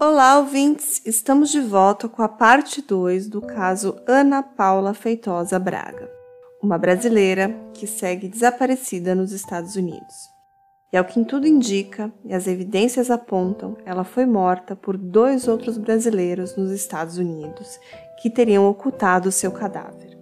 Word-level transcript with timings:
Olá, 0.00 0.38
ouvintes! 0.38 1.00
Estamos 1.06 1.50
de 1.50 1.60
volta 1.60 2.08
com 2.08 2.20
a 2.20 2.28
parte 2.28 2.82
2 2.82 3.28
do 3.28 3.40
caso 3.40 3.96
Ana 4.08 4.42
Paula 4.42 4.92
Feitosa 4.92 5.58
Braga, 5.58 6.10
uma 6.60 6.76
brasileira 6.76 7.54
que 7.72 7.86
segue 7.86 8.28
desaparecida 8.28 9.14
nos 9.14 9.30
Estados 9.30 9.76
Unidos. 9.76 10.14
E 10.92 10.96
ao 10.96 11.04
que 11.04 11.24
tudo 11.24 11.46
indica, 11.46 12.12
e 12.24 12.34
as 12.34 12.46
evidências 12.48 13.10
apontam, 13.10 13.76
ela 13.86 14.02
foi 14.02 14.26
morta 14.26 14.74
por 14.74 14.96
dois 14.96 15.46
outros 15.46 15.78
brasileiros 15.78 16.56
nos 16.56 16.70
Estados 16.70 17.16
Unidos 17.16 17.78
que 18.20 18.28
teriam 18.28 18.68
ocultado 18.68 19.30
seu 19.30 19.52
cadáver. 19.52 20.18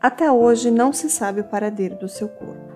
Até 0.00 0.30
hoje 0.30 0.70
não 0.70 0.92
se 0.92 1.08
sabe 1.08 1.40
o 1.40 1.48
paradeiro 1.48 1.96
do 1.96 2.08
seu 2.08 2.28
corpo. 2.28 2.72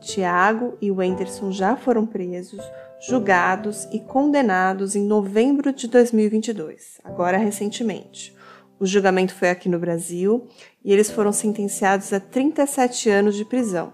Tiago 0.00 0.76
e 0.80 0.90
Wenderson 0.90 1.52
já 1.52 1.76
foram 1.76 2.06
presos, 2.06 2.60
julgados 3.00 3.88
e 3.90 3.98
condenados 3.98 4.94
em 4.94 5.02
novembro 5.02 5.72
de 5.72 5.88
2022, 5.88 7.00
agora 7.02 7.38
recentemente. 7.38 8.36
O 8.78 8.86
julgamento 8.86 9.34
foi 9.34 9.48
aqui 9.50 9.68
no 9.68 9.78
Brasil 9.78 10.46
e 10.84 10.92
eles 10.92 11.10
foram 11.10 11.32
sentenciados 11.32 12.12
a 12.12 12.20
37 12.20 13.08
anos 13.08 13.36
de 13.36 13.44
prisão. 13.44 13.92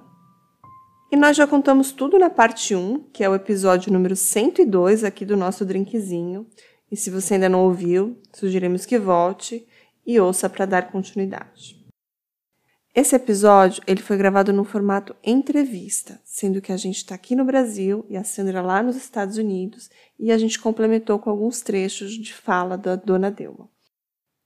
E 1.11 1.17
nós 1.17 1.37
já 1.37 1.47
contamos 1.47 1.93
tudo 1.93 2.19
na 2.19 2.29
parte 2.29 2.75
1, 2.75 3.11
que 3.13 3.23
é 3.23 3.29
o 3.29 3.35
episódio 3.35 3.93
número 3.93 4.17
102 4.17 5.05
aqui 5.05 5.25
do 5.25 5.37
nosso 5.37 5.65
drinkzinho. 5.65 6.47
E 6.91 6.97
se 6.97 7.11
você 7.11 7.35
ainda 7.35 7.49
não 7.49 7.61
ouviu, 7.61 8.21
sugerimos 8.33 8.85
que 8.85 8.99
volte 8.99 9.67
e 10.05 10.19
ouça 10.19 10.49
para 10.51 10.67
dar 10.67 10.91
continuidade. 10.91 11.86
Esse 12.97 13.15
episódio 13.15 13.83
ele 13.87 14.01
foi 14.01 14.17
gravado 14.17 14.55
no 14.55 14.65
formato 14.65 15.15
entrevista, 15.23 16.19
sendo 16.25 16.63
que 16.63 16.73
a 16.73 16.79
gente 16.79 16.97
está 16.97 17.15
aqui 17.15 17.37
no 17.37 17.45
Brasil 17.45 18.07
e 18.09 18.17
a 18.17 18.25
Sandra 18.25 18.63
lá 18.63 18.83
nos 18.83 18.97
Estados 18.97 19.37
Unidos, 19.37 19.91
e 20.19 20.33
a 20.33 20.39
gente 20.39 20.59
complementou 20.59 21.19
com 21.19 21.29
alguns 21.29 21.61
trechos 21.61 22.13
de 22.13 22.33
fala 22.33 22.79
da 22.79 22.97
dona 22.97 23.31
Delma. 23.31 23.69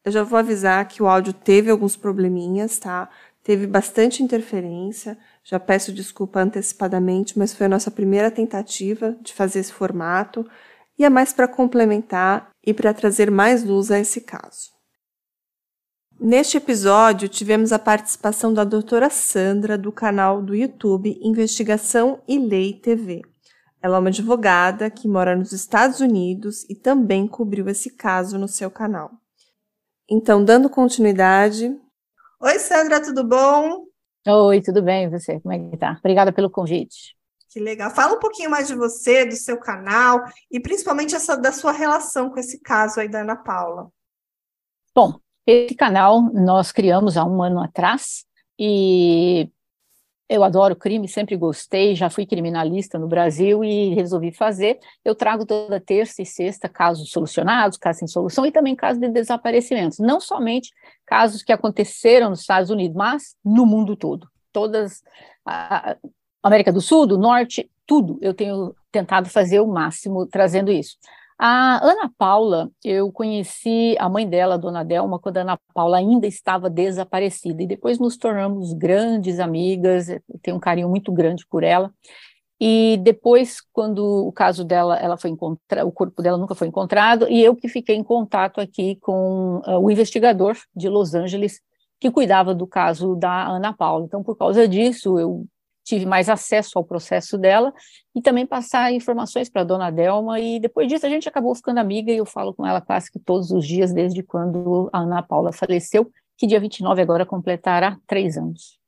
Eu 0.04 0.10
já 0.10 0.24
vou 0.24 0.36
avisar 0.36 0.88
que 0.88 1.00
o 1.00 1.06
áudio 1.06 1.32
teve 1.32 1.70
alguns 1.70 1.94
probleminhas, 1.94 2.76
tá? 2.76 3.08
Teve 3.44 3.68
bastante 3.68 4.20
interferência. 4.20 5.16
Já 5.44 5.60
peço 5.60 5.92
desculpa 5.92 6.40
antecipadamente, 6.40 7.38
mas 7.38 7.54
foi 7.54 7.66
a 7.66 7.68
nossa 7.68 7.88
primeira 7.88 8.32
tentativa 8.32 9.16
de 9.20 9.32
fazer 9.32 9.60
esse 9.60 9.72
formato 9.72 10.44
e 10.98 11.04
é 11.04 11.08
mais 11.08 11.32
para 11.32 11.46
complementar 11.46 12.50
e 12.66 12.74
para 12.74 12.92
trazer 12.92 13.30
mais 13.30 13.62
luz 13.62 13.92
a 13.92 14.00
esse 14.00 14.22
caso. 14.22 14.79
Neste 16.22 16.58
episódio, 16.58 17.30
tivemos 17.30 17.72
a 17.72 17.78
participação 17.78 18.52
da 18.52 18.62
doutora 18.62 19.08
Sandra, 19.08 19.78
do 19.78 19.90
canal 19.90 20.42
do 20.42 20.54
YouTube 20.54 21.18
Investigação 21.22 22.22
e 22.28 22.38
Lei 22.38 22.74
TV. 22.74 23.22
Ela 23.80 23.96
é 23.96 24.00
uma 24.00 24.10
advogada 24.10 24.90
que 24.90 25.08
mora 25.08 25.34
nos 25.34 25.52
Estados 25.52 25.98
Unidos 26.00 26.68
e 26.68 26.74
também 26.74 27.26
cobriu 27.26 27.66
esse 27.70 27.96
caso 27.96 28.38
no 28.38 28.46
seu 28.46 28.70
canal. 28.70 29.12
Então, 30.06 30.44
dando 30.44 30.68
continuidade. 30.68 31.74
Oi, 32.38 32.58
Sandra, 32.58 33.00
tudo 33.02 33.26
bom? 33.26 33.86
Oi, 34.28 34.60
tudo 34.60 34.82
bem? 34.82 35.06
E 35.06 35.08
você? 35.08 35.40
Como 35.40 35.54
é 35.54 35.70
que 35.70 35.78
tá? 35.78 35.96
Obrigada 36.00 36.30
pelo 36.30 36.50
convite. 36.50 37.16
Que 37.48 37.58
legal. 37.58 37.90
Fala 37.92 38.16
um 38.16 38.20
pouquinho 38.20 38.50
mais 38.50 38.68
de 38.68 38.74
você, 38.74 39.24
do 39.24 39.36
seu 39.36 39.58
canal 39.58 40.22
e 40.50 40.60
principalmente 40.60 41.14
essa, 41.14 41.34
da 41.34 41.50
sua 41.50 41.72
relação 41.72 42.28
com 42.28 42.38
esse 42.38 42.60
caso 42.60 43.00
aí 43.00 43.08
da 43.08 43.22
Ana 43.22 43.36
Paula. 43.36 43.90
Bom, 44.94 45.18
esse 45.50 45.74
canal 45.74 46.22
nós 46.32 46.70
criamos 46.70 47.16
há 47.16 47.24
um 47.24 47.42
ano 47.42 47.60
atrás 47.60 48.24
e 48.58 49.50
eu 50.28 50.44
adoro 50.44 50.76
crime, 50.76 51.08
sempre 51.08 51.36
gostei, 51.36 51.96
já 51.96 52.08
fui 52.08 52.24
criminalista 52.24 52.96
no 53.00 53.08
Brasil 53.08 53.64
e 53.64 53.92
resolvi 53.94 54.30
fazer. 54.30 54.78
Eu 55.04 55.12
trago 55.12 55.44
toda 55.44 55.80
terça 55.80 56.22
e 56.22 56.26
sexta 56.26 56.68
casos 56.68 57.10
solucionados, 57.10 57.76
casos 57.76 57.98
sem 57.98 58.06
solução 58.06 58.46
e 58.46 58.52
também 58.52 58.76
casos 58.76 59.00
de 59.00 59.08
desaparecimentos. 59.08 59.98
Não 59.98 60.20
somente 60.20 60.70
casos 61.04 61.42
que 61.42 61.52
aconteceram 61.52 62.30
nos 62.30 62.42
Estados 62.42 62.70
Unidos, 62.70 62.96
mas 62.96 63.34
no 63.44 63.66
mundo 63.66 63.96
todo. 63.96 64.28
Todas, 64.52 65.02
a 65.44 65.96
América 66.40 66.72
do 66.72 66.80
Sul, 66.80 67.08
do 67.08 67.18
Norte, 67.18 67.68
tudo. 67.84 68.16
Eu 68.20 68.32
tenho 68.32 68.72
tentado 68.92 69.28
fazer 69.28 69.58
o 69.58 69.66
máximo 69.66 70.26
trazendo 70.26 70.70
isso. 70.70 70.96
A 71.42 71.82
Ana 71.82 72.12
Paula, 72.18 72.70
eu 72.84 73.10
conheci 73.10 73.96
a 73.98 74.10
mãe 74.10 74.28
dela, 74.28 74.58
dona 74.58 74.84
Delma, 74.84 75.18
quando 75.18 75.38
a 75.38 75.40
Ana 75.40 75.58
Paula 75.72 75.96
ainda 75.96 76.26
estava 76.26 76.68
desaparecida, 76.68 77.62
e 77.62 77.66
depois 77.66 77.98
nos 77.98 78.18
tornamos 78.18 78.74
grandes 78.74 79.40
amigas, 79.40 80.08
tenho 80.42 80.58
um 80.58 80.60
carinho 80.60 80.90
muito 80.90 81.10
grande 81.10 81.46
por 81.48 81.64
ela. 81.64 81.90
E 82.60 82.98
depois, 83.02 83.62
quando 83.72 84.04
o 84.04 84.30
caso 84.32 84.62
dela, 84.64 84.98
ela 84.98 85.16
foi 85.16 85.30
encontrada, 85.30 85.88
o 85.88 85.90
corpo 85.90 86.20
dela 86.20 86.36
nunca 86.36 86.54
foi 86.54 86.68
encontrado, 86.68 87.26
e 87.26 87.42
eu 87.42 87.56
que 87.56 87.68
fiquei 87.68 87.96
em 87.96 88.04
contato 88.04 88.60
aqui 88.60 88.96
com 88.96 89.62
uh, 89.66 89.78
o 89.78 89.90
investigador 89.90 90.58
de 90.76 90.90
Los 90.90 91.14
Angeles, 91.14 91.62
que 91.98 92.10
cuidava 92.10 92.54
do 92.54 92.66
caso 92.66 93.16
da 93.16 93.48
Ana 93.48 93.72
Paula. 93.72 94.04
Então, 94.04 94.22
por 94.22 94.36
causa 94.36 94.68
disso, 94.68 95.18
eu 95.18 95.46
tive 95.90 96.06
mais 96.06 96.28
acesso 96.28 96.78
ao 96.78 96.84
processo 96.84 97.36
dela 97.36 97.72
e 98.14 98.22
também 98.22 98.46
passar 98.46 98.92
informações 98.92 99.48
para 99.48 99.62
a 99.62 99.64
dona 99.64 99.90
Delma, 99.90 100.38
e 100.38 100.60
depois 100.60 100.86
disso 100.86 101.04
a 101.04 101.08
gente 101.08 101.28
acabou 101.28 101.54
ficando 101.54 101.78
amiga 101.78 102.12
e 102.12 102.16
eu 102.16 102.26
falo 102.26 102.54
com 102.54 102.64
ela 102.64 102.80
quase 102.80 103.10
que 103.10 103.18
todos 103.18 103.50
os 103.50 103.66
dias 103.66 103.92
desde 103.92 104.22
quando 104.22 104.88
a 104.92 105.00
Ana 105.00 105.22
Paula 105.22 105.52
faleceu, 105.52 106.10
que 106.36 106.46
dia 106.46 106.60
29 106.60 107.02
agora 107.02 107.26
completará 107.26 107.98
três 108.06 108.36
anos. 108.36 108.78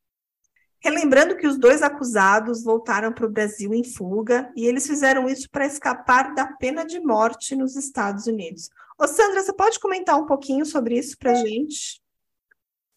Relembrando 0.80 1.36
que 1.36 1.46
os 1.46 1.58
dois 1.58 1.82
acusados 1.82 2.64
voltaram 2.64 3.12
para 3.12 3.26
o 3.26 3.30
Brasil 3.30 3.72
em 3.72 3.84
fuga 3.84 4.50
e 4.56 4.66
eles 4.66 4.86
fizeram 4.86 5.28
isso 5.28 5.48
para 5.50 5.66
escapar 5.66 6.34
da 6.34 6.46
pena 6.46 6.84
de 6.84 7.00
morte 7.00 7.54
nos 7.54 7.76
Estados 7.76 8.26
Unidos. 8.26 8.68
Ô 8.98 9.06
Sandra, 9.06 9.42
você 9.42 9.52
pode 9.52 9.78
comentar 9.78 10.18
um 10.20 10.26
pouquinho 10.26 10.64
sobre 10.64 10.98
isso 10.98 11.16
para 11.18 11.32
a 11.32 11.34
gente? 11.34 12.01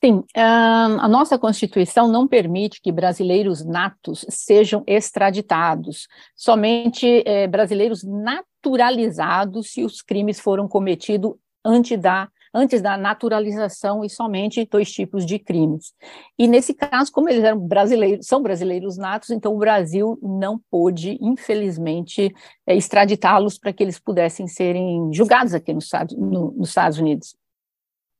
Sim, 0.03 0.23
a 0.35 1.07
nossa 1.07 1.39
Constituição 1.39 2.07
não 2.07 2.27
permite 2.27 2.81
que 2.81 2.91
brasileiros 2.91 3.65
natos 3.65 4.25
sejam 4.29 4.83
extraditados, 4.85 6.07
somente 6.35 7.23
é, 7.25 7.47
brasileiros 7.47 8.03
naturalizados 8.03 9.71
se 9.71 9.83
os 9.83 10.01
crimes 10.01 10.39
foram 10.39 10.67
cometidos 10.67 11.33
antes 11.63 11.99
da, 11.99 12.29
antes 12.53 12.81
da 12.81 12.97
naturalização 12.97 14.03
e 14.03 14.09
somente 14.09 14.67
dois 14.69 14.91
tipos 14.91 15.25
de 15.25 15.39
crimes. 15.39 15.93
E 16.37 16.47
nesse 16.47 16.73
caso, 16.73 17.11
como 17.11 17.27
eles 17.27 17.43
eram 17.43 17.59
brasileiros, 17.59 18.27
são 18.27 18.43
brasileiros 18.43 18.97
natos, 18.97 19.31
então 19.31 19.55
o 19.55 19.57
Brasil 19.57 20.19
não 20.21 20.59
pôde, 20.69 21.17
infelizmente, 21.19 22.31
é, 22.67 22.75
extraditá-los 22.75 23.57
para 23.57 23.73
que 23.73 23.81
eles 23.81 23.97
pudessem 23.97 24.47
serem 24.47 25.09
julgados 25.11 25.53
aqui 25.55 25.73
nos, 25.73 25.89
no, 26.15 26.51
nos 26.51 26.69
Estados 26.69 26.99
Unidos. 26.99 27.35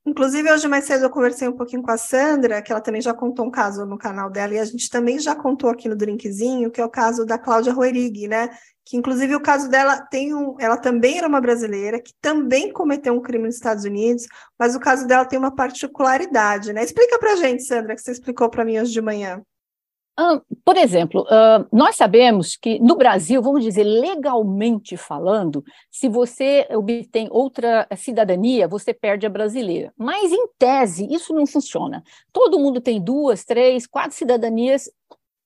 Inclusive, 0.08 0.52
hoje 0.52 0.68
mais 0.68 0.86
cedo 0.86 1.06
eu 1.06 1.10
conversei 1.10 1.48
um 1.48 1.54
pouquinho 1.54 1.82
com 1.82 1.90
a 1.90 1.98
Sandra, 1.98 2.62
que 2.62 2.72
ela 2.72 2.80
também 2.80 3.02
já 3.02 3.12
contou 3.12 3.44
um 3.44 3.50
caso 3.50 3.88
no 3.88 3.98
canal 3.98 4.30
dela, 4.30 4.54
e 4.54 4.60
a 4.60 4.66
gente 4.66 4.88
também 4.88 5.18
já 5.20 5.36
contou 5.36 5.68
aqui 5.68 5.90
no 5.90 5.96
Drinkzinho, 5.96 6.70
que 6.70 6.80
é 6.80 6.86
o 6.86 6.90
caso 6.90 7.26
da 7.26 7.40
Cláudia 7.40 7.74
Roerig, 7.74 8.28
né? 8.28 8.50
Que 8.86 8.98
inclusive 8.98 9.36
o 9.36 9.42
caso 9.42 9.68
dela 9.68 10.00
tem 10.00 10.32
um. 10.32 10.56
Ela 10.60 10.78
também 10.78 11.18
era 11.18 11.28
uma 11.28 11.42
brasileira, 11.42 12.00
que 12.00 12.14
também 12.22 12.72
cometeu 12.72 13.16
um 13.16 13.22
crime 13.22 13.46
nos 13.46 13.56
Estados 13.56 13.84
Unidos, 13.84 14.28
mas 14.60 14.76
o 14.76 14.80
caso 14.80 15.08
dela 15.08 15.26
tem 15.26 15.40
uma 15.40 15.56
particularidade, 15.56 16.72
né? 16.72 16.84
Explica 16.84 17.18
pra 17.18 17.36
gente, 17.36 17.64
Sandra, 17.64 17.96
que 17.96 18.02
você 18.02 18.12
explicou 18.12 18.48
para 18.48 18.64
mim 18.64 18.80
hoje 18.80 18.92
de 18.92 19.02
manhã. 19.02 19.42
Por 20.64 20.78
exemplo, 20.78 21.26
nós 21.72 21.98
sabemos 21.98 22.56
que 22.56 22.80
no 22.80 22.96
Brasil, 22.96 23.42
vamos 23.42 23.64
dizer, 23.64 23.84
legalmente 23.84 24.96
falando, 24.96 25.64
se 25.92 26.08
você 26.08 26.66
obtém 26.72 27.28
outra 27.30 27.86
cidadania, 27.98 28.68
você 28.68 28.94
perde 28.94 29.26
a 29.26 29.30
brasileira. 29.30 29.94
Mas, 29.98 30.32
em 30.32 30.48
tese, 30.58 31.06
isso 31.14 31.34
não 31.34 31.46
funciona. 31.46 32.02
Todo 32.32 32.60
mundo 32.60 32.80
tem 32.80 33.02
duas, 33.02 33.44
três, 33.44 33.86
quatro 33.86 34.16
cidadanias, 34.16 34.90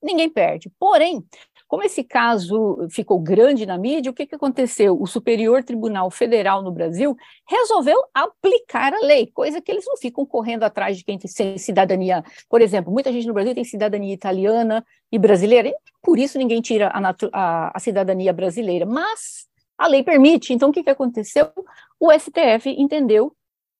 ninguém 0.03 0.29
perde. 0.29 0.71
Porém, 0.79 1.23
como 1.69 1.83
esse 1.83 2.03
caso 2.03 2.87
ficou 2.89 3.19
grande 3.19 3.63
na 3.63 3.77
mídia, 3.77 4.09
o 4.09 4.13
que, 4.13 4.25
que 4.25 4.33
aconteceu? 4.33 4.99
O 4.99 5.05
Superior 5.05 5.63
Tribunal 5.63 6.09
Federal 6.09 6.63
no 6.63 6.71
Brasil 6.71 7.15
resolveu 7.47 8.03
aplicar 8.11 8.91
a 8.91 8.99
lei, 9.05 9.27
coisa 9.27 9.61
que 9.61 9.71
eles 9.71 9.85
não 9.85 9.95
ficam 9.95 10.25
correndo 10.25 10.63
atrás 10.63 10.97
de 10.97 11.03
quem 11.03 11.19
tem 11.19 11.57
cidadania. 11.59 12.23
Por 12.49 12.59
exemplo, 12.59 12.91
muita 12.91 13.13
gente 13.13 13.27
no 13.27 13.35
Brasil 13.35 13.53
tem 13.53 13.63
cidadania 13.63 14.11
italiana 14.11 14.83
e 15.11 15.19
brasileira, 15.19 15.69
e 15.69 15.75
por 16.01 16.17
isso 16.17 16.39
ninguém 16.39 16.59
tira 16.59 16.87
a, 16.87 17.15
a, 17.31 17.77
a 17.77 17.79
cidadania 17.79 18.33
brasileira, 18.33 18.87
mas 18.87 19.47
a 19.77 19.87
lei 19.87 20.01
permite. 20.01 20.51
Então, 20.51 20.69
o 20.69 20.73
que, 20.73 20.83
que 20.83 20.89
aconteceu? 20.89 21.51
O 21.99 22.11
STF 22.11 22.67
entendeu 22.67 23.31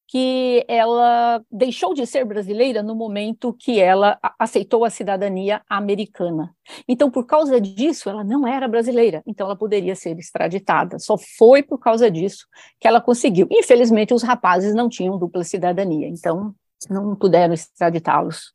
que 0.10 0.66
ela 0.68 1.40
deixou 1.52 1.94
de 1.94 2.04
ser 2.08 2.26
brasileira 2.26 2.82
no 2.82 2.96
momento 2.96 3.54
que 3.54 3.80
ela 3.80 4.18
aceitou 4.40 4.84
a 4.84 4.90
cidadania 4.90 5.62
americana. 5.70 6.52
Então, 6.88 7.12
por 7.12 7.28
causa 7.28 7.62
disso, 7.62 8.10
ela 8.10 8.24
não 8.24 8.48
era 8.48 8.68
brasileira, 8.68 9.22
então 9.28 9.46
ela 9.46 9.56
poderia 9.56 9.96
ser 9.96 10.18
extraditada. 10.18 10.98
Só 10.98 11.16
foi 11.16 11.62
por 11.62 11.78
causa 11.78 12.10
disso 12.10 12.48
que 12.80 12.88
ela 12.88 13.00
conseguiu. 13.00 13.48
Infelizmente, 13.52 14.12
os 14.12 14.24
rapazes 14.24 14.74
não 14.74 14.90
tinham 14.90 15.16
dupla 15.16 15.44
cidadania, 15.44 16.08
então 16.08 16.56
não 16.90 17.16
puderam 17.16 17.54
extraditá-los. 17.54 18.52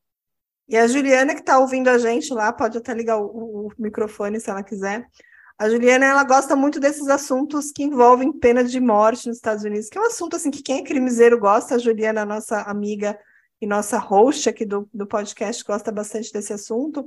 E 0.68 0.76
a 0.76 0.88
Juliana, 0.88 1.34
que 1.34 1.40
está 1.40 1.60
ouvindo 1.60 1.86
a 1.86 1.98
gente 1.98 2.34
lá, 2.34 2.52
pode 2.52 2.78
até 2.78 2.92
ligar 2.92 3.18
o, 3.18 3.68
o 3.68 3.72
microfone 3.78 4.40
se 4.40 4.50
ela 4.50 4.64
quiser. 4.64 5.06
A 5.56 5.68
Juliana, 5.70 6.06
ela 6.06 6.24
gosta 6.24 6.56
muito 6.56 6.80
desses 6.80 7.08
assuntos 7.08 7.70
que 7.70 7.84
envolvem 7.84 8.32
pena 8.32 8.64
de 8.64 8.80
morte 8.80 9.28
nos 9.28 9.36
Estados 9.36 9.62
Unidos, 9.62 9.88
que 9.88 9.96
é 9.96 10.00
um 10.00 10.06
assunto 10.06 10.34
assim 10.34 10.50
que 10.50 10.62
quem 10.62 10.80
é 10.80 10.84
crimiseiro 10.84 11.38
gosta. 11.38 11.76
A 11.76 11.78
Juliana, 11.78 12.24
nossa 12.24 12.62
amiga 12.62 13.16
e 13.60 13.66
nossa 13.66 13.96
host 13.98 14.48
aqui 14.48 14.64
do, 14.64 14.88
do 14.92 15.06
podcast, 15.06 15.62
gosta 15.62 15.92
bastante 15.92 16.32
desse 16.32 16.52
assunto. 16.52 17.06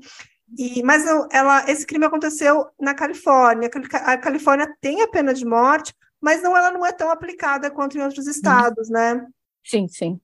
E, 0.58 0.82
mas 0.82 1.04
ela, 1.30 1.70
esse 1.70 1.86
crime 1.86 2.06
aconteceu 2.06 2.66
na 2.80 2.94
Califórnia. 2.94 3.70
A 3.94 4.18
Califórnia 4.18 4.74
tem 4.80 5.02
a 5.02 5.10
pena 5.10 5.34
de 5.34 5.46
morte, 5.46 5.94
mas 6.22 6.42
não, 6.42 6.56
ela 6.56 6.72
não 6.72 6.86
é 6.86 6.94
tão 6.94 7.12
aplicada 7.12 7.70
quanto 7.70 7.98
em 7.98 8.02
outros 8.02 8.26
uhum. 8.26 8.32
estados, 8.32 8.90
né? 8.90 9.26
Sim, 9.62 9.90
sim. 9.90 10.22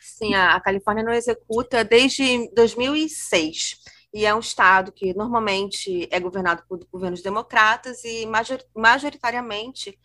Sim, 0.00 0.34
a, 0.34 0.54
a 0.54 0.60
Califórnia 0.60 1.02
não 1.02 1.14
executa 1.14 1.82
desde 1.82 2.50
2006 2.54 3.78
e 4.12 4.24
é 4.24 4.34
um 4.34 4.40
estado 4.40 4.92
que 4.92 5.14
normalmente 5.14 6.08
é 6.10 6.18
governado 6.18 6.64
por 6.68 6.78
governos 6.90 7.22
democratas 7.22 8.02
e 8.04 8.26
majoritariamente 8.74 9.98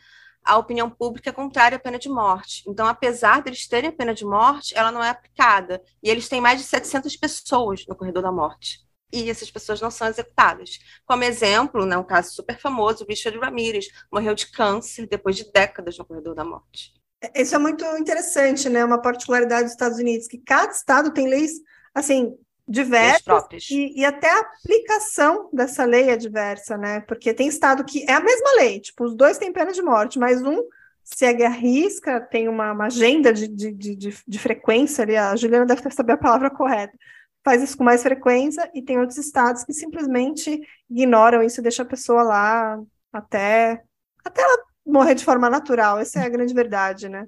a 0.44 0.58
opinião 0.58 0.90
pública 0.90 1.30
é 1.30 1.34
contrária 1.34 1.78
à 1.78 1.80
pena 1.80 1.98
de 1.98 2.10
morte. 2.10 2.64
Então, 2.68 2.86
apesar 2.86 3.42
deles 3.42 3.68
terem 3.68 3.90
a 3.90 3.94
pena 3.94 4.14
de 4.14 4.26
morte, 4.26 4.78
ela 4.78 4.92
não 4.92 5.04
é 5.04 5.10
aplicada. 5.10 5.82
E 6.02 6.10
eles 6.10 6.28
têm 6.28 6.42
mais 6.42 6.60
de 6.60 6.66
700 6.66 7.16
pessoas 7.16 7.86
no 7.88 7.96
corredor 7.96 8.24
da 8.24 8.32
morte. 8.32 8.80
E 9.12 9.30
essas 9.30 9.50
pessoas 9.50 9.80
não 9.80 9.92
são 9.92 10.08
executadas. 10.08 10.80
Como 11.06 11.24
exemplo, 11.24 11.86
né, 11.86 11.96
um 11.96 12.04
caso 12.04 12.34
super 12.34 12.60
famoso, 12.60 13.04
o 13.04 13.08
Richard 13.08 13.38
Ramirez 13.38 13.88
morreu 14.12 14.36
de 14.36 14.48
câncer 14.48 15.08
depois 15.08 15.38
de 15.38 15.50
décadas 15.52 15.98
no 15.98 16.06
corredor 16.06 16.36
da 16.36 16.44
morte. 16.44 16.94
Isso 17.34 17.56
é 17.56 17.58
muito 17.58 17.86
interessante, 17.98 18.68
né? 18.68 18.84
Uma 18.84 19.02
particularidade 19.02 19.64
dos 19.64 19.72
Estados 19.72 19.98
Unidos, 19.98 20.28
que 20.28 20.40
cada 20.40 20.74
estado 20.74 21.14
tem 21.14 21.30
leis, 21.30 21.52
assim, 21.96 22.36
diversas 22.68 23.70
e, 23.70 24.00
e, 24.00 24.06
até 24.06 24.30
a 24.30 24.40
aplicação 24.40 25.50
dessa 25.52 25.84
lei 25.84 26.10
é 26.10 26.16
diversa, 26.16 26.78
né? 26.78 27.02
Porque 27.02 27.34
tem 27.34 27.48
estado 27.48 27.84
que 27.84 28.04
é 28.10 28.14
a 28.14 28.22
mesma 28.22 28.56
lei, 28.56 28.80
tipo, 28.80 29.04
os 29.04 29.16
dois 29.16 29.38
têm 29.38 29.52
pena 29.52 29.72
de 29.72 29.82
morte, 29.82 30.18
mas 30.18 30.42
um 30.42 30.64
segue 31.04 31.44
a 31.44 31.50
risca, 31.50 32.22
tem 32.22 32.48
uma, 32.48 32.72
uma 32.72 32.86
agenda 32.86 33.34
de, 33.34 33.48
de, 33.48 33.72
de, 33.74 34.18
de, 34.26 34.40
frequência 34.40 35.04
ali, 35.04 35.18
a 35.18 35.36
Juliana 35.36 35.66
deve 35.66 35.82
saber 35.92 36.14
a 36.14 36.18
palavra 36.18 36.50
correta, 36.50 36.98
faz 37.44 37.62
isso 37.62 37.78
com 37.78 37.84
mais 37.84 38.02
frequência, 38.02 38.72
e 38.74 38.82
tem 38.82 38.98
outros 38.98 39.18
estados 39.18 39.66
que 39.66 39.74
simplesmente 39.74 40.62
ignoram 40.90 41.44
isso 41.44 41.60
e 41.60 41.64
deixam 41.64 41.86
a 41.86 41.90
pessoa 41.90 42.24
lá 42.24 42.80
até, 43.12 43.84
até 44.24 44.42
ela 44.42 44.64
morrer 44.86 45.16
de 45.16 45.26
forma 45.26 45.50
natural, 45.50 46.00
essa 46.00 46.22
é 46.22 46.26
a 46.26 46.30
grande 46.30 46.54
verdade, 46.54 47.10
né? 47.10 47.28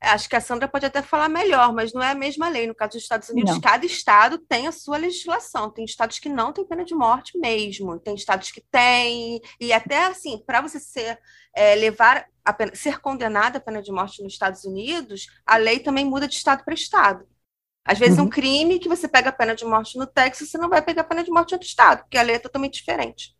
Acho 0.00 0.28
que 0.28 0.36
a 0.36 0.40
Sandra 0.40 0.68
pode 0.68 0.86
até 0.86 1.02
falar 1.02 1.28
melhor, 1.28 1.72
mas 1.72 1.92
não 1.92 2.00
é 2.00 2.12
a 2.12 2.14
mesma 2.14 2.48
lei. 2.48 2.66
No 2.66 2.74
caso 2.74 2.92
dos 2.92 3.02
Estados 3.02 3.28
Unidos, 3.30 3.54
não. 3.54 3.60
cada 3.60 3.84
estado 3.84 4.38
tem 4.38 4.68
a 4.68 4.72
sua 4.72 4.96
legislação. 4.96 5.70
Tem 5.70 5.84
estados 5.84 6.20
que 6.20 6.28
não 6.28 6.52
têm 6.52 6.64
pena 6.64 6.84
de 6.84 6.94
morte 6.94 7.36
mesmo, 7.36 7.98
tem 7.98 8.14
estados 8.14 8.52
que 8.52 8.60
têm. 8.60 9.40
E 9.60 9.72
até 9.72 10.06
assim, 10.06 10.42
para 10.46 10.60
você 10.60 10.78
ser 10.78 11.18
é, 11.54 11.74
levar 11.74 12.26
a 12.44 12.52
pena, 12.52 12.74
ser 12.76 13.00
condenado 13.00 13.56
à 13.56 13.60
pena 13.60 13.82
de 13.82 13.90
morte 13.90 14.22
nos 14.22 14.32
Estados 14.32 14.64
Unidos, 14.64 15.26
a 15.44 15.56
lei 15.56 15.80
também 15.80 16.04
muda 16.04 16.28
de 16.28 16.34
estado 16.34 16.64
para 16.64 16.74
estado. 16.74 17.26
Às 17.84 17.98
vezes, 17.98 18.18
uhum. 18.18 18.26
um 18.26 18.28
crime 18.28 18.78
que 18.78 18.88
você 18.88 19.08
pega 19.08 19.30
a 19.30 19.32
pena 19.32 19.54
de 19.54 19.64
morte 19.64 19.96
no 19.96 20.06
Texas, 20.06 20.50
você 20.50 20.58
não 20.58 20.68
vai 20.68 20.82
pegar 20.82 21.02
a 21.02 21.04
pena 21.04 21.24
de 21.24 21.30
morte 21.30 21.52
em 21.52 21.54
outro 21.54 21.66
estado, 21.66 22.02
porque 22.02 22.18
a 22.18 22.22
lei 22.22 22.36
é 22.36 22.38
totalmente 22.38 22.74
diferente. 22.74 23.34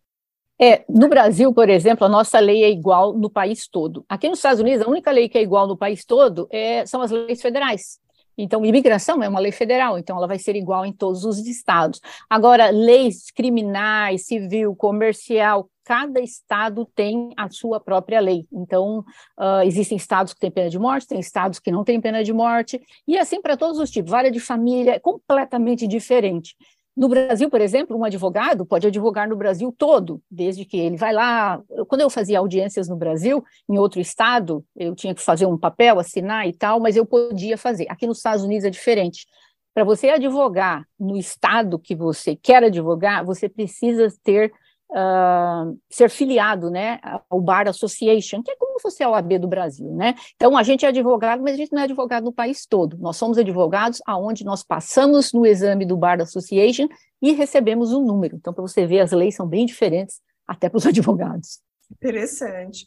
É, 0.60 0.84
no 0.88 1.08
Brasil, 1.08 1.52
por 1.55 1.69
exemplo, 1.69 2.05
a 2.05 2.08
nossa 2.08 2.40
lei 2.40 2.64
é 2.64 2.70
igual 2.70 3.16
no 3.16 3.31
país 3.31 3.69
todo. 3.69 4.05
Aqui 4.08 4.28
nos 4.28 4.38
Estados 4.38 4.60
Unidos, 4.60 4.84
a 4.84 4.90
única 4.90 5.10
lei 5.10 5.28
que 5.28 5.38
é 5.38 5.43
igual 5.43 5.69
no 5.69 5.76
país 5.76 6.05
todo 6.05 6.49
é, 6.50 6.84
são 6.84 7.00
as 7.00 7.12
leis 7.12 7.40
federais. 7.40 8.00
Então, 8.37 8.64
imigração 8.64 9.20
é 9.20 9.28
uma 9.28 9.40
lei 9.40 9.50
federal, 9.50 9.99
então 9.99 10.16
ela 10.16 10.28
vai 10.28 10.38
ser 10.38 10.55
igual 10.55 10.87
em 10.87 10.93
todos 10.93 11.25
os 11.25 11.38
estados. 11.38 12.00
Agora, 12.31 12.70
leis 12.70 13.32
criminais, 13.32 14.26
civil, 14.26 14.76
comercial, 14.76 15.69
cada 15.84 16.20
estado 16.20 16.88
tem 16.94 17.31
a 17.37 17.50
sua 17.50 17.81
própria 17.81 18.20
lei. 18.20 18.46
Então, 18.52 19.00
uh, 19.38 19.62
existem 19.64 19.96
estados 19.96 20.32
que 20.32 20.38
têm 20.38 20.52
pena 20.52 20.70
de 20.70 20.78
morte, 20.78 21.08
tem 21.08 21.19
estados 21.19 21.58
que 21.58 21.72
não 21.72 21.82
têm 21.82 22.00
pena 22.00 22.22
de 22.22 22.32
morte, 22.32 22.81
e 23.08 23.19
assim 23.19 23.43
para 23.43 23.56
todos 23.56 23.78
os 23.81 23.90
tipos. 23.90 24.11
Vara 24.11 24.31
de 24.31 24.38
família 24.38 24.93
é 24.93 24.99
completamente 25.00 25.88
diferente. 25.88 26.54
No 26.99 27.09
Brasil, 27.09 27.49
por 27.49 27.61
exemplo, 27.61 27.97
um 27.97 28.03
advogado 28.03 28.67
pode 28.67 28.85
advogar 28.89 29.29
no 29.29 29.37
Brasil 29.37 29.73
todo, 29.79 30.21
desde 30.29 30.65
que 30.65 30.77
ele 30.77 30.97
vai 30.97 31.12
lá. 31.12 31.62
Quando 31.87 32.00
eu 32.00 32.11
fazia 32.11 32.41
audiências 32.41 32.89
no 32.89 32.97
Brasil, 32.97 33.45
em 33.71 33.79
outro 33.79 34.00
estado, 34.00 34.65
eu 34.75 34.97
tinha 34.97 35.15
que 35.15 35.23
fazer 35.23 35.47
um 35.47 35.56
papel, 35.56 36.00
assinar 36.00 36.49
e 36.49 36.53
tal, 36.53 36.81
mas 36.81 36.97
eu 36.97 37.06
podia 37.06 37.56
fazer. 37.56 37.87
Aqui 37.89 38.05
nos 38.05 38.17
Estados 38.17 38.43
Unidos 38.43 38.65
é 38.65 38.71
diferente. 38.71 39.29
Para 39.73 39.85
você 39.85 40.09
advogar 40.09 40.85
no 40.99 41.17
estado 41.17 41.79
que 41.79 41.95
você 41.95 42.35
quer 42.35 42.65
advogar, 42.65 43.25
você 43.25 43.49
precisa 43.49 44.12
ter 44.25 44.53
uh, 44.90 45.79
ser 45.90 46.11
filiado 46.11 46.70
né, 46.70 47.00
ao 47.29 47.40
Bar 47.40 47.69
Association, 47.69 48.43
que 48.43 48.50
é 48.50 48.56
como 48.56 48.79
se 48.79 48.82
fosse 48.82 49.02
a 49.02 49.11
OAB 49.11 49.38
do 49.38 49.49
Brasil. 49.49 49.93
Né? 49.93 50.14
Então, 50.35 50.56
a 50.56 50.62
gente 50.62 50.85
é 50.85 50.88
advogado, 50.88 51.43
mas 51.43 51.55
a 51.55 51.56
gente 51.56 51.73
não 51.73 51.81
é 51.81 51.85
advogado 51.85 52.25
no 52.25 52.32
país 52.32 52.67
todo. 52.67 52.96
Nós 52.99 53.17
somos 53.17 53.38
advogados 53.38 54.00
aonde 54.06 54.44
nós 54.44 54.62
passamos 54.62 55.32
no 55.32 55.46
exame 55.46 55.85
do 55.85 55.96
Bar 55.96 56.20
Association 56.20 56.88
e 57.20 57.32
recebemos 57.32 57.93
um 57.93 58.05
número. 58.05 58.37
Então, 58.37 58.52
para 58.52 58.62
você 58.62 58.87
ver, 58.87 59.00
as 59.00 59.12
leis 59.12 59.35
são 59.35 59.46
bem 59.46 59.67
diferentes 59.67 60.20
até 60.46 60.69
para 60.69 60.79
os 60.79 60.87
advogados. 60.87 61.61
Interessante. 61.90 62.87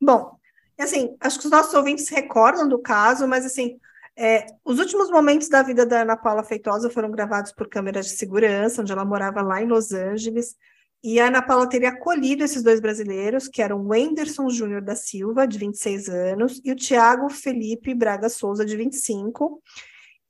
Bom, 0.00 0.32
assim, 0.78 1.14
acho 1.20 1.38
que 1.38 1.44
os 1.44 1.50
nossos 1.50 1.74
ouvintes 1.74 2.08
recordam 2.08 2.68
do 2.68 2.78
caso, 2.78 3.28
mas 3.28 3.44
assim, 3.44 3.78
é, 4.16 4.46
os 4.64 4.78
últimos 4.78 5.10
momentos 5.10 5.48
da 5.48 5.62
vida 5.62 5.86
da 5.86 6.02
Ana 6.02 6.16
Paula 6.16 6.42
Feitosa 6.42 6.90
foram 6.90 7.10
gravados 7.10 7.52
por 7.52 7.68
câmeras 7.68 8.06
de 8.06 8.12
segurança, 8.12 8.82
onde 8.82 8.92
ela 8.92 9.04
morava 9.04 9.42
lá 9.42 9.62
em 9.62 9.66
Los 9.66 9.92
Angeles. 9.92 10.56
E 11.02 11.18
a 11.18 11.28
Ana 11.28 11.40
Paula 11.40 11.66
teria 11.66 11.88
acolhido 11.88 12.44
esses 12.44 12.62
dois 12.62 12.78
brasileiros, 12.78 13.48
que 13.48 13.62
eram 13.62 13.80
o 13.80 13.88
Wenderson 13.88 14.50
Júnior 14.50 14.82
da 14.82 14.94
Silva, 14.94 15.46
de 15.46 15.58
26 15.58 16.08
anos, 16.08 16.60
e 16.62 16.70
o 16.70 16.76
Tiago 16.76 17.30
Felipe 17.30 17.94
Braga 17.94 18.28
Souza, 18.28 18.64
de 18.64 18.76
25. 18.76 19.62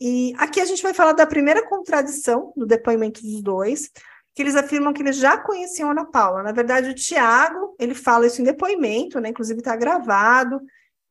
E 0.00 0.32
aqui 0.38 0.60
a 0.60 0.64
gente 0.64 0.82
vai 0.82 0.94
falar 0.94 1.12
da 1.12 1.26
primeira 1.26 1.68
contradição 1.68 2.52
no 2.56 2.64
depoimento 2.66 3.20
dos 3.20 3.42
dois, 3.42 3.90
que 4.32 4.42
eles 4.42 4.54
afirmam 4.54 4.92
que 4.92 5.02
eles 5.02 5.16
já 5.16 5.36
conheciam 5.36 5.88
a 5.88 5.92
Ana 5.92 6.04
Paula. 6.04 6.42
Na 6.42 6.52
verdade, 6.52 6.88
o 6.88 6.94
Tiago, 6.94 7.74
ele 7.78 7.94
fala 7.94 8.26
isso 8.26 8.40
em 8.40 8.44
depoimento, 8.44 9.18
né? 9.20 9.30
inclusive 9.30 9.58
está 9.58 9.74
gravado, 9.74 10.60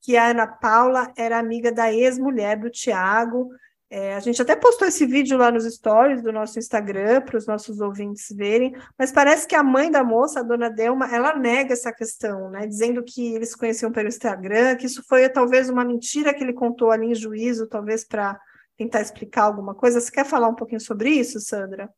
que 0.01 0.15
a 0.15 0.29
Ana 0.29 0.47
Paula 0.47 1.11
era 1.17 1.37
amiga 1.37 1.71
da 1.71 1.91
ex-mulher 1.93 2.57
do 2.57 2.69
Tiago, 2.69 3.49
é, 3.91 4.13
a 4.13 4.19
gente 4.19 4.39
até 4.39 4.55
postou 4.55 4.87
esse 4.87 5.03
vídeo 5.07 5.35
lá 5.35 5.51
nos 5.51 5.63
stories 5.65 6.21
do 6.21 6.31
nosso 6.31 6.59
Instagram 6.59 7.21
para 7.21 7.37
os 7.37 7.47
nossos 7.47 7.79
ouvintes 7.79 8.27
verem, 8.35 8.71
mas 8.97 9.11
parece 9.11 9.47
que 9.47 9.55
a 9.55 9.63
mãe 9.63 9.89
da 9.89 10.03
moça, 10.03 10.41
a 10.41 10.43
dona 10.43 10.69
Delma, 10.69 11.07
ela 11.11 11.35
nega 11.35 11.73
essa 11.73 11.91
questão, 11.91 12.51
né? 12.51 12.67
Dizendo 12.67 13.03
que 13.03 13.33
eles 13.33 13.49
se 13.49 13.57
conheciam 13.57 13.91
pelo 13.91 14.07
Instagram, 14.07 14.75
que 14.75 14.85
isso 14.85 15.03
foi 15.07 15.27
talvez 15.27 15.69
uma 15.69 15.83
mentira 15.83 16.35
que 16.35 16.43
ele 16.43 16.53
contou 16.53 16.91
ali 16.91 17.07
em 17.07 17.15
juízo, 17.15 17.67
talvez 17.67 18.05
para 18.05 18.39
tentar 18.77 19.01
explicar 19.01 19.45
alguma 19.45 19.73
coisa. 19.73 19.99
Você 19.99 20.11
quer 20.11 20.25
falar 20.25 20.49
um 20.49 20.55
pouquinho 20.55 20.79
sobre 20.79 21.09
isso, 21.09 21.39
Sandra? 21.39 21.89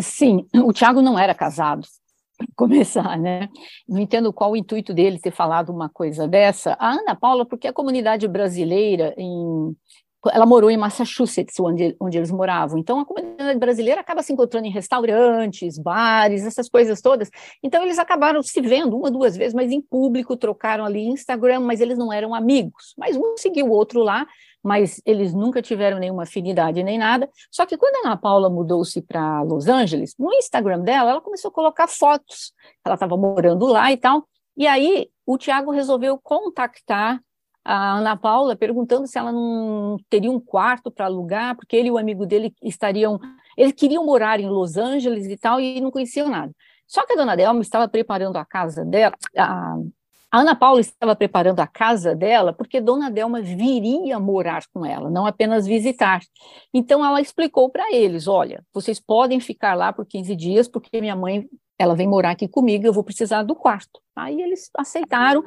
Sim, 0.00 0.46
o 0.54 0.72
Tiago 0.72 1.02
não 1.02 1.18
era 1.18 1.34
casado, 1.34 1.86
começar, 2.54 3.18
né? 3.18 3.48
Não 3.88 3.98
entendo 4.00 4.32
qual 4.32 4.52
o 4.52 4.56
intuito 4.56 4.94
dele 4.94 5.18
ter 5.18 5.32
falado 5.32 5.70
uma 5.70 5.88
coisa 5.88 6.28
dessa. 6.28 6.76
A 6.78 6.92
Ana 6.92 7.16
Paula, 7.16 7.44
porque 7.44 7.66
a 7.66 7.72
comunidade 7.72 8.28
brasileira 8.28 9.12
em 9.18 9.76
ela 10.30 10.46
morou 10.46 10.70
em 10.70 10.76
Massachusetts, 10.76 11.58
onde, 11.58 11.96
onde 12.00 12.16
eles 12.16 12.30
moravam. 12.30 12.78
Então, 12.78 13.00
a 13.00 13.04
comunidade 13.04 13.58
brasileira 13.58 14.00
acaba 14.00 14.22
se 14.22 14.32
encontrando 14.32 14.66
em 14.66 14.70
restaurantes, 14.70 15.78
bares, 15.78 16.44
essas 16.44 16.68
coisas 16.68 17.00
todas. 17.00 17.30
Então, 17.62 17.82
eles 17.82 17.98
acabaram 17.98 18.42
se 18.42 18.60
vendo 18.60 18.96
uma, 18.96 19.10
duas 19.10 19.36
vezes, 19.36 19.54
mas 19.54 19.72
em 19.72 19.80
público, 19.80 20.36
trocaram 20.36 20.84
ali 20.84 21.06
Instagram, 21.06 21.60
mas 21.60 21.80
eles 21.80 21.98
não 21.98 22.12
eram 22.12 22.34
amigos. 22.34 22.94
Mas 22.96 23.16
um 23.16 23.36
seguiu 23.36 23.66
o 23.66 23.70
outro 23.70 24.00
lá, 24.00 24.26
mas 24.62 25.02
eles 25.04 25.34
nunca 25.34 25.60
tiveram 25.60 25.98
nenhuma 25.98 26.22
afinidade 26.22 26.82
nem 26.82 26.98
nada. 26.98 27.28
Só 27.50 27.66
que 27.66 27.76
quando 27.76 27.96
a 27.96 28.08
Ana 28.08 28.16
Paula 28.16 28.48
mudou-se 28.48 29.02
para 29.02 29.42
Los 29.42 29.66
Angeles, 29.66 30.14
no 30.18 30.32
Instagram 30.34 30.80
dela, 30.80 31.10
ela 31.10 31.20
começou 31.20 31.48
a 31.48 31.52
colocar 31.52 31.88
fotos. 31.88 32.52
Ela 32.84 32.94
estava 32.94 33.16
morando 33.16 33.66
lá 33.66 33.90
e 33.90 33.96
tal. 33.96 34.26
E 34.56 34.66
aí, 34.66 35.08
o 35.26 35.38
Tiago 35.38 35.70
resolveu 35.70 36.18
contactar 36.18 37.20
a 37.64 37.92
Ana 37.98 38.16
Paula 38.16 38.56
perguntando 38.56 39.06
se 39.06 39.18
ela 39.18 39.30
não 39.30 39.96
teria 40.10 40.30
um 40.30 40.40
quarto 40.40 40.90
para 40.90 41.06
alugar, 41.06 41.54
porque 41.56 41.76
ele 41.76 41.88
e 41.88 41.90
o 41.90 41.98
amigo 41.98 42.26
dele 42.26 42.54
estariam. 42.62 43.20
Eles 43.56 43.72
queriam 43.72 44.04
morar 44.04 44.40
em 44.40 44.48
Los 44.48 44.76
Angeles 44.76 45.26
e 45.26 45.36
tal, 45.36 45.60
e 45.60 45.80
não 45.80 45.90
conheciam 45.90 46.28
nada. 46.28 46.52
Só 46.86 47.06
que 47.06 47.12
a 47.12 47.16
dona 47.16 47.36
Delma 47.36 47.60
estava 47.60 47.88
preparando 47.88 48.36
a 48.36 48.44
casa 48.44 48.84
dela, 48.84 49.14
a, 49.36 49.76
a 50.32 50.40
Ana 50.40 50.56
Paula 50.56 50.80
estava 50.80 51.14
preparando 51.14 51.60
a 51.60 51.66
casa 51.66 52.16
dela 52.16 52.54
porque 52.54 52.80
Dona 52.80 53.10
Delma 53.10 53.42
viria 53.42 54.18
morar 54.18 54.62
com 54.72 54.84
ela, 54.84 55.10
não 55.10 55.26
apenas 55.26 55.66
visitar. 55.66 56.20
Então 56.72 57.04
ela 57.04 57.20
explicou 57.20 57.68
para 57.68 57.92
eles: 57.92 58.26
olha, 58.26 58.64
vocês 58.72 58.98
podem 58.98 59.40
ficar 59.40 59.74
lá 59.74 59.92
por 59.92 60.06
15 60.06 60.34
dias, 60.34 60.66
porque 60.66 61.02
minha 61.02 61.14
mãe 61.14 61.46
ela 61.78 61.94
vem 61.94 62.08
morar 62.08 62.30
aqui 62.30 62.48
comigo, 62.48 62.86
eu 62.86 62.94
vou 62.94 63.04
precisar 63.04 63.42
do 63.42 63.54
quarto. 63.54 64.00
Aí 64.16 64.40
eles 64.40 64.70
aceitaram 64.74 65.44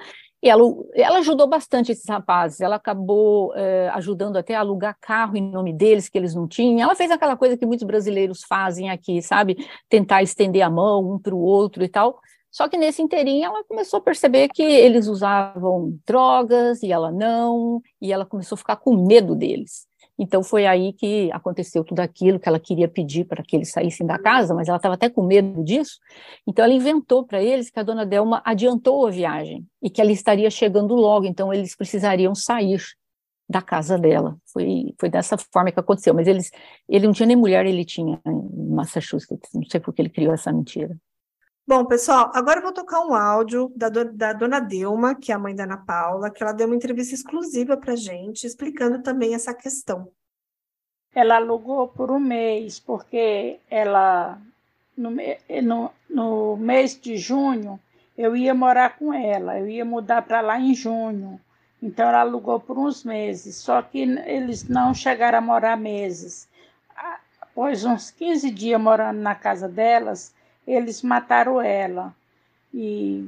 ela, 0.50 0.64
ela 0.94 1.20
ajudou 1.20 1.48
bastante 1.48 1.92
esses 1.92 2.08
rapazes, 2.08 2.62
ela 2.62 2.76
acabou 2.76 3.54
é, 3.56 3.90
ajudando 3.94 4.38
até 4.38 4.56
a 4.56 4.60
alugar 4.60 4.98
carro 5.00 5.36
em 5.36 5.42
nome 5.42 5.74
deles, 5.74 6.10
que 6.10 6.18
eles 6.18 6.36
não 6.36 6.48
tinham. 6.48 6.82
Ela 6.82 6.96
fez 6.96 7.10
aquela 7.12 7.36
coisa 7.36 7.58
que 7.58 7.66
muitos 7.66 7.86
brasileiros 7.86 8.44
fazem 8.44 8.90
aqui, 8.90 9.22
sabe? 9.22 9.58
Tentar 9.90 10.24
estender 10.24 10.62
a 10.62 10.70
mão 10.70 11.14
um 11.14 11.20
para 11.20 11.34
o 11.34 11.40
outro 11.40 11.84
e 11.84 11.90
tal. 11.90 12.20
Só 12.56 12.70
que 12.70 12.78
nesse 12.78 13.02
inteirinho 13.02 13.44
ela 13.44 13.66
começou 13.66 13.98
a 13.98 14.02
perceber 14.02 14.48
que 14.48 14.64
eles 14.64 15.08
usavam 15.08 16.00
drogas 16.08 16.82
e 16.84 16.90
ela 16.90 17.12
não, 17.12 17.82
e 18.02 18.14
ela 18.14 18.26
começou 18.26 18.56
a 18.56 18.58
ficar 18.58 18.78
com 18.78 18.96
medo 18.96 19.36
deles. 19.36 19.86
Então 20.18 20.42
foi 20.42 20.66
aí 20.66 20.94
que 20.94 21.30
aconteceu 21.32 21.84
tudo 21.84 22.00
aquilo 22.00 22.40
que 22.40 22.48
ela 22.48 22.60
queria 22.60 22.88
pedir 22.88 23.26
para 23.26 23.44
que 23.44 23.56
eles 23.56 23.72
saíssem 23.72 24.08
da 24.08 24.18
casa, 24.18 24.54
mas 24.54 24.68
ela 24.68 24.78
estava 24.78 24.96
até 24.96 25.10
com 25.10 25.24
medo 25.24 25.64
disso. 25.64 26.00
Então 26.48 26.64
ela 26.64 26.74
inventou 26.74 27.26
para 27.26 27.44
eles 27.44 27.70
que 27.70 27.80
a 27.80 27.84
dona 27.84 28.06
Delma 28.06 28.42
adiantou 28.46 29.08
a 29.08 29.12
viagem 29.12 29.66
e 29.84 29.90
que 29.90 30.00
ela 30.00 30.12
estaria 30.12 30.50
chegando 30.50 30.96
logo, 30.96 31.26
então 31.26 31.54
eles 31.54 31.76
precisariam 31.76 32.34
sair 32.34 32.82
da 33.48 33.62
casa 33.62 33.98
dela. 33.98 34.38
Foi, 34.52 34.94
foi 35.00 35.10
dessa 35.10 35.38
forma 35.38 35.72
que 35.72 35.80
aconteceu. 35.80 36.14
Mas 36.14 36.28
eles, 36.28 36.52
ele 36.90 37.06
não 37.06 37.14
tinha 37.14 37.28
nem 37.28 37.36
mulher, 37.36 37.66
ele 37.66 37.86
tinha 37.86 38.20
em 38.26 38.74
Massachusetts. 38.74 39.52
Não 39.54 39.64
sei 39.64 39.80
por 39.80 39.94
que 39.94 40.02
ele 40.02 40.10
criou 40.10 40.34
essa 40.34 40.52
mentira. 40.52 40.98
Bom, 41.68 41.84
pessoal, 41.84 42.32
agora 42.36 42.60
eu 42.60 42.64
vou 42.64 42.72
tocar 42.72 43.00
um 43.00 43.16
áudio 43.16 43.74
da, 43.76 43.90
do, 43.90 44.14
da 44.14 44.34
dona 44.34 44.60
Delma, 44.60 45.16
que 45.16 45.32
é 45.32 45.36
a 45.36 45.40
mãe 45.40 45.56
da 45.56 45.64
Ana 45.64 45.78
Paula, 45.78 46.30
que 46.30 46.44
ela 46.44 46.54
deu 46.54 46.68
uma 46.68 46.76
entrevista 46.76 47.16
exclusiva 47.16 47.76
para 47.76 47.96
gente, 47.96 48.46
explicando 48.46 49.02
também 49.02 49.34
essa 49.34 49.52
questão. 49.52 50.12
Ela 51.12 51.38
alugou 51.38 51.88
por 51.88 52.12
um 52.12 52.20
mês, 52.20 52.80
porque 52.80 53.60
ela, 53.68 54.40
no, 54.96 55.10
no, 55.64 55.92
no 56.08 56.56
mês 56.56 57.00
de 57.02 57.18
junho, 57.18 57.80
eu 58.16 58.38
ia 58.38 58.54
morar 58.54 59.00
com 59.00 59.12
ela, 59.12 59.60
eu 59.60 59.68
ia 59.68 59.84
mudar 59.84 60.22
para 60.22 60.42
lá 60.42 60.60
em 60.60 60.76
junho. 60.76 61.42
Então 61.82 62.08
ela 62.08 62.20
alugou 62.20 62.60
por 62.60 62.78
uns 62.78 63.04
meses, 63.04 63.56
só 63.56 63.82
que 63.82 64.02
eles 64.02 64.70
não 64.70 64.94
chegaram 64.94 65.40
a 65.40 65.42
morar 65.42 65.76
meses. 65.76 66.48
Após 67.42 67.84
uns 67.84 68.12
15 68.12 68.52
dias 68.52 68.80
morando 68.80 69.20
na 69.20 69.34
casa 69.34 69.68
delas, 69.68 70.35
eles 70.68 71.02
mataram 71.02 71.62
ela. 71.62 72.14
E 72.74 73.28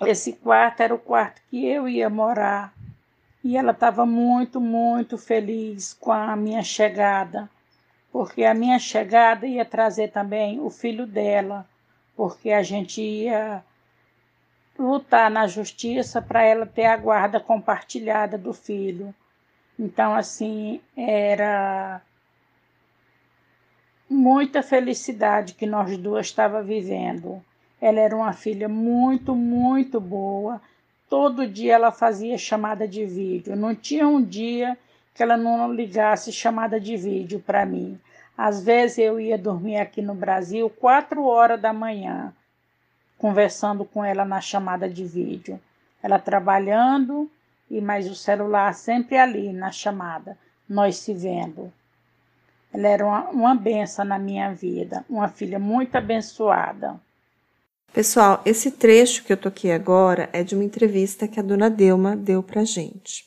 esse 0.00 0.32
quarto 0.32 0.80
era 0.80 0.94
o 0.94 0.98
quarto 0.98 1.42
que 1.50 1.64
eu 1.66 1.88
ia 1.88 2.08
morar. 2.08 2.72
E 3.44 3.56
ela 3.56 3.72
estava 3.72 4.06
muito, 4.06 4.60
muito 4.60 5.18
feliz 5.18 5.92
com 5.94 6.12
a 6.12 6.36
minha 6.36 6.62
chegada, 6.62 7.50
porque 8.12 8.44
a 8.44 8.54
minha 8.54 8.78
chegada 8.78 9.46
ia 9.46 9.64
trazer 9.64 10.12
também 10.12 10.60
o 10.60 10.70
filho 10.70 11.06
dela, 11.06 11.66
porque 12.16 12.52
a 12.52 12.62
gente 12.62 13.02
ia 13.02 13.64
lutar 14.78 15.30
na 15.30 15.46
justiça 15.46 16.22
para 16.22 16.42
ela 16.42 16.66
ter 16.66 16.86
a 16.86 16.96
guarda 16.96 17.40
compartilhada 17.40 18.38
do 18.38 18.52
filho. 18.52 19.14
Então, 19.78 20.14
assim, 20.14 20.80
era 20.96 22.00
muita 24.12 24.62
felicidade 24.62 25.54
que 25.54 25.66
nós 25.66 25.96
duas 25.96 26.26
estava 26.26 26.62
vivendo. 26.62 27.42
Ela 27.80 28.00
era 28.00 28.14
uma 28.14 28.32
filha 28.32 28.68
muito, 28.68 29.34
muito 29.34 30.00
boa. 30.00 30.60
Todo 31.08 31.46
dia 31.46 31.74
ela 31.74 31.90
fazia 31.90 32.38
chamada 32.38 32.86
de 32.86 33.04
vídeo. 33.04 33.56
Não 33.56 33.74
tinha 33.74 34.06
um 34.06 34.22
dia 34.22 34.78
que 35.14 35.22
ela 35.22 35.36
não 35.36 35.72
ligasse 35.72 36.32
chamada 36.32 36.78
de 36.78 36.96
vídeo 36.96 37.40
para 37.40 37.66
mim. 37.66 37.98
Às 38.36 38.62
vezes 38.62 38.98
eu 38.98 39.20
ia 39.20 39.36
dormir 39.36 39.76
aqui 39.76 40.00
no 40.00 40.14
Brasil 40.14 40.70
quatro 40.70 41.24
horas 41.24 41.60
da 41.60 41.72
manhã, 41.72 42.32
conversando 43.18 43.84
com 43.84 44.04
ela 44.04 44.24
na 44.24 44.40
chamada 44.40 44.88
de 44.88 45.04
vídeo. 45.04 45.60
Ela 46.02 46.18
trabalhando 46.18 47.30
e 47.70 47.80
mais 47.80 48.10
o 48.10 48.14
celular 48.14 48.74
sempre 48.74 49.18
ali 49.18 49.52
na 49.52 49.70
chamada, 49.70 50.36
nós 50.68 50.96
se 50.96 51.12
vendo. 51.14 51.72
Ela 52.72 52.88
era 52.88 53.06
uma, 53.06 53.28
uma 53.30 53.54
benção 53.54 54.04
na 54.04 54.18
minha 54.18 54.54
vida, 54.54 55.04
uma 55.08 55.28
filha 55.28 55.58
muito 55.58 55.94
abençoada. 55.94 56.98
Pessoal, 57.92 58.40
esse 58.46 58.70
trecho 58.70 59.22
que 59.22 59.32
eu 59.32 59.36
toquei 59.36 59.72
agora 59.72 60.30
é 60.32 60.42
de 60.42 60.54
uma 60.54 60.64
entrevista 60.64 61.28
que 61.28 61.38
a 61.38 61.42
dona 61.42 61.68
Delma 61.68 62.16
deu 62.16 62.42
pra 62.42 62.64
gente. 62.64 63.26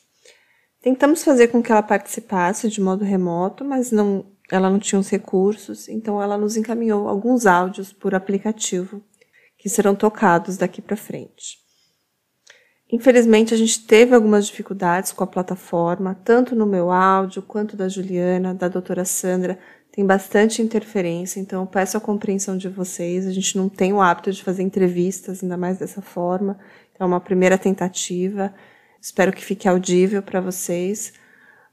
Tentamos 0.82 1.22
fazer 1.22 1.48
com 1.48 1.62
que 1.62 1.70
ela 1.70 1.82
participasse 1.82 2.68
de 2.68 2.80
modo 2.80 3.04
remoto, 3.04 3.64
mas 3.64 3.92
não, 3.92 4.26
ela 4.50 4.68
não 4.68 4.80
tinha 4.80 4.98
os 4.98 5.08
recursos, 5.08 5.88
então 5.88 6.20
ela 6.20 6.36
nos 6.36 6.56
encaminhou 6.56 7.08
alguns 7.08 7.46
áudios 7.46 7.92
por 7.92 8.14
aplicativo 8.14 9.00
que 9.56 9.68
serão 9.68 9.94
tocados 9.94 10.56
daqui 10.56 10.82
para 10.82 10.96
frente. 10.96 11.65
Infelizmente, 12.90 13.52
a 13.52 13.56
gente 13.56 13.84
teve 13.84 14.14
algumas 14.14 14.46
dificuldades 14.46 15.10
com 15.10 15.24
a 15.24 15.26
plataforma, 15.26 16.16
tanto 16.24 16.54
no 16.54 16.64
meu 16.64 16.90
áudio 16.90 17.42
quanto 17.42 17.76
da 17.76 17.88
Juliana, 17.88 18.54
da 18.54 18.68
doutora 18.68 19.04
Sandra. 19.04 19.58
Tem 19.90 20.06
bastante 20.06 20.62
interferência, 20.62 21.40
então 21.40 21.62
eu 21.62 21.66
peço 21.66 21.96
a 21.96 22.00
compreensão 22.00 22.56
de 22.56 22.68
vocês. 22.68 23.26
A 23.26 23.32
gente 23.32 23.56
não 23.56 23.68
tem 23.68 23.92
o 23.92 24.00
hábito 24.00 24.30
de 24.30 24.42
fazer 24.42 24.62
entrevistas, 24.62 25.42
ainda 25.42 25.56
mais 25.56 25.78
dessa 25.78 26.00
forma. 26.00 26.58
É 26.98 27.04
uma 27.04 27.20
primeira 27.20 27.58
tentativa. 27.58 28.54
Espero 29.00 29.32
que 29.32 29.44
fique 29.44 29.66
audível 29.68 30.22
para 30.22 30.40
vocês. 30.40 31.12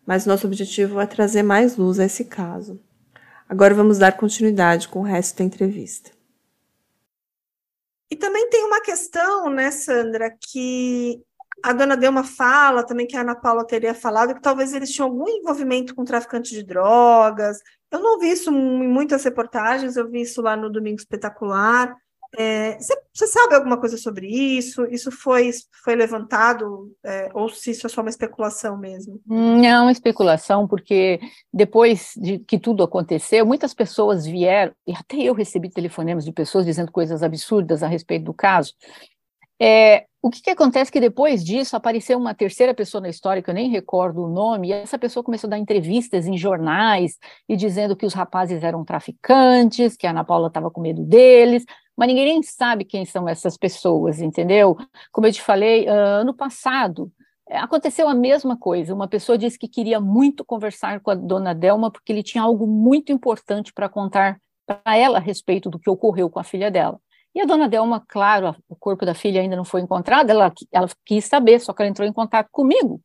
Mas 0.05 0.25
nosso 0.25 0.47
objetivo 0.47 0.99
é 0.99 1.05
trazer 1.05 1.43
mais 1.43 1.77
luz 1.77 1.99
a 1.99 2.05
esse 2.05 2.25
caso. 2.25 2.79
Agora 3.47 3.75
vamos 3.75 3.99
dar 3.99 4.13
continuidade 4.13 4.87
com 4.87 5.01
o 5.01 5.03
resto 5.03 5.37
da 5.37 5.43
entrevista. 5.43 6.11
E 8.09 8.15
também 8.15 8.49
tem 8.49 8.63
uma 8.63 8.81
questão, 8.81 9.49
né, 9.49 9.71
Sandra, 9.71 10.29
que 10.29 11.21
a 11.63 11.73
dona 11.73 11.95
Delma 11.95 12.23
fala 12.23 12.85
também 12.85 13.07
que 13.07 13.15
a 13.15 13.21
Ana 13.21 13.35
Paula 13.35 13.65
teria 13.65 13.93
falado 13.93 14.33
que 14.33 14.41
talvez 14.41 14.73
eles 14.73 14.91
tinham 14.91 15.07
algum 15.07 15.27
envolvimento 15.29 15.95
com 15.95 16.03
traficante 16.03 16.51
de 16.51 16.63
drogas. 16.63 17.59
Eu 17.91 17.99
não 17.99 18.19
vi 18.19 18.31
isso 18.31 18.49
em 18.51 18.87
muitas 18.87 19.23
reportagens, 19.23 19.95
eu 19.95 20.09
vi 20.09 20.21
isso 20.21 20.41
lá 20.41 20.55
no 20.55 20.69
Domingo 20.69 20.99
Espetacular. 20.99 21.95
Você 22.35 23.25
é, 23.25 23.27
sabe 23.27 23.53
alguma 23.53 23.79
coisa 23.79 23.95
sobre 23.95 24.27
isso? 24.27 24.85
Isso 24.87 25.11
foi, 25.11 25.51
foi 25.83 25.95
levantado? 25.95 26.91
É, 27.03 27.29
ou 27.33 27.47
se 27.47 27.71
isso 27.71 27.85
é 27.85 27.89
só 27.89 28.01
uma 28.01 28.09
especulação 28.09 28.75
mesmo? 28.77 29.21
Não, 29.27 29.63
é 29.63 29.81
uma 29.81 29.91
especulação, 29.91 30.67
porque 30.67 31.19
depois 31.53 32.13
de 32.17 32.39
que 32.39 32.57
tudo 32.57 32.81
aconteceu, 32.81 33.45
muitas 33.45 33.73
pessoas 33.73 34.25
vieram, 34.25 34.73
e 34.87 34.93
até 34.93 35.17
eu 35.17 35.33
recebi 35.35 35.69
telefonemas 35.69 36.25
de 36.25 36.31
pessoas 36.31 36.65
dizendo 36.65 36.91
coisas 36.91 37.21
absurdas 37.21 37.83
a 37.83 37.87
respeito 37.87 38.25
do 38.25 38.33
caso. 38.33 38.73
É, 39.65 40.07
o 40.21 40.29
que, 40.29 40.41
que 40.41 40.49
acontece 40.49 40.89
é 40.89 40.91
que 40.91 40.99
depois 40.99 41.41
disso 41.41 41.77
apareceu 41.77 42.17
uma 42.17 42.33
terceira 42.33 42.73
pessoa 42.73 42.99
na 42.99 43.07
história, 43.07 43.41
que 43.41 43.49
eu 43.49 43.53
nem 43.53 43.69
recordo 43.69 44.21
o 44.21 44.27
nome, 44.27 44.67
e 44.67 44.73
essa 44.73 44.99
pessoa 44.99 45.23
começou 45.23 45.47
a 45.47 45.51
dar 45.51 45.57
entrevistas 45.57 46.27
em 46.27 46.37
jornais 46.37 47.17
e 47.47 47.55
dizendo 47.55 47.95
que 47.95 48.05
os 48.05 48.13
rapazes 48.13 48.61
eram 48.61 48.83
traficantes, 48.83 49.95
que 49.95 50.05
a 50.05 50.09
Ana 50.09 50.25
Paula 50.25 50.49
estava 50.49 50.69
com 50.69 50.81
medo 50.81 51.01
deles, 51.05 51.63
mas 51.95 52.09
ninguém 52.09 52.25
nem 52.25 52.43
sabe 52.43 52.83
quem 52.83 53.05
são 53.05 53.29
essas 53.29 53.55
pessoas, 53.55 54.19
entendeu? 54.19 54.75
Como 55.13 55.27
eu 55.27 55.31
te 55.31 55.41
falei, 55.41 55.87
uh, 55.87 56.19
ano 56.19 56.33
passado 56.33 57.09
eh, 57.47 57.57
aconteceu 57.57 58.09
a 58.09 58.13
mesma 58.13 58.57
coisa. 58.57 58.93
Uma 58.93 59.07
pessoa 59.07 59.37
disse 59.37 59.57
que 59.57 59.69
queria 59.69 60.01
muito 60.01 60.43
conversar 60.43 60.99
com 60.99 61.09
a 61.09 61.15
dona 61.15 61.55
Delma 61.55 61.89
porque 61.89 62.11
ele 62.11 62.23
tinha 62.23 62.43
algo 62.43 62.67
muito 62.67 63.13
importante 63.13 63.71
para 63.71 63.87
contar 63.87 64.41
para 64.65 64.97
ela 64.97 65.19
a 65.19 65.21
respeito 65.21 65.69
do 65.69 65.79
que 65.79 65.89
ocorreu 65.89 66.29
com 66.29 66.39
a 66.39 66.43
filha 66.43 66.69
dela. 66.69 66.99
E 67.35 67.41
a 67.41 67.45
dona 67.45 67.67
Delma, 67.67 68.03
claro, 68.07 68.55
o 68.69 68.75
corpo 68.75 69.05
da 69.05 69.13
filha 69.15 69.41
ainda 69.41 69.55
não 69.55 69.65
foi 69.65 69.81
encontrado, 69.81 70.29
ela, 70.29 70.53
ela 70.71 70.87
quis 71.05 71.25
saber, 71.25 71.59
só 71.59 71.73
que 71.73 71.81
ela 71.81 71.89
entrou 71.89 72.07
em 72.07 72.13
contato 72.13 72.49
comigo. 72.51 73.01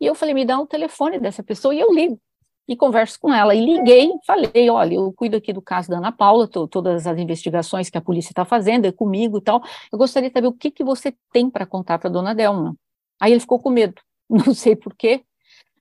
E 0.00 0.06
eu 0.06 0.14
falei, 0.14 0.34
me 0.34 0.44
dá 0.44 0.58
o 0.58 0.66
telefone 0.66 1.18
dessa 1.18 1.42
pessoa 1.42 1.74
e 1.74 1.80
eu 1.80 1.92
ligo 1.92 2.20
e 2.68 2.76
converso 2.76 3.18
com 3.20 3.32
ela. 3.32 3.54
E 3.54 3.64
liguei, 3.64 4.10
falei, 4.26 4.68
olha, 4.70 4.94
eu 4.94 5.12
cuido 5.12 5.36
aqui 5.36 5.52
do 5.52 5.62
caso 5.62 5.88
da 5.88 5.98
Ana 5.98 6.12
Paula, 6.12 6.48
tô, 6.48 6.66
todas 6.66 7.06
as 7.06 7.18
investigações 7.18 7.88
que 7.88 7.98
a 7.98 8.00
polícia 8.00 8.30
está 8.30 8.44
fazendo, 8.44 8.86
é 8.86 8.92
comigo 8.92 9.38
e 9.38 9.40
tal. 9.40 9.62
Eu 9.92 9.98
gostaria 9.98 10.28
de 10.28 10.34
saber 10.34 10.48
o 10.48 10.52
que, 10.52 10.70
que 10.70 10.84
você 10.84 11.14
tem 11.32 11.48
para 11.48 11.66
contar 11.66 11.98
para 11.98 12.08
a 12.08 12.12
dona 12.12 12.34
Delma. 12.34 12.76
Aí 13.20 13.32
ele 13.32 13.40
ficou 13.40 13.58
com 13.58 13.70
medo, 13.70 14.00
não 14.28 14.54
sei 14.54 14.74
por 14.74 14.94
quê. 14.94 15.22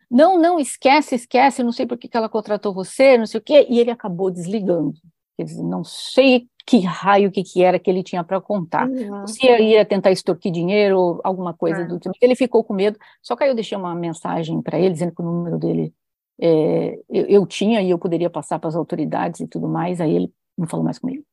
Não, 0.09 0.39
não, 0.39 0.59
esquece, 0.59 1.15
esquece, 1.15 1.63
não 1.63 1.71
sei 1.71 1.85
por 1.85 1.97
que, 1.97 2.07
que 2.07 2.15
ela 2.15 2.29
contratou 2.29 2.73
você, 2.73 3.17
não 3.17 3.25
sei 3.25 3.39
o 3.39 3.43
quê. 3.43 3.65
E 3.69 3.79
ele 3.79 3.89
acabou 3.91 4.29
desligando. 4.29 4.93
Não 5.37 5.83
sei 5.83 6.47
que 6.65 6.79
raio 6.79 7.31
que, 7.31 7.43
que 7.43 7.63
era 7.63 7.77
que 7.77 7.89
ele 7.89 8.01
tinha 8.01 8.23
para 8.23 8.41
contar. 8.41 8.87
Uhum. 8.87 9.27
Se 9.27 9.45
ele 9.45 9.71
ia 9.71 9.85
tentar 9.85 10.11
extorquir 10.11 10.51
dinheiro, 10.51 11.19
alguma 11.23 11.53
coisa 11.53 11.81
é. 11.81 11.85
do 11.85 11.99
tipo. 11.99 12.15
Ele 12.19 12.35
ficou 12.35 12.63
com 12.63 12.73
medo. 12.73 12.97
Só 13.21 13.35
que 13.35 13.43
aí 13.43 13.49
eu 13.49 13.55
deixei 13.55 13.77
uma 13.77 13.93
mensagem 13.93 14.61
para 14.61 14.79
ele, 14.79 14.91
dizendo 14.91 15.13
que 15.13 15.21
o 15.21 15.25
número 15.25 15.57
dele 15.57 15.93
é, 16.39 16.99
eu, 17.09 17.25
eu, 17.27 17.45
tinha 17.45 17.81
e 17.81 17.89
eu 17.89 17.97
poderia 17.97 18.29
passar 18.29 18.59
para 18.59 18.67
as 18.67 18.75
autoridades 18.75 19.39
e 19.39 19.47
tudo 19.47 19.67
mais, 19.67 20.01
aí 20.01 20.15
ele 20.15 20.33
não 20.57 20.67
falou 20.67 20.83
mais 20.83 20.99
comigo. 20.99 21.23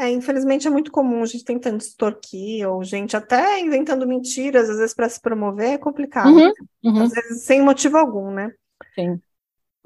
É, 0.00 0.08
infelizmente 0.10 0.68
é 0.68 0.70
muito 0.70 0.92
comum 0.92 1.22
a 1.24 1.26
gente 1.26 1.44
tentando 1.44 1.80
extorquir, 1.80 2.68
ou 2.68 2.84
gente 2.84 3.16
até 3.16 3.58
inventando 3.58 4.06
mentiras, 4.06 4.70
às 4.70 4.78
vezes 4.78 4.94
para 4.94 5.08
se 5.08 5.20
promover, 5.20 5.70
é 5.70 5.78
complicado. 5.78 6.28
Uhum, 6.28 6.52
uhum. 6.84 7.02
Às 7.02 7.10
vezes 7.10 7.42
sem 7.42 7.60
motivo 7.60 7.96
algum, 7.96 8.30
né? 8.30 8.52
Sim. 8.94 9.20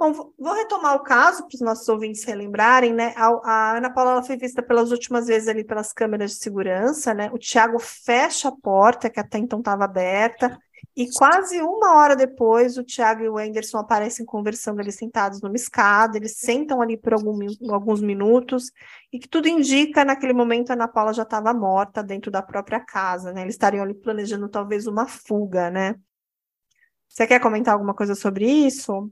Bom, 0.03 0.33
vou 0.37 0.53
retomar 0.55 0.97
o 0.97 1.05
caso 1.05 1.47
para 1.47 1.55
os 1.55 1.61
nossos 1.61 1.89
ouvintes 1.89 2.25
relembrarem, 2.25 2.93
né? 2.93 3.15
A, 3.17 3.29
a 3.45 3.77
Ana 3.77 3.89
Paula 3.89 4.21
foi 4.21 4.37
vista 4.37 4.61
pelas 4.61 4.91
últimas 4.91 5.29
vezes 5.29 5.47
ali 5.47 5.63
pelas 5.63 5.93
câmeras 5.93 6.33
de 6.33 6.39
segurança, 6.39 7.15
né? 7.15 7.31
O 7.33 7.39
Tiago 7.39 7.79
fecha 7.79 8.49
a 8.49 8.53
porta, 8.53 9.09
que 9.09 9.21
até 9.21 9.39
então 9.39 9.61
estava 9.61 9.85
aberta, 9.85 10.59
e 10.97 11.09
quase 11.09 11.63
uma 11.63 11.95
hora 11.95 12.17
depois, 12.17 12.77
o 12.77 12.83
Tiago 12.83 13.23
e 13.23 13.29
o 13.29 13.39
Anderson 13.39 13.79
aparecem 13.79 14.27
conversando 14.27 14.81
ali 14.81 14.91
sentados 14.91 15.41
numa 15.41 15.55
escada, 15.55 16.17
eles 16.17 16.37
sentam 16.37 16.83
ali 16.83 16.97
por 16.97 17.15
algum, 17.15 17.39
alguns 17.71 18.01
minutos, 18.01 18.73
e 19.13 19.21
que 19.21 19.29
tudo 19.29 19.47
indica, 19.47 20.05
naquele 20.05 20.33
momento, 20.33 20.71
a 20.71 20.73
Ana 20.73 20.89
Paula 20.89 21.13
já 21.13 21.23
estava 21.23 21.55
morta 21.55 22.03
dentro 22.03 22.29
da 22.29 22.43
própria 22.43 22.81
casa, 22.81 23.33
né? 23.33 23.43
Eles 23.43 23.55
estariam 23.55 23.85
ali 23.85 23.95
planejando 23.95 24.49
talvez 24.49 24.89
uma 24.89 25.07
fuga, 25.07 25.71
né? 25.71 25.95
Você 27.07 27.25
quer 27.25 27.39
comentar 27.39 27.75
alguma 27.75 27.95
coisa 27.95 28.17
sobre 28.17 28.51
isso? 28.51 29.09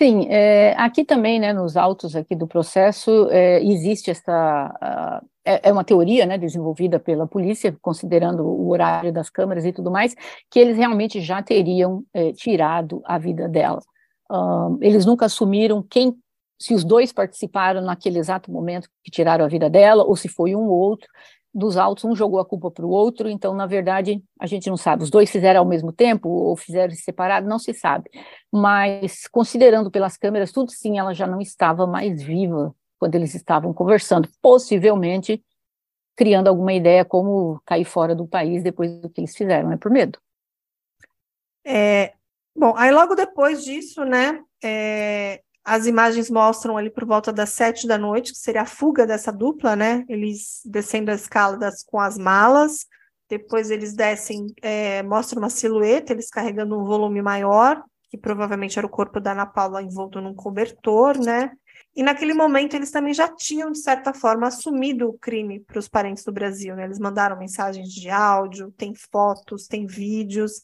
Sim, 0.00 0.28
é, 0.28 0.74
aqui 0.76 1.04
também, 1.04 1.40
né, 1.40 1.52
nos 1.52 1.76
autos 1.76 2.14
aqui 2.14 2.36
do 2.36 2.46
processo, 2.46 3.28
é, 3.30 3.60
existe 3.64 4.12
essa, 4.12 5.20
é, 5.44 5.68
é, 5.68 5.72
uma 5.72 5.82
teoria, 5.82 6.24
né, 6.24 6.38
desenvolvida 6.38 7.00
pela 7.00 7.26
polícia, 7.26 7.76
considerando 7.82 8.46
o 8.46 8.68
horário 8.68 9.12
das 9.12 9.28
câmeras 9.28 9.64
e 9.64 9.72
tudo 9.72 9.90
mais, 9.90 10.14
que 10.48 10.60
eles 10.60 10.76
realmente 10.76 11.20
já 11.20 11.42
teriam 11.42 12.04
é, 12.14 12.32
tirado 12.32 13.02
a 13.04 13.18
vida 13.18 13.48
dela. 13.48 13.80
Uh, 14.30 14.78
eles 14.80 15.04
nunca 15.04 15.26
assumiram 15.26 15.82
quem, 15.82 16.14
se 16.60 16.74
os 16.74 16.84
dois 16.84 17.12
participaram 17.12 17.80
naquele 17.80 18.20
exato 18.20 18.52
momento 18.52 18.88
que 19.02 19.10
tiraram 19.10 19.44
a 19.44 19.48
vida 19.48 19.68
dela, 19.68 20.04
ou 20.04 20.14
se 20.14 20.28
foi 20.28 20.54
um 20.54 20.68
ou 20.68 20.78
outro, 20.78 21.08
dos 21.54 21.76
autos, 21.76 22.04
um 22.04 22.14
jogou 22.14 22.38
a 22.38 22.44
culpa 22.44 22.70
para 22.70 22.84
o 22.84 22.90
outro, 22.90 23.28
então, 23.28 23.54
na 23.54 23.66
verdade, 23.66 24.22
a 24.38 24.46
gente 24.46 24.68
não 24.68 24.76
sabe. 24.76 25.02
Os 25.02 25.10
dois 25.10 25.30
fizeram 25.30 25.60
ao 25.60 25.66
mesmo 25.66 25.92
tempo 25.92 26.28
ou 26.28 26.56
fizeram 26.56 26.94
separado, 26.94 27.48
não 27.48 27.58
se 27.58 27.72
sabe. 27.74 28.10
Mas, 28.52 29.26
considerando 29.26 29.90
pelas 29.90 30.16
câmeras, 30.16 30.52
tudo 30.52 30.70
sim, 30.70 30.98
ela 30.98 31.14
já 31.14 31.26
não 31.26 31.40
estava 31.40 31.86
mais 31.86 32.22
viva 32.22 32.74
quando 32.98 33.14
eles 33.14 33.34
estavam 33.34 33.72
conversando, 33.72 34.28
possivelmente 34.42 35.42
criando 36.16 36.48
alguma 36.48 36.72
ideia 36.72 37.04
como 37.04 37.60
cair 37.64 37.84
fora 37.84 38.14
do 38.14 38.26
país 38.26 38.62
depois 38.62 38.92
do 39.00 39.08
que 39.08 39.20
eles 39.20 39.36
fizeram, 39.36 39.70
é 39.70 39.76
por 39.76 39.90
medo. 39.90 40.18
É, 41.64 42.14
bom, 42.56 42.74
aí 42.76 42.90
logo 42.90 43.14
depois 43.14 43.64
disso, 43.64 44.04
né, 44.04 44.42
é, 44.62 45.42
as 45.68 45.86
imagens 45.86 46.30
mostram 46.30 46.78
ali 46.78 46.88
por 46.88 47.04
volta 47.04 47.30
das 47.30 47.50
sete 47.50 47.86
da 47.86 47.98
noite, 47.98 48.32
que 48.32 48.38
seria 48.38 48.62
a 48.62 48.66
fuga 48.66 49.06
dessa 49.06 49.30
dupla, 49.30 49.76
né? 49.76 50.04
Eles 50.08 50.62
descendo 50.64 51.10
a 51.10 51.14
escala 51.14 51.58
das, 51.58 51.82
com 51.82 52.00
as 52.00 52.16
malas, 52.16 52.86
depois 53.28 53.70
eles 53.70 53.92
descem, 53.92 54.46
é, 54.62 55.02
mostra 55.02 55.38
uma 55.38 55.50
silhueta, 55.50 56.14
eles 56.14 56.30
carregando 56.30 56.78
um 56.78 56.84
volume 56.84 57.20
maior, 57.20 57.84
que 58.08 58.16
provavelmente 58.16 58.78
era 58.78 58.86
o 58.86 58.90
corpo 58.90 59.20
da 59.20 59.32
Ana 59.32 59.44
Paula 59.44 59.82
envolto 59.82 60.22
num 60.22 60.34
cobertor, 60.34 61.18
né? 61.18 61.52
E 61.94 62.02
naquele 62.02 62.32
momento 62.32 62.74
eles 62.74 62.90
também 62.90 63.12
já 63.12 63.28
tinham, 63.28 63.70
de 63.70 63.78
certa 63.78 64.14
forma, 64.14 64.46
assumido 64.46 65.08
o 65.10 65.18
crime 65.18 65.60
para 65.60 65.78
os 65.78 65.88
parentes 65.88 66.24
do 66.24 66.32
Brasil, 66.32 66.74
né? 66.74 66.84
Eles 66.84 66.98
mandaram 66.98 67.38
mensagens 67.38 67.92
de 67.92 68.08
áudio, 68.08 68.72
tem 68.72 68.94
fotos, 68.94 69.66
tem 69.66 69.84
vídeos. 69.84 70.62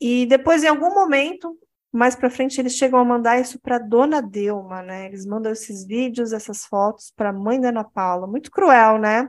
E 0.00 0.26
depois, 0.26 0.64
em 0.64 0.68
algum 0.68 0.92
momento, 0.92 1.56
mais 1.96 2.16
para 2.16 2.28
frente 2.28 2.60
eles 2.60 2.74
chegam 2.74 2.98
a 2.98 3.04
mandar 3.04 3.40
isso 3.40 3.58
para 3.60 3.78
Dona 3.78 4.20
Delma, 4.20 4.82
né? 4.82 5.06
Eles 5.06 5.24
mandam 5.24 5.52
esses 5.52 5.86
vídeos, 5.86 6.32
essas 6.32 6.64
fotos 6.64 7.12
para 7.16 7.30
a 7.30 7.32
mãe 7.32 7.60
da 7.60 7.68
Ana 7.68 7.84
Paula. 7.84 8.26
Muito 8.26 8.50
cruel, 8.50 8.98
né? 8.98 9.28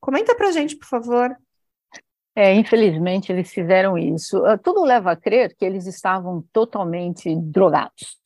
Comenta 0.00 0.34
para 0.34 0.50
gente, 0.50 0.76
por 0.76 0.86
favor. 0.86 1.36
É, 2.34 2.54
infelizmente 2.54 3.30
eles 3.30 3.50
fizeram 3.50 3.98
isso. 3.98 4.44
Ah, 4.44 4.56
tudo 4.56 4.84
leva 4.84 5.12
a 5.12 5.16
crer 5.16 5.54
que 5.56 5.64
eles 5.64 5.86
estavam 5.86 6.44
totalmente 6.52 7.34
drogados. 7.36 8.18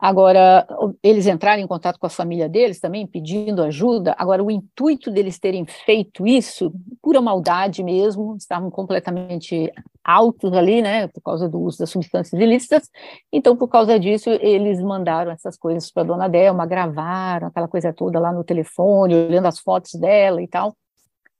Agora, 0.00 0.66
eles 1.02 1.26
entraram 1.26 1.60
em 1.62 1.66
contato 1.66 1.98
com 1.98 2.06
a 2.06 2.10
família 2.10 2.48
deles 2.48 2.80
também, 2.80 3.06
pedindo 3.06 3.62
ajuda. 3.62 4.14
Agora, 4.18 4.42
o 4.42 4.50
intuito 4.50 5.10
deles 5.10 5.38
terem 5.38 5.66
feito 5.66 6.26
isso, 6.26 6.72
pura 7.02 7.20
maldade 7.20 7.82
mesmo, 7.84 8.34
estavam 8.36 8.70
completamente 8.70 9.70
altos 10.02 10.54
ali, 10.54 10.80
né, 10.80 11.06
por 11.08 11.20
causa 11.20 11.48
do 11.48 11.60
uso 11.60 11.78
das 11.78 11.90
substâncias 11.90 12.40
ilícitas. 12.40 12.88
Então, 13.30 13.54
por 13.56 13.68
causa 13.68 14.00
disso, 14.00 14.30
eles 14.30 14.80
mandaram 14.80 15.30
essas 15.32 15.58
coisas 15.58 15.90
para 15.92 16.02
a 16.02 16.06
dona 16.06 16.28
Delma, 16.28 16.64
gravaram 16.64 17.48
aquela 17.48 17.68
coisa 17.68 17.92
toda 17.92 18.18
lá 18.18 18.32
no 18.32 18.42
telefone, 18.42 19.14
olhando 19.14 19.46
as 19.48 19.58
fotos 19.58 19.92
dela 20.00 20.40
e 20.40 20.48
tal. 20.48 20.74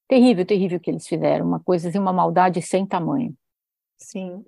Terrível, 0.08 0.44
terrível 0.44 0.78
o 0.78 0.80
que 0.80 0.90
eles 0.90 1.06
fizeram, 1.06 1.46
uma 1.46 1.60
coisa 1.60 1.88
assim, 1.88 1.98
uma 1.98 2.12
maldade 2.12 2.60
sem 2.60 2.84
tamanho. 2.86 3.34
Sim, 3.98 4.44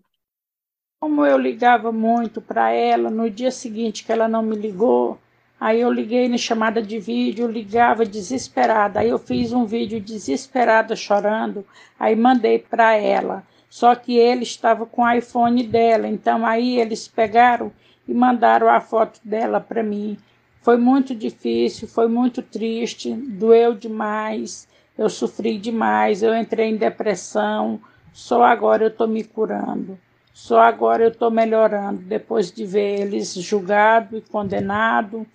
como 1.03 1.27
eu 1.27 1.37
ligava 1.37 1.91
muito 1.91 2.41
para 2.41 2.71
ela, 2.71 3.11
no 3.11 3.29
dia 3.29 3.51
seguinte 3.51 4.05
que 4.05 4.13
ela 4.13 4.29
não 4.29 4.41
me 4.41 4.55
ligou, 4.55 5.19
aí 5.59 5.81
eu 5.81 5.91
liguei 5.91 6.29
na 6.29 6.39
chamada 6.39 6.81
de 6.81 6.97
vídeo, 7.01 7.51
ligava 7.51 8.07
desesperada. 8.07 9.01
Aí 9.01 9.09
eu 9.09 9.19
fiz 9.19 9.53
um 9.53 9.65
vídeo 9.65 10.01
desesperada 10.01 10.95
chorando, 10.95 11.67
aí 11.99 12.15
mandei 12.15 12.61
para 12.61 12.95
ela. 12.95 13.43
Só 13.69 13.97
que 13.97 14.17
ele 14.17 14.45
estava 14.45 14.87
com 14.87 15.03
o 15.03 15.13
iPhone 15.13 15.65
dela, 15.65 16.07
então 16.07 16.47
aí 16.47 16.79
eles 16.79 17.09
pegaram 17.09 17.73
e 18.07 18.15
mandaram 18.15 18.69
a 18.69 18.81
foto 18.81 19.19
dela 19.25 19.59
para 19.59 19.83
mim. 19.83 20.17
Foi 20.61 20.77
muito 20.77 21.17
difícil, 21.17 21.89
foi 21.89 22.07
muito 22.07 22.43
triste, 22.43 23.13
doeu 23.13 23.75
demais, 23.75 24.69
eu 24.97 25.11
sofri 25.11 25.59
demais, 25.59 26.23
eu 26.23 26.33
entrei 26.33 26.69
em 26.69 26.77
depressão, 26.77 27.81
só 28.13 28.45
agora 28.45 28.85
eu 28.85 28.89
estou 28.89 29.09
me 29.09 29.25
curando. 29.25 29.99
Só 30.33 30.61
agora 30.61 31.05
eu 31.05 31.11
estou 31.11 31.31
melhorando, 31.31 32.03
depois 32.03 32.51
de 32.51 32.65
ver 32.65 33.01
eles 33.01 33.35
julgado 33.35 34.17
e 34.17 34.23
condenado, 34.23 35.27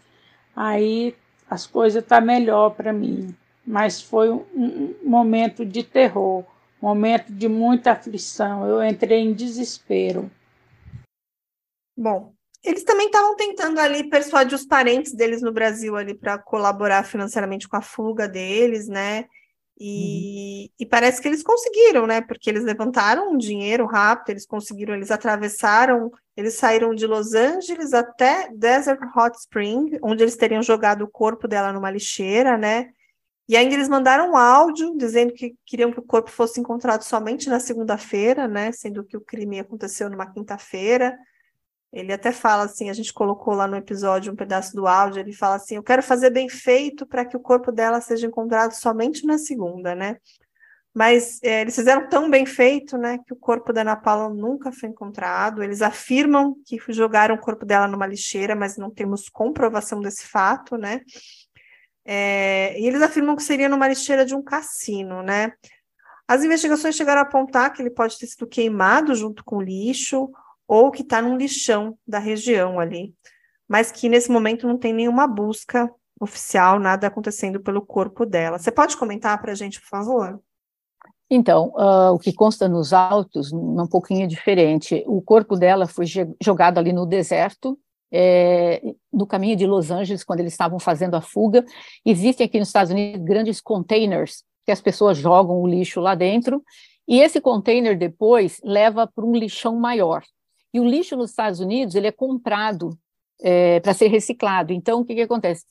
aí 0.55 1.15
as 1.49 1.67
coisas 1.67 2.01
estão 2.01 2.19
tá 2.19 2.25
melhor 2.25 2.71
para 2.71 2.91
mim. 2.91 3.35
Mas 3.65 4.01
foi 4.01 4.31
um 4.31 4.95
momento 5.03 5.65
de 5.65 5.83
terror, 5.83 6.43
momento 6.81 7.31
de 7.31 7.47
muita 7.47 7.91
aflição. 7.91 8.65
Eu 8.65 8.83
entrei 8.83 9.19
em 9.19 9.33
desespero. 9.33 10.31
Bom, 11.95 12.33
eles 12.63 12.83
também 12.83 13.07
estavam 13.07 13.35
tentando 13.35 13.79
ali 13.79 14.09
persuadir 14.09 14.55
os 14.55 14.65
parentes 14.65 15.13
deles 15.13 15.41
no 15.41 15.51
Brasil 15.51 15.95
ali 15.95 16.13
para 16.13 16.37
colaborar 16.37 17.03
financeiramente 17.03 17.67
com 17.67 17.77
a 17.77 17.81
fuga 17.81 18.27
deles, 18.27 18.87
né? 18.87 19.25
E, 19.79 20.63
uhum. 20.63 20.69
e, 20.79 20.85
parece 20.85 21.21
que 21.21 21.27
eles 21.27 21.43
conseguiram, 21.43 22.07
né? 22.07 22.21
Porque 22.21 22.49
eles 22.49 22.63
levantaram 22.63 23.31
um 23.31 23.37
dinheiro 23.37 23.85
rápido, 23.85 24.31
eles 24.31 24.45
conseguiram, 24.45 24.95
eles 24.95 25.11
atravessaram, 25.11 26.11
eles 26.35 26.55
saíram 26.55 26.95
de 26.95 27.05
Los 27.05 27.35
Angeles 27.35 27.93
até 27.93 28.49
Desert 28.53 28.99
Hot 29.15 29.37
Spring, 29.37 29.99
onde 30.01 30.23
eles 30.23 30.35
teriam 30.35 30.63
jogado 30.63 31.03
o 31.03 31.07
corpo 31.07 31.47
dela 31.47 31.71
numa 31.71 31.91
lixeira, 31.91 32.57
né? 32.57 32.89
E 33.47 33.55
ainda 33.55 33.75
eles 33.75 33.87
mandaram 33.87 34.31
um 34.31 34.37
áudio 34.37 34.97
dizendo 34.97 35.31
que 35.33 35.55
queriam 35.65 35.91
que 35.91 35.99
o 35.99 36.03
corpo 36.03 36.29
fosse 36.29 36.59
encontrado 36.59 37.03
somente 37.03 37.47
na 37.47 37.59
segunda-feira, 37.59 38.47
né? 38.47 38.71
Sendo 38.71 39.03
que 39.03 39.15
o 39.15 39.21
crime 39.21 39.59
aconteceu 39.59 40.09
numa 40.09 40.25
quinta-feira. 40.25 41.17
Ele 41.91 42.11
até 42.11 42.31
fala 42.31 42.63
assim, 42.63 42.89
a 42.89 42.93
gente 42.93 43.13
colocou 43.13 43.53
lá 43.53 43.67
no 43.67 43.77
episódio 43.77 44.31
um 44.31 44.35
pedaço 44.35 44.75
do 44.75 44.87
áudio, 44.87 45.19
ele 45.19 45.33
fala 45.33 45.55
assim: 45.55 45.75
"Eu 45.75 45.83
quero 45.83 46.03
fazer 46.03 46.29
bem 46.29 46.49
feito 46.49 47.05
para 47.05 47.25
que 47.25 47.37
o 47.37 47.39
corpo 47.39 47.71
dela 47.71 48.01
seja 48.01 48.27
encontrado 48.27 48.73
somente 48.73 49.25
na 49.25 49.37
segunda, 49.37 49.95
né?" 49.95 50.17
Mas 50.93 51.39
é, 51.43 51.61
eles 51.61 51.75
fizeram 51.75 52.09
tão 52.09 52.27
bem 52.27 52.43
feito, 52.43 52.97
né, 52.97 53.19
que 53.19 53.31
o 53.31 53.35
corpo 53.35 53.71
da 53.71 53.81
Ana 53.81 53.95
Paula 53.95 54.33
nunca 54.33 54.71
foi 54.71 54.89
encontrado. 54.89 55.61
Eles 55.61 55.83
afirmam 55.83 56.55
que 56.65 56.79
jogaram 56.89 57.35
o 57.35 57.39
corpo 57.39 57.67
dela 57.67 57.87
numa 57.87 58.07
lixeira, 58.07 58.55
mas 58.55 58.77
não 58.77 58.89
temos 58.89 59.29
comprovação 59.29 60.01
desse 60.01 60.25
fato, 60.25 60.75
né? 60.75 61.01
É, 62.03 62.79
e 62.79 62.87
eles 62.87 63.01
afirmam 63.03 63.35
que 63.35 63.43
seria 63.43 63.69
numa 63.69 63.87
lixeira 63.87 64.25
de 64.25 64.33
um 64.33 64.41
cassino, 64.41 65.21
né? 65.21 65.51
As 66.27 66.43
investigações 66.43 66.95
chegaram 66.95 67.21
a 67.21 67.25
apontar 67.25 67.71
que 67.71 67.81
ele 67.81 67.91
pode 67.91 68.17
ter 68.17 68.25
sido 68.25 68.47
queimado 68.47 69.13
junto 69.13 69.43
com 69.43 69.61
lixo 69.61 70.31
ou 70.67 70.91
que 70.91 71.01
está 71.01 71.21
num 71.21 71.37
lixão 71.37 71.97
da 72.05 72.19
região 72.19 72.79
ali, 72.79 73.15
mas 73.67 73.91
que 73.91 74.09
nesse 74.09 74.31
momento 74.31 74.67
não 74.67 74.77
tem 74.77 74.93
nenhuma 74.93 75.27
busca 75.27 75.89
oficial, 76.19 76.79
nada 76.79 77.07
acontecendo 77.07 77.59
pelo 77.59 77.81
corpo 77.81 78.25
dela. 78.25 78.57
Você 78.57 78.71
pode 78.71 78.97
comentar 78.97 79.39
para 79.39 79.51
a 79.51 79.55
gente, 79.55 79.79
por 79.79 79.87
favor? 79.87 80.39
Então, 81.29 81.73
uh, 81.75 82.13
o 82.13 82.19
que 82.19 82.33
consta 82.33 82.67
nos 82.67 82.93
autos, 82.93 83.51
um 83.51 83.87
pouquinho 83.87 84.27
diferente. 84.27 85.03
O 85.05 85.21
corpo 85.21 85.55
dela 85.55 85.85
foi 85.85 86.05
jogado 86.41 86.77
ali 86.77 86.93
no 86.93 87.05
deserto, 87.05 87.77
é, 88.11 88.81
no 89.11 89.27
caminho 89.27 89.55
de 89.57 89.67
Los 89.67 89.91
Angeles, 89.91 90.23
quando 90.23 90.39
eles 90.39 90.53
estavam 90.53 90.79
fazendo 90.79 91.15
a 91.15 91.21
fuga. 91.21 91.65
Existem 92.05 92.45
aqui 92.45 92.57
nos 92.57 92.69
Estados 92.69 92.91
Unidos 92.91 93.21
grandes 93.25 93.59
containers 93.59 94.43
que 94.65 94.71
as 94.71 94.81
pessoas 94.81 95.17
jogam 95.17 95.61
o 95.61 95.67
lixo 95.67 95.99
lá 96.01 96.13
dentro, 96.15 96.61
e 97.07 97.21
esse 97.21 97.39
container 97.39 97.97
depois 97.97 98.59
leva 98.63 99.07
para 99.07 99.25
um 99.25 99.31
lixão 99.31 99.77
maior. 99.77 100.23
E 100.73 100.79
o 100.79 100.85
lixo 100.85 101.15
nos 101.15 101.29
Estados 101.29 101.59
Unidos 101.59 101.95
ele 101.95 102.07
é 102.07 102.11
comprado 102.11 102.97
é, 103.41 103.79
para 103.79 103.93
ser 103.93 104.07
reciclado. 104.07 104.73
Então, 104.73 105.01
o 105.01 105.05
que, 105.05 105.15
que 105.15 105.21
acontece? 105.21 105.65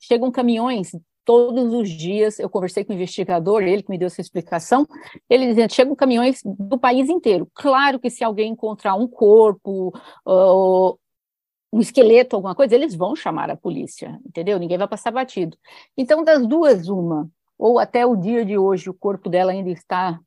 Chegam 0.00 0.30
caminhões 0.30 0.92
todos 1.24 1.72
os 1.74 1.90
dias. 1.90 2.38
Eu 2.38 2.48
conversei 2.48 2.84
com 2.84 2.92
o 2.92 2.96
investigador, 2.96 3.62
ele 3.62 3.82
que 3.82 3.90
me 3.90 3.98
deu 3.98 4.06
essa 4.06 4.20
explicação. 4.20 4.86
Ele 5.28 5.48
dizendo: 5.48 5.72
chegam 5.72 5.94
caminhões 5.94 6.40
do 6.44 6.78
país 6.78 7.08
inteiro. 7.10 7.50
Claro 7.54 7.98
que 7.98 8.08
se 8.08 8.24
alguém 8.24 8.52
encontrar 8.52 8.94
um 8.94 9.06
corpo, 9.06 9.92
uh, 10.26 10.98
um 11.72 11.80
esqueleto, 11.80 12.36
alguma 12.36 12.54
coisa, 12.54 12.74
eles 12.74 12.94
vão 12.94 13.14
chamar 13.14 13.50
a 13.50 13.56
polícia, 13.56 14.18
entendeu? 14.24 14.58
Ninguém 14.58 14.78
vai 14.78 14.88
passar 14.88 15.10
batido. 15.10 15.58
Então, 15.96 16.24
das 16.24 16.46
duas, 16.46 16.88
uma, 16.88 17.28
ou 17.58 17.78
até 17.78 18.06
o 18.06 18.16
dia 18.16 18.44
de 18.44 18.56
hoje 18.56 18.88
o 18.88 18.94
corpo 18.94 19.28
dela 19.28 19.52
ainda 19.52 19.70
está 19.70 20.18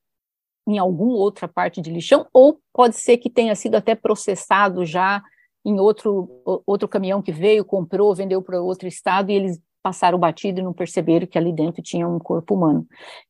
em 0.69 0.77
alguma 0.77 1.15
outra 1.15 1.47
parte 1.47 1.81
de 1.81 1.91
lixão, 1.91 2.27
ou 2.31 2.59
pode 2.73 2.95
ser 2.95 3.17
que 3.17 3.29
tenha 3.29 3.55
sido 3.55 3.75
até 3.75 3.95
processado 3.95 4.85
já 4.85 5.21
em 5.65 5.79
outro, 5.79 6.29
outro 6.65 6.87
caminhão 6.87 7.21
que 7.21 7.31
veio, 7.31 7.65
comprou, 7.65 8.15
vendeu 8.15 8.41
para 8.41 8.61
outro 8.61 8.87
estado 8.87 9.31
e 9.31 9.33
eles 9.33 9.59
passaram 9.81 10.19
batido 10.19 10.59
e 10.59 10.63
não 10.63 10.73
perceberam 10.73 11.25
que 11.25 11.37
ali 11.37 11.53
dentro 11.53 11.81
tinha 11.81 12.07
um 12.07 12.19
corpo 12.19 12.53
humano. 12.53 12.85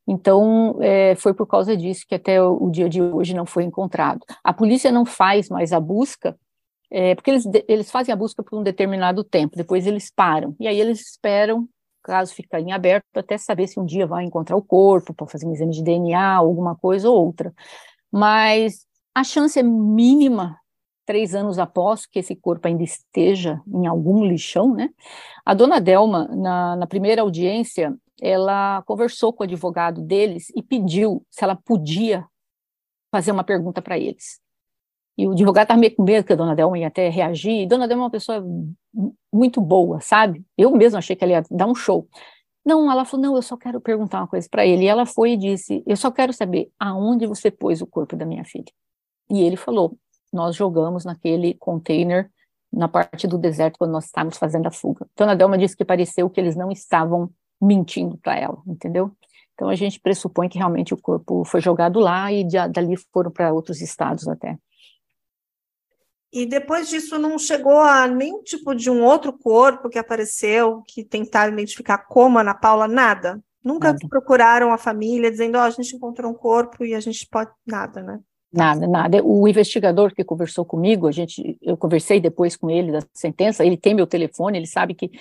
Então, 0.07 0.77
é, 0.81 1.15
foi 1.15 1.33
por 1.33 1.45
causa 1.47 1.77
disso 1.77 2.05
que 2.07 2.15
até 2.15 2.41
o, 2.41 2.65
o, 2.65 2.71
dia 2.71 2.89
de 2.89 3.01
hoje 3.01 3.33
não 3.33 3.45
foi 3.45 3.63
encontrado. 3.63 4.19
A 4.43 4.51
polícia 4.51 4.91
não 4.91 5.05
faz 5.05 5.47
mais 5.49 5.71
a 5.71 5.79
busca, 5.79 6.37
é, 6.91 7.13
porque 7.15 7.29
eles, 7.29 7.45
eles 7.67 7.91
fazem 7.91 8.11
a 8.11 8.15
busca 8.15 8.43
por 8.43 8.59
um 8.59 8.63
determinado 8.63 9.23
tempo, 9.23 9.55
depois 9.55 9.85
eles 9.85 10.11
param, 10.13 10.55
e 10.59 10.67
aí 10.67 10.79
eles 10.79 10.99
esperam 11.01 11.67
caso 12.03 12.33
ficar 12.33 12.59
em 12.59 12.71
aberto 12.71 13.05
até 13.15 13.37
saber 13.37 13.67
se 13.67 13.79
um 13.79 13.85
dia 13.85 14.07
vai 14.07 14.23
encontrar 14.23 14.55
o 14.55 14.61
corpo 14.61 15.13
para 15.13 15.27
fazer 15.27 15.45
um 15.45 15.53
exame 15.53 15.73
de 15.73 15.83
DNA, 15.83 16.35
alguma 16.35 16.75
coisa 16.75 17.09
ou 17.09 17.25
outra. 17.25 17.53
Mas 18.11 18.85
a 19.13 19.23
chance 19.23 19.59
é 19.59 19.63
mínima, 19.63 20.57
três 21.05 21.33
anos 21.33 21.59
após 21.59 22.05
que 22.05 22.19
esse 22.19 22.35
corpo 22.35 22.67
ainda 22.67 22.83
esteja 22.83 23.61
em 23.67 23.87
algum 23.87 24.23
lixão, 24.23 24.73
né? 24.73 24.89
A 25.45 25.53
dona 25.53 25.81
Delma, 25.81 26.27
na, 26.27 26.75
na 26.75 26.87
primeira 26.87 27.21
audiência, 27.21 27.95
ela 28.21 28.83
conversou 28.83 29.33
com 29.33 29.43
o 29.43 29.45
advogado 29.45 30.01
deles 30.01 30.51
e 30.55 30.61
pediu 30.61 31.25
se 31.29 31.43
ela 31.43 31.55
podia 31.55 32.25
fazer 33.11 33.31
uma 33.31 33.43
pergunta 33.43 33.81
para 33.81 33.97
eles. 33.97 34.39
E 35.17 35.27
o 35.27 35.31
advogado 35.31 35.65
estava 35.65 35.79
meio 35.79 35.95
com 35.95 36.03
medo 36.03 36.25
que 36.25 36.31
a 36.31 36.35
dona 36.35 36.55
Delma 36.55 36.77
ia 36.79 36.87
até 36.87 37.09
reagir. 37.09 37.63
E 37.63 37.67
dona 37.67 37.87
Delma 37.87 38.03
é 38.03 38.05
uma 38.05 38.11
pessoa 38.11 38.41
muito 39.31 39.61
boa, 39.61 39.99
sabe? 40.01 40.43
Eu 40.57 40.71
mesmo 40.71 40.97
achei 40.97 41.15
que 41.15 41.23
ela 41.23 41.33
ia 41.33 41.43
dar 41.49 41.67
um 41.67 41.75
show. 41.75 42.07
Não, 42.65 42.91
ela 42.91 43.05
falou: 43.05 43.25
não, 43.25 43.35
eu 43.35 43.41
só 43.41 43.57
quero 43.57 43.79
perguntar 43.81 44.19
uma 44.19 44.27
coisa 44.27 44.47
para 44.49 44.65
ele. 44.65 44.83
E 44.83 44.87
ela 44.87 45.05
foi 45.05 45.33
e 45.33 45.37
disse: 45.37 45.83
eu 45.85 45.97
só 45.97 46.11
quero 46.11 46.33
saber 46.33 46.71
aonde 46.79 47.25
você 47.27 47.49
pôs 47.49 47.81
o 47.81 47.87
corpo 47.87 48.15
da 48.15 48.25
minha 48.25 48.43
filha. 48.43 48.71
E 49.29 49.41
ele 49.41 49.55
falou: 49.55 49.97
nós 50.31 50.55
jogamos 50.55 51.05
naquele 51.05 51.53
container 51.55 52.29
na 52.71 52.87
parte 52.87 53.27
do 53.27 53.37
deserto 53.37 53.77
quando 53.79 53.91
nós 53.91 54.05
estávamos 54.05 54.37
fazendo 54.37 54.67
a 54.67 54.71
fuga. 54.71 55.07
Dona 55.17 55.35
Delma 55.35 55.57
disse 55.57 55.75
que 55.75 55.83
pareceu 55.83 56.29
que 56.29 56.39
eles 56.39 56.55
não 56.55 56.71
estavam 56.71 57.29
mentindo 57.61 58.17
para 58.17 58.37
ela, 58.37 58.61
entendeu? 58.67 59.11
Então 59.53 59.67
a 59.67 59.75
gente 59.75 59.99
pressupõe 59.99 60.47
que 60.47 60.57
realmente 60.57 60.93
o 60.93 60.97
corpo 60.97 61.43
foi 61.43 61.59
jogado 61.59 61.99
lá 61.99 62.31
e 62.31 62.43
de, 62.43 62.55
dali 62.69 62.95
foram 63.11 63.31
para 63.31 63.51
outros 63.51 63.81
estados 63.81 64.27
até. 64.27 64.57
E 66.31 66.45
depois 66.45 66.89
disso 66.89 67.17
não 67.17 67.39
chegou 67.39 67.77
a 67.77 68.07
nenhum 68.07 68.43
tipo 68.43 68.75
de 68.75 68.89
um 68.89 69.03
outro 69.03 69.33
corpo 69.33 69.89
que 69.89 69.97
apareceu, 69.97 70.83
que 70.87 71.03
tentaram 71.03 71.53
identificar 71.53 71.97
como 71.97 72.37
Ana 72.37 72.53
Paula, 72.53 72.87
nada. 72.87 73.41
Nunca 73.63 73.93
nada. 73.93 74.07
procuraram 74.07 74.71
a 74.71 74.77
família 74.77 75.31
dizendo, 75.31 75.57
ó, 75.57 75.61
oh, 75.61 75.63
a 75.63 75.69
gente 75.69 75.95
encontrou 75.95 76.31
um 76.31 76.35
corpo 76.35 76.85
e 76.85 76.93
a 76.93 76.99
gente 76.99 77.27
pode 77.29 77.51
nada, 77.65 78.01
né? 78.01 78.19
Nada, 78.51 78.87
nada. 78.87 79.23
O 79.23 79.47
investigador 79.47 80.13
que 80.13 80.23
conversou 80.23 80.65
comigo, 80.65 81.07
a 81.07 81.11
gente, 81.11 81.57
eu 81.61 81.77
conversei 81.77 82.19
depois 82.19 82.55
com 82.55 82.69
ele 82.69 82.91
da 82.91 82.99
sentença, 83.13 83.65
ele 83.65 83.77
tem 83.77 83.93
meu 83.93 84.07
telefone, 84.07 84.57
ele 84.57 84.65
sabe 84.65 84.95
que 84.95 85.11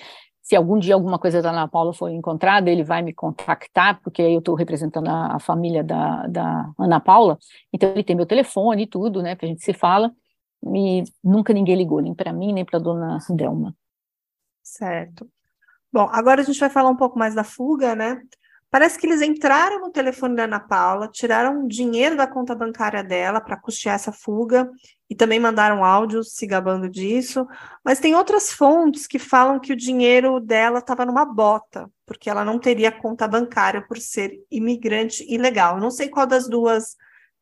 se 0.41 0.55
algum 0.55 0.79
dia 0.79 0.95
alguma 0.95 1.19
coisa 1.19 1.43
da 1.43 1.51
Ana 1.51 1.67
Paula 1.67 1.93
for 1.93 2.09
encontrada, 2.09 2.71
ele 2.71 2.83
vai 2.83 3.03
me 3.03 3.13
contactar, 3.13 4.01
porque 4.01 4.19
eu 4.19 4.39
estou 4.39 4.55
representando 4.55 5.07
a, 5.07 5.35
a 5.35 5.39
família 5.39 5.83
da, 5.83 6.25
da, 6.25 6.71
Ana 6.75 6.99
Paula, 6.99 7.37
então 7.71 7.91
ele 7.91 8.03
tem 8.03 8.15
meu 8.15 8.25
telefone 8.25 8.83
e 8.83 8.87
tudo, 8.87 9.21
né, 9.21 9.35
que 9.35 9.45
a 9.45 9.47
gente 9.47 9.63
se 9.63 9.73
fala, 9.73 10.11
e 10.63 11.03
nunca 11.23 11.53
ninguém 11.53 11.75
ligou, 11.75 11.99
nem 11.99 12.13
para 12.13 12.33
mim, 12.33 12.53
nem 12.53 12.65
para 12.65 12.79
dona 12.79 13.17
Delma. 13.29 13.75
Certo. 14.61 15.29
Bom, 15.91 16.07
agora 16.11 16.41
a 16.41 16.43
gente 16.43 16.59
vai 16.59 16.69
falar 16.69 16.89
um 16.89 16.95
pouco 16.95 17.17
mais 17.17 17.33
da 17.33 17.43
fuga, 17.43 17.95
né? 17.95 18.21
Parece 18.71 18.99
que 18.99 19.07
eles 19.07 19.21
entraram 19.23 19.79
no 19.79 19.91
telefone 19.91 20.35
da 20.35 20.43
Ana 20.43 20.59
Paula, 20.59 21.07
tiraram 21.07 21.67
dinheiro 21.67 22.15
da 22.15 22.27
conta 22.27 22.53
bancária 22.53 23.03
dela 23.03 23.41
para 23.41 23.57
custear 23.57 23.95
essa 23.95 24.11
fuga 24.11 24.69
e 25.09 25.15
também 25.15 25.39
mandaram 25.39 25.83
áudios 25.83 26.35
se 26.35 26.45
gabando 26.45 26.87
disso. 26.87 27.47
Mas 27.83 27.99
tem 27.99 28.13
outras 28.13 28.51
fontes 28.53 29.07
que 29.07 29.17
falam 29.17 29.59
que 29.59 29.73
o 29.73 29.75
dinheiro 29.75 30.39
dela 30.39 30.77
estava 30.77 31.03
numa 31.03 31.25
bota, 31.25 31.89
porque 32.05 32.29
ela 32.29 32.45
não 32.45 32.59
teria 32.59 32.91
conta 32.91 33.27
bancária 33.27 33.81
por 33.81 33.97
ser 33.97 34.39
imigrante 34.51 35.25
ilegal. 35.27 35.79
Não 35.79 35.89
sei 35.89 36.07
qual 36.07 36.27
das 36.27 36.47
duas 36.47 36.95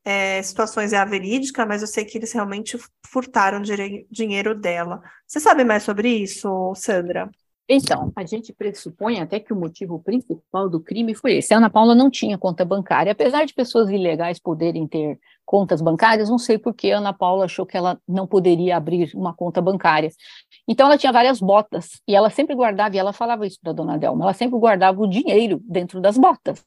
é, 0.08 0.42
situações 0.42 0.94
é 0.94 0.98
a 0.98 1.06
verídica, 1.06 1.66
mas 1.66 1.82
eu 1.82 1.88
sei 1.88 2.06
que 2.06 2.18
eles 2.18 2.32
realmente 2.32 2.78
furtaram 3.06 3.62
dinheiro 4.10 4.56
dela. 4.56 5.02
Você 5.28 5.40
sabe 5.40 5.64
mais 5.66 5.84
sobre 5.84 6.10
isso, 6.10 6.74
Sandra? 6.76 7.30
Então, 7.70 8.14
a 8.16 8.26
gente 8.26 8.54
pressupõe 8.54 9.20
até 9.20 9.42
que 9.42 9.52
o 9.52 9.56
motivo 9.56 10.00
principal 10.00 10.70
do 10.70 10.80
crime 10.80 11.14
foi 11.14 11.38
esse. 11.38 11.54
A 11.54 11.58
Ana 11.58 11.70
Paula 11.70 11.94
não 11.94 12.10
tinha 12.10 12.38
conta 12.38 12.64
bancária, 12.64 13.12
apesar 13.12 13.46
de 13.46 13.54
pessoas 13.54 13.90
ilegais 13.90 14.40
poderem 14.40 14.88
ter 14.88 15.20
contas 15.46 15.82
bancárias, 15.82 16.30
não 16.30 16.38
sei 16.38 16.58
por 16.58 16.74
que 16.74 16.92
a 16.92 16.98
Ana 16.98 17.12
Paula 17.12 17.46
achou 17.46 17.66
que 17.66 17.76
ela 17.76 18.00
não 18.08 18.26
poderia 18.26 18.78
abrir 18.78 19.12
uma 19.14 19.34
conta 19.34 19.62
bancária. 19.62 20.10
Então, 20.66 20.88
ela 20.88 20.98
tinha 20.98 21.12
várias 21.12 21.42
botas, 21.42 22.02
e 22.08 22.16
ela 22.16 22.30
sempre 22.30 22.56
guardava, 22.56 22.96
e 22.96 23.00
ela 23.00 23.12
falava 23.12 23.46
isso 23.46 23.58
para 23.62 23.72
a 23.72 23.76
dona 23.76 23.98
Delma, 23.98 24.24
ela 24.24 24.34
sempre 24.34 24.58
guardava 24.58 25.02
o 25.02 25.08
dinheiro 25.08 25.62
dentro 25.66 26.00
das 26.00 26.18
botas. 26.18 26.64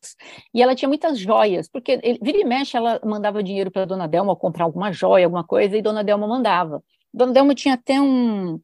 E 0.52 0.62
ela 0.62 0.74
tinha 0.74 0.88
muitas 0.88 1.18
joias, 1.18 1.66
porque 1.66 1.98
ele, 2.02 2.18
vira 2.22 2.38
e 2.38 2.44
mexe, 2.44 2.76
ela 2.76 3.00
mandava 3.04 3.42
dinheiro 3.42 3.70
para 3.70 3.82
a 3.82 3.86
dona 3.86 4.06
Delma 4.06 4.36
comprar 4.36 4.64
alguma 4.64 4.92
joia, 4.92 5.24
alguma 5.24 5.44
coisa, 5.44 5.76
e 5.78 5.82
dona 5.82 6.04
Delma 6.04 6.26
mandava. 6.26 6.82
Dona 7.12 7.32
Delma 7.32 7.54
tinha 7.54 7.74
até 7.74 8.00
um, 8.00 8.60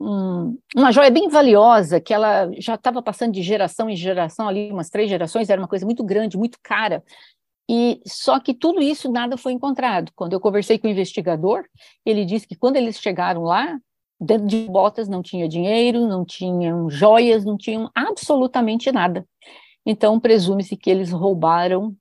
um, 0.00 0.58
uma 0.74 0.92
joia 0.92 1.10
bem 1.10 1.28
valiosa, 1.28 2.00
que 2.00 2.12
ela 2.12 2.50
já 2.58 2.74
estava 2.74 3.02
passando 3.02 3.32
de 3.32 3.42
geração 3.42 3.88
em 3.88 3.96
geração, 3.96 4.48
ali 4.48 4.70
umas 4.70 4.90
três 4.90 5.08
gerações, 5.08 5.48
era 5.48 5.60
uma 5.60 5.68
coisa 5.68 5.84
muito 5.84 6.04
grande, 6.04 6.36
muito 6.36 6.58
cara. 6.62 7.02
E 7.68 8.00
só 8.06 8.38
que 8.38 8.54
tudo 8.54 8.80
isso 8.80 9.10
nada 9.10 9.36
foi 9.36 9.52
encontrado. 9.52 10.12
Quando 10.14 10.34
eu 10.34 10.40
conversei 10.40 10.78
com 10.78 10.86
o 10.86 10.90
investigador, 10.90 11.64
ele 12.04 12.24
disse 12.24 12.46
que 12.46 12.54
quando 12.54 12.76
eles 12.76 12.98
chegaram 12.98 13.42
lá, 13.42 13.76
dentro 14.20 14.46
de 14.46 14.66
botas 14.66 15.08
não 15.08 15.22
tinha 15.22 15.48
dinheiro, 15.48 16.06
não 16.06 16.24
tinham 16.24 16.88
joias, 16.88 17.44
não 17.44 17.56
tinham 17.56 17.90
absolutamente 17.94 18.92
nada. 18.92 19.26
Então 19.84 20.20
presume-se 20.20 20.76
que 20.76 20.90
eles 20.90 21.10
roubaram 21.10 21.94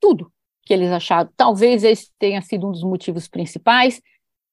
tudo 0.00 0.30
que 0.66 0.74
eles 0.74 0.90
acharam. 0.90 1.30
Talvez 1.36 1.84
esse 1.84 2.10
tenha 2.18 2.42
sido 2.42 2.68
um 2.68 2.72
dos 2.72 2.82
motivos 2.82 3.28
principais 3.28 4.02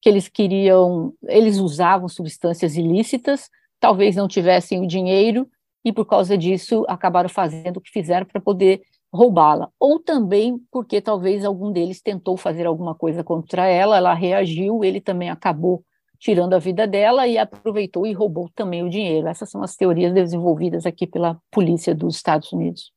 que 0.04 0.10
eles 0.10 0.28
queriam, 0.28 1.14
eles 1.30 1.60
usavam 1.60 2.10
substâncias 2.10 2.76
ilícitas, 2.76 3.50
talvez 3.80 4.18
não 4.18 4.28
tivessem 4.28 4.82
o 4.82 4.86
dinheiro 4.86 5.50
e 5.82 5.94
por 5.94 6.04
causa 6.04 6.38
disso 6.38 6.84
acabaram 6.90 7.30
fazendo 7.30 7.78
o 7.78 7.82
que 7.82 7.90
fizeram 7.90 8.26
para 8.26 8.42
poder 8.42 8.82
roubá-la, 9.14 9.70
ou 9.80 10.02
também 10.02 10.60
porque 10.70 11.00
talvez 11.00 11.46
algum 11.46 11.72
deles 11.72 12.02
tentou 12.02 12.36
fazer 12.36 12.66
alguma 12.66 12.94
coisa 12.94 13.24
contra 13.24 13.66
ela, 13.66 13.96
ela 13.96 14.14
reagiu, 14.14 14.84
ele 14.84 15.00
também 15.00 15.30
acabou 15.30 15.86
tirando 16.20 16.54
a 16.54 16.60
vida 16.60 16.86
dela 16.86 17.26
e 17.26 17.38
aproveitou 17.38 18.06
e 18.06 18.12
roubou 18.12 18.50
também 18.54 18.84
o 18.84 18.90
dinheiro. 18.90 19.30
Essas 19.30 19.50
são 19.50 19.64
as 19.64 19.74
teorias 19.78 20.14
desenvolvidas 20.14 20.86
aqui 20.86 21.08
pela 21.08 21.40
polícia 21.50 21.96
dos 21.96 22.18
Estados 22.18 22.52
Unidos. 22.52 22.92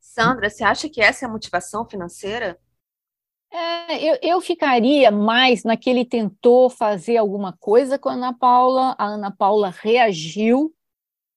Sandra, 0.00 0.50
você 0.50 0.64
acha 0.64 0.88
que 0.88 1.00
essa 1.00 1.24
é 1.24 1.28
a 1.28 1.30
motivação 1.30 1.88
financeira? 1.88 2.58
É, 3.50 4.02
eu, 4.02 4.18
eu 4.22 4.40
ficaria 4.40 5.10
mais 5.10 5.64
naquele 5.64 6.04
tentou 6.04 6.68
fazer 6.68 7.16
alguma 7.16 7.52
coisa 7.58 7.98
com 7.98 8.08
a 8.08 8.12
Ana 8.12 8.32
Paula, 8.32 8.94
a 8.98 9.06
Ana 9.06 9.30
Paula 9.30 9.70
reagiu 9.70 10.74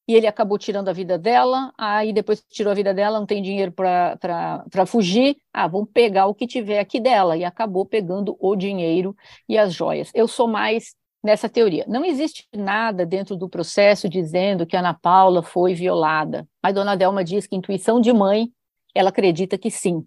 e 0.10 0.15
ele 0.15 0.26
acabou 0.26 0.58
tirando 0.58 0.89
a 0.89 0.93
vida 0.93 1.19
dela, 1.19 1.72
aí 1.78 2.12
depois 2.12 2.43
tirou 2.50 2.72
a 2.72 2.76
vida 2.76 2.95
dela, 2.95 3.19
não 3.19 3.28
tem 3.28 3.43
dinheiro 3.43 3.72
para 3.72 4.86
fugir, 4.88 5.38
ah, 5.54 5.67
vamos 5.67 5.88
pegar 5.93 6.26
o 6.26 6.34
que 6.34 6.48
tiver 6.48 6.80
aqui 6.80 7.00
dela, 7.00 7.38
e 7.38 7.43
acabou 7.45 7.86
pegando 7.86 8.36
o 8.39 8.56
dinheiro 8.56 9.15
e 9.48 9.56
as 9.56 9.72
joias. 9.72 10.10
Eu 10.15 10.28
sou 10.28 10.48
mais 10.48 10.95
nessa 11.24 11.48
teoria. 11.48 11.86
Não 11.88 12.04
existe 12.04 12.48
nada 12.56 13.06
dentro 13.06 13.36
do 13.36 13.48
processo 13.48 14.10
dizendo 14.10 14.65
que 14.65 14.76
a 14.76 14.80
Ana 14.80 14.95
Paula 14.95 15.43
foi 15.43 15.76
violada, 15.76 16.48
mas 16.63 16.74
Dona 16.74 16.98
Delma 16.98 17.24
diz 17.24 17.45
que 17.45 17.56
intuição 17.56 18.02
de 18.02 18.12
mãe, 18.12 18.52
ela 18.95 19.10
acredita 19.10 19.60
que 19.60 19.69
sim. 19.69 20.04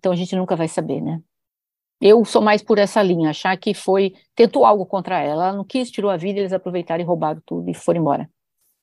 Então 0.00 0.12
a 0.12 0.16
gente 0.16 0.34
nunca 0.34 0.56
vai 0.56 0.66
saber, 0.66 1.02
né? 1.02 1.22
Eu 2.00 2.24
sou 2.24 2.40
mais 2.40 2.62
por 2.62 2.78
essa 2.78 3.02
linha, 3.02 3.28
achar 3.28 3.54
que 3.58 3.74
foi, 3.74 4.14
tentou 4.34 4.64
algo 4.64 4.86
contra 4.86 5.20
ela, 5.20 5.48
ela 5.48 5.52
não 5.52 5.64
quis, 5.64 5.90
tirou 5.90 6.10
a 6.10 6.16
vida, 6.16 6.40
eles 6.40 6.54
aproveitaram 6.54 7.02
e 7.02 7.06
roubaram 7.06 7.42
tudo 7.44 7.68
e 7.68 7.74
foram 7.74 8.00
embora. 8.00 8.30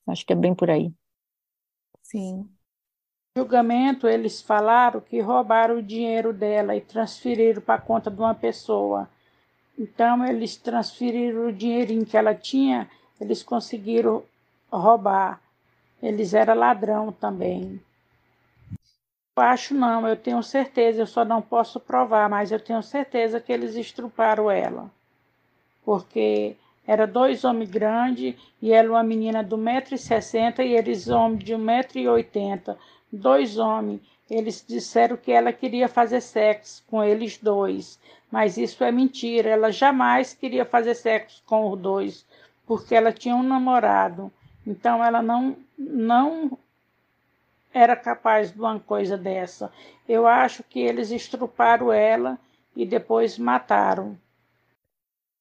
Acho 0.07 0.23
que 0.23 0.31
é 0.31 0.35
bem 0.35 0.53
por 0.53 0.69
aí. 0.69 0.93
Sim. 2.03 2.47
No 3.35 3.41
julgamento, 3.41 4.07
eles 4.07 4.39
falaram 4.39 5.01
que 5.01 5.19
roubaram 5.19 5.77
o 5.77 5.83
dinheiro 5.83 6.31
dela 6.31 6.75
e 6.75 6.81
transferiram 6.81 7.61
para 7.61 7.75
a 7.75 7.81
conta 7.81 8.11
de 8.11 8.19
uma 8.19 8.35
pessoa. 8.35 9.09
Então, 9.77 10.23
eles 10.23 10.55
transferiram 10.55 11.47
o 11.47 11.53
dinheirinho 11.53 12.05
que 12.05 12.15
ela 12.15 12.35
tinha, 12.35 12.87
eles 13.19 13.41
conseguiram 13.41 14.23
roubar. 14.71 15.41
Eles 16.01 16.35
eram 16.35 16.53
ladrão 16.53 17.11
também. 17.11 17.81
Acho 19.37 19.73
não, 19.73 20.07
eu 20.07 20.15
tenho 20.17 20.41
certeza, 20.43 21.01
eu 21.01 21.07
só 21.07 21.23
não 21.23 21.41
posso 21.41 21.79
provar, 21.79 22.29
mas 22.29 22.51
eu 22.51 22.59
tenho 22.59 22.83
certeza 22.83 23.39
que 23.39 23.53
eles 23.53 23.75
estruparam 23.75 24.51
ela. 24.51 24.91
porque 25.83 26.55
era 26.85 27.05
dois 27.07 27.43
homens 27.43 27.69
grandes 27.69 28.35
e 28.61 28.71
ela 28.73 28.91
uma 28.91 29.03
menina 29.03 29.43
de 29.43 29.55
1,60m 29.55 30.59
e 30.65 30.75
eles 30.75 31.07
homens 31.09 31.43
de 31.43 31.53
1,80m. 31.55 32.77
Dois 33.11 33.57
homens. 33.57 34.01
Eles 34.29 34.63
disseram 34.67 35.17
que 35.17 35.31
ela 35.31 35.53
queria 35.53 35.87
fazer 35.87 36.21
sexo 36.21 36.83
com 36.87 37.03
eles 37.03 37.37
dois, 37.37 37.99
mas 38.31 38.57
isso 38.57 38.83
é 38.83 38.91
mentira. 38.91 39.49
Ela 39.49 39.71
jamais 39.71 40.33
queria 40.33 40.65
fazer 40.65 40.95
sexo 40.95 41.41
com 41.45 41.71
os 41.71 41.79
dois, 41.79 42.25
porque 42.65 42.93
ela 42.95 43.11
tinha 43.13 43.35
um 43.35 43.43
namorado. 43.43 44.31
Então 44.65 45.03
ela 45.03 45.21
não 45.21 45.57
não 45.77 46.57
era 47.77 47.95
capaz 47.95 48.51
de 48.51 48.59
uma 48.59 48.79
coisa 48.79 49.17
dessa. 49.17 49.71
Eu 50.07 50.25
acho 50.27 50.63
que 50.63 50.79
eles 50.79 51.11
estruparam 51.11 51.91
ela 51.91 52.37
e 52.75 52.85
depois 52.85 53.37
mataram. 53.37 54.17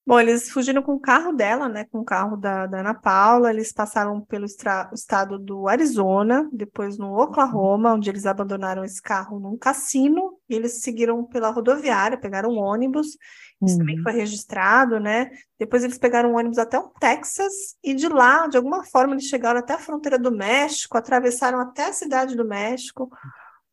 Bom, 0.07 0.21
eles 0.21 0.49
fugiram 0.49 0.83
com 0.83 0.93
o 0.93 1.01
carro 1.01 1.33
dela, 1.33 1.69
né? 1.69 1.85
Com 1.85 1.99
o 1.99 2.05
carro 2.05 2.37
da, 2.37 2.69
da 2.69 2.79
Ana 2.79 2.95
Paula. 2.95 3.51
Eles 3.51 3.73
passaram 3.73 4.21
pelo 4.21 4.47
estado 4.47 5.37
do 5.37 5.67
Arizona, 5.67 6.49
depois 6.53 6.97
no 6.97 7.13
Oklahoma, 7.21 7.95
onde 7.95 8.09
eles 8.09 8.25
abandonaram 8.25 8.85
esse 8.85 9.03
carro 9.03 9.41
num 9.41 9.59
cassino. 9.59 10.39
E 10.49 10.55
eles 10.55 10.81
seguiram 10.81 11.25
pela 11.25 11.51
rodoviária, 11.51 12.17
pegaram 12.17 12.51
um 12.51 12.59
ônibus. 12.59 13.19
Isso 13.61 13.75
uhum. 13.75 13.79
também 13.79 13.99
foi 14.01 14.13
registrado, 14.13 15.01
né? 15.01 15.29
Depois 15.59 15.83
eles 15.83 15.99
pegaram 15.99 16.31
um 16.31 16.37
ônibus 16.37 16.59
até 16.59 16.79
o 16.79 16.89
Texas 17.01 17.77
e 17.83 17.93
de 17.93 18.09
lá, 18.09 18.47
de 18.47 18.57
alguma 18.57 18.85
forma, 18.85 19.15
eles 19.15 19.25
chegaram 19.25 19.59
até 19.59 19.75
a 19.75 19.79
fronteira 19.79 20.21
do 20.21 20.31
México, 20.31 20.97
atravessaram 20.97 21.59
até 21.59 21.87
a 21.87 21.93
cidade 21.93 22.37
do 22.37 22.45
México. 22.45 23.11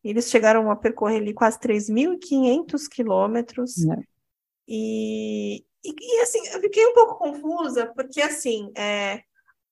E 0.04 0.10
eles 0.10 0.32
chegaram 0.32 0.72
a 0.72 0.76
percorrer 0.76 1.22
ali 1.22 1.32
quase 1.32 1.60
3.500 1.60 2.88
quilômetros. 2.90 3.78
Uhum. 3.78 4.02
E, 4.68 5.64
e, 5.84 5.94
e, 6.00 6.22
assim, 6.22 6.40
eu 6.48 6.60
fiquei 6.62 6.86
um 6.86 6.94
pouco 6.94 7.16
confusa, 7.16 7.92
porque 7.96 8.22
assim, 8.22 8.72
é, 8.78 9.22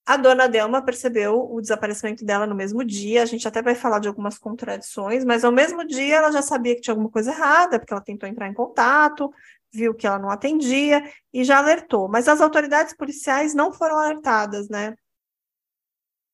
a 0.05 0.17
dona 0.17 0.47
Delma 0.47 0.83
percebeu 0.83 1.49
o 1.49 1.61
desaparecimento 1.61 2.25
dela 2.25 2.45
no 2.47 2.55
mesmo 2.55 2.83
dia. 2.83 3.23
A 3.23 3.25
gente 3.25 3.47
até 3.47 3.61
vai 3.61 3.75
falar 3.75 3.99
de 3.99 4.07
algumas 4.07 4.37
contradições, 4.37 5.23
mas 5.23 5.45
ao 5.45 5.51
mesmo 5.51 5.85
dia 5.85 6.17
ela 6.17 6.31
já 6.31 6.41
sabia 6.41 6.75
que 6.75 6.81
tinha 6.81 6.93
alguma 6.93 7.09
coisa 7.09 7.31
errada, 7.31 7.79
porque 7.79 7.93
ela 7.93 8.03
tentou 8.03 8.27
entrar 8.27 8.47
em 8.47 8.53
contato, 8.53 9.31
viu 9.71 9.93
que 9.93 10.05
ela 10.05 10.19
não 10.19 10.29
atendia 10.29 11.03
e 11.33 11.43
já 11.43 11.59
alertou. 11.59 12.09
Mas 12.09 12.27
as 12.27 12.41
autoridades 12.41 12.95
policiais 12.95 13.53
não 13.53 13.71
foram 13.71 13.97
alertadas, 13.97 14.67
né? 14.69 14.95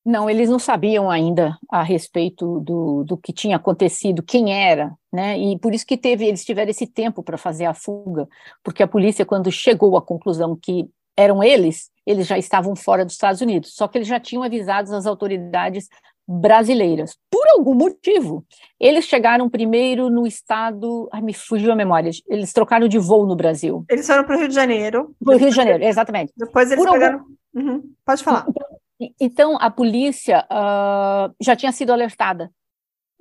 Não, 0.08 0.30
eles 0.30 0.50
não 0.50 0.58
sabiam 0.58 1.12
ainda 1.12 1.58
a 1.70 1.84
respeito 1.84 2.62
do, 2.62 3.04
do 3.04 3.18
que 3.18 3.34
tinha 3.34 3.58
acontecido, 3.58 4.24
quem 4.24 4.54
era, 4.54 4.94
né? 5.12 5.38
E 5.38 5.60
por 5.60 5.74
isso 5.74 5.86
que 5.86 5.98
teve, 5.98 6.26
eles 6.26 6.46
tiveram 6.46 6.72
esse 6.72 6.88
tempo 6.88 7.22
para 7.22 7.38
fazer 7.38 7.66
a 7.66 7.74
fuga, 7.74 8.26
porque 8.64 8.82
a 8.82 8.88
polícia, 8.88 9.26
quando 9.26 9.52
chegou 9.52 9.98
à 9.98 10.02
conclusão 10.02 10.56
que 10.56 10.90
eram 11.18 11.44
eles, 11.44 11.92
eles 12.06 12.26
já 12.26 12.38
estavam 12.38 12.74
fora 12.74 13.04
dos 13.04 13.16
Estados 13.16 13.42
Unidos. 13.42 13.76
Só 13.76 13.86
que 13.86 13.98
eles 13.98 14.08
já 14.08 14.18
tinham 14.18 14.44
avisado 14.44 14.96
as 14.96 15.06
autoridades 15.06 15.90
brasileiras. 16.26 17.18
Por 17.30 17.46
algum 17.50 17.74
motivo, 17.74 18.46
eles 18.80 19.04
chegaram 19.04 19.50
primeiro 19.50 20.10
no 20.10 20.26
estado. 20.26 21.10
Ai, 21.12 21.22
me 21.22 21.34
fugiu 21.34 21.70
a 21.70 21.76
memória. 21.76 22.12
Eles 22.30 22.54
trocaram 22.54 22.88
de 22.88 22.98
voo 22.98 23.26
no 23.26 23.36
Brasil. 23.36 23.84
Eles 23.90 24.08
foram 24.08 24.24
para 24.24 24.38
o 24.38 24.40
Rio 24.40 24.48
de 24.48 24.56
Janeiro. 24.56 25.14
Para 25.22 25.36
o 25.36 25.38
Rio 25.38 25.50
de 25.50 25.56
Janeiro, 25.56 25.84
exatamente. 25.84 26.32
Depois 26.38 26.72
eles 26.72 26.86
Por 26.86 26.94
pegaram. 26.94 27.20
Algum... 27.20 27.72
Uhum. 27.72 27.84
Pode 28.06 28.24
falar. 28.24 28.46
Então, 29.20 29.58
a 29.60 29.70
polícia 29.70 30.48
uh, 30.52 31.34
já 31.40 31.56
tinha 31.56 31.72
sido 31.72 31.94
alertada 31.94 32.52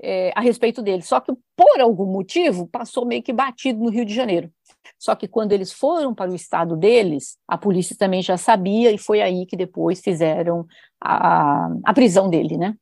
é, 0.01 0.33
a 0.35 0.41
respeito 0.41 0.83
dele, 0.83 1.03
só 1.03 1.21
que 1.21 1.33
por 1.57 1.81
algum 1.81 2.07
motivo 2.07 2.67
passou 2.67 3.07
meio 3.07 3.23
que 3.23 3.33
batido 3.33 3.81
no 3.81 3.91
Rio 3.91 4.05
de 4.05 4.15
Janeiro. 4.15 4.51
Só 4.99 5.15
que 5.15 5.29
quando 5.29 5.53
eles 5.53 5.73
foram 5.73 6.15
para 6.15 6.31
o 6.31 6.35
estado 6.35 6.77
deles, 6.77 7.39
a 7.47 7.59
polícia 7.59 7.97
também 7.99 8.23
já 8.23 8.37
sabia 8.37 8.93
e 8.93 8.99
foi 8.99 9.21
aí 9.21 9.47
que 9.47 9.57
depois 9.57 10.01
fizeram 10.01 10.67
a, 11.01 11.69
a 11.85 11.95
prisão 11.95 12.29
dele, 12.29 12.57
né? 12.57 12.75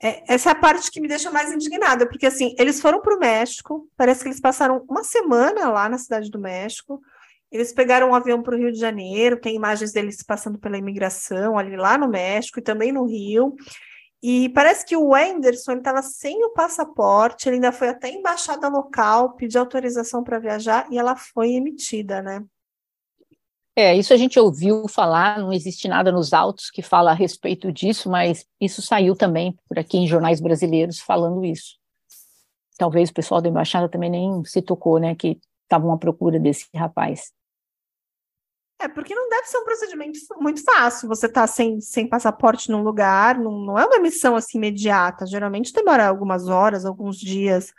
É, 0.00 0.34
essa 0.34 0.50
é 0.50 0.52
a 0.52 0.56
parte 0.56 0.92
que 0.92 1.00
me 1.00 1.08
deixa 1.08 1.30
mais 1.30 1.52
indignada, 1.52 2.08
porque 2.08 2.26
assim, 2.26 2.54
eles 2.56 2.80
foram 2.80 3.02
para 3.02 3.16
o 3.16 3.18
México, 3.18 3.88
parece 3.96 4.22
que 4.22 4.28
eles 4.28 4.40
passaram 4.40 4.84
uma 4.88 5.02
semana 5.02 5.70
lá 5.70 5.88
na 5.88 5.98
cidade 5.98 6.30
do 6.30 6.38
México, 6.38 7.00
eles 7.50 7.72
pegaram 7.72 8.10
um 8.10 8.14
avião 8.14 8.42
para 8.42 8.54
o 8.54 8.58
Rio 8.58 8.72
de 8.72 8.78
Janeiro, 8.78 9.40
tem 9.40 9.56
imagens 9.56 9.92
deles 9.92 10.22
passando 10.22 10.58
pela 10.58 10.76
imigração 10.76 11.58
ali 11.58 11.76
lá 11.76 11.96
no 11.96 12.08
México 12.08 12.58
e 12.58 12.62
também 12.62 12.92
no 12.92 13.04
Rio. 13.06 13.54
E 14.22 14.48
parece 14.50 14.84
que 14.84 14.96
o 14.96 15.14
Anderson 15.14 15.74
estava 15.74 16.02
sem 16.02 16.44
o 16.44 16.50
passaporte, 16.50 17.48
ele 17.48 17.56
ainda 17.56 17.72
foi 17.72 17.88
até 17.88 18.08
a 18.08 18.12
embaixada 18.12 18.68
local, 18.68 19.34
pediu 19.34 19.60
autorização 19.60 20.24
para 20.24 20.40
viajar 20.40 20.86
e 20.90 20.98
ela 20.98 21.16
foi 21.16 21.52
emitida, 21.52 22.20
né? 22.20 22.44
É, 23.76 23.94
isso 23.94 24.12
a 24.12 24.16
gente 24.16 24.40
ouviu 24.40 24.88
falar, 24.88 25.38
não 25.38 25.52
existe 25.52 25.86
nada 25.86 26.10
nos 26.10 26.32
autos 26.32 26.68
que 26.68 26.82
fala 26.82 27.12
a 27.12 27.14
respeito 27.14 27.70
disso, 27.70 28.10
mas 28.10 28.44
isso 28.60 28.82
saiu 28.82 29.14
também 29.14 29.56
por 29.68 29.78
aqui 29.78 29.98
em 29.98 30.06
jornais 30.06 30.40
brasileiros 30.40 30.98
falando 30.98 31.44
isso. 31.44 31.78
Talvez 32.76 33.08
o 33.08 33.14
pessoal 33.14 33.40
da 33.40 33.48
embaixada 33.48 33.88
também 33.88 34.10
nem 34.10 34.44
se 34.44 34.60
tocou, 34.60 34.98
né, 34.98 35.14
que 35.14 35.38
estavam 35.62 35.92
à 35.92 35.96
procura 35.96 36.40
desse 36.40 36.66
rapaz. 36.74 37.32
É, 38.80 38.86
porque 38.86 39.14
não 39.14 39.28
deve 39.28 39.46
ser 39.46 39.58
um 39.58 39.64
procedimento 39.64 40.18
muito 40.38 40.62
fácil. 40.62 41.08
Você 41.08 41.28
tá 41.28 41.46
sem, 41.46 41.80
sem 41.80 42.08
passaporte 42.08 42.70
num 42.70 42.82
lugar, 42.82 43.36
não, 43.38 43.50
não 43.60 43.78
é 43.78 43.84
uma 43.84 43.98
missão 43.98 44.36
assim 44.36 44.58
imediata. 44.58 45.26
Geralmente 45.26 45.72
demora 45.72 46.06
algumas 46.06 46.48
horas, 46.48 46.84
alguns 46.84 47.18
dias. 47.18 47.72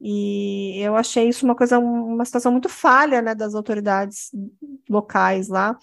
E 0.00 0.80
eu 0.80 0.96
achei 0.96 1.28
isso 1.28 1.44
uma 1.44 1.54
coisa, 1.56 1.78
uma 1.78 2.24
situação 2.24 2.52
muito 2.52 2.68
falha, 2.68 3.20
né, 3.20 3.34
das 3.34 3.54
autoridades 3.54 4.30
locais 4.88 5.48
lá. 5.48 5.76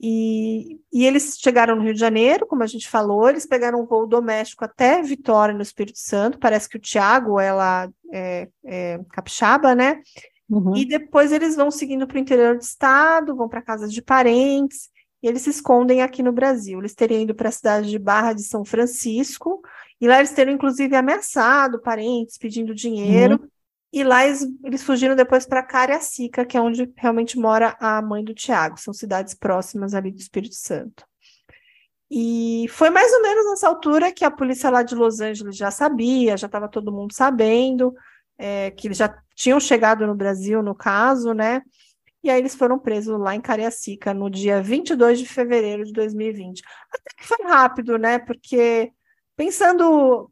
E, 0.00 0.80
e 0.92 1.04
eles 1.04 1.36
chegaram 1.40 1.74
no 1.74 1.82
Rio 1.82 1.92
de 1.92 2.00
Janeiro, 2.00 2.46
como 2.46 2.62
a 2.62 2.66
gente 2.66 2.88
falou, 2.88 3.28
eles 3.28 3.46
pegaram 3.46 3.80
um 3.80 3.86
voo 3.86 4.06
doméstico 4.06 4.64
até 4.64 5.02
Vitória, 5.02 5.54
no 5.54 5.62
Espírito 5.62 5.98
Santo. 5.98 6.38
Parece 6.38 6.68
que 6.68 6.76
o 6.76 6.80
Tiago, 6.80 7.38
ela 7.40 7.88
é, 8.12 8.48
é 8.64 9.00
capixaba, 9.10 9.74
né? 9.74 10.00
Uhum. 10.48 10.76
E 10.76 10.84
depois 10.84 11.30
eles 11.30 11.56
vão 11.56 11.70
seguindo 11.70 12.06
para 12.06 12.16
o 12.16 12.20
interior 12.20 12.56
do 12.56 12.62
estado, 12.62 13.36
vão 13.36 13.48
para 13.48 13.62
casas 13.62 13.92
de 13.92 14.00
parentes, 14.00 14.88
e 15.22 15.28
eles 15.28 15.42
se 15.42 15.50
escondem 15.50 16.00
aqui 16.00 16.22
no 16.22 16.32
Brasil. 16.32 16.78
Eles 16.78 16.94
teriam 16.94 17.22
ido 17.22 17.34
para 17.34 17.48
a 17.48 17.52
cidade 17.52 17.90
de 17.90 17.98
Barra 17.98 18.32
de 18.32 18.42
São 18.42 18.64
Francisco, 18.64 19.60
e 20.00 20.06
lá 20.06 20.18
eles 20.18 20.32
teriam, 20.32 20.54
inclusive, 20.54 20.94
ameaçado 20.96 21.80
parentes, 21.80 22.38
pedindo 22.38 22.74
dinheiro. 22.74 23.34
Uhum. 23.34 23.48
E 23.92 24.04
lá 24.04 24.26
eles, 24.26 24.46
eles 24.64 24.82
fugiram 24.82 25.16
depois 25.16 25.46
para 25.46 25.62
Cariacica, 25.62 26.44
que 26.44 26.56
é 26.56 26.60
onde 26.60 26.90
realmente 26.96 27.38
mora 27.38 27.76
a 27.80 28.00
mãe 28.00 28.22
do 28.22 28.34
Tiago. 28.34 28.78
São 28.78 28.92
cidades 28.92 29.34
próximas 29.34 29.94
ali 29.94 30.10
do 30.10 30.18
Espírito 30.18 30.54
Santo. 30.54 31.04
E 32.10 32.66
foi 32.70 32.90
mais 32.90 33.12
ou 33.12 33.22
menos 33.22 33.46
nessa 33.50 33.68
altura 33.68 34.12
que 34.12 34.24
a 34.24 34.30
polícia 34.30 34.70
lá 34.70 34.82
de 34.82 34.94
Los 34.94 35.20
Angeles 35.20 35.56
já 35.56 35.70
sabia, 35.70 36.36
já 36.36 36.46
estava 36.46 36.68
todo 36.68 36.92
mundo 36.92 37.12
sabendo 37.12 37.94
é, 38.38 38.70
que 38.70 38.92
já 38.94 39.14
tinham 39.34 39.58
chegado 39.58 40.06
no 40.06 40.14
Brasil, 40.14 40.62
no 40.62 40.74
caso, 40.74 41.32
né? 41.34 41.62
E 42.22 42.30
aí 42.30 42.40
eles 42.40 42.54
foram 42.54 42.78
presos 42.78 43.18
lá 43.18 43.34
em 43.34 43.40
Cariacica 43.40 44.14
no 44.14 44.30
dia 44.30 44.62
22 44.62 45.18
de 45.18 45.26
fevereiro 45.26 45.84
de 45.84 45.92
2020. 45.92 46.62
Até 46.92 47.10
que 47.16 47.26
foi 47.26 47.44
rápido, 47.46 47.98
né? 47.98 48.18
Porque 48.18 48.92
pensando 49.36 50.30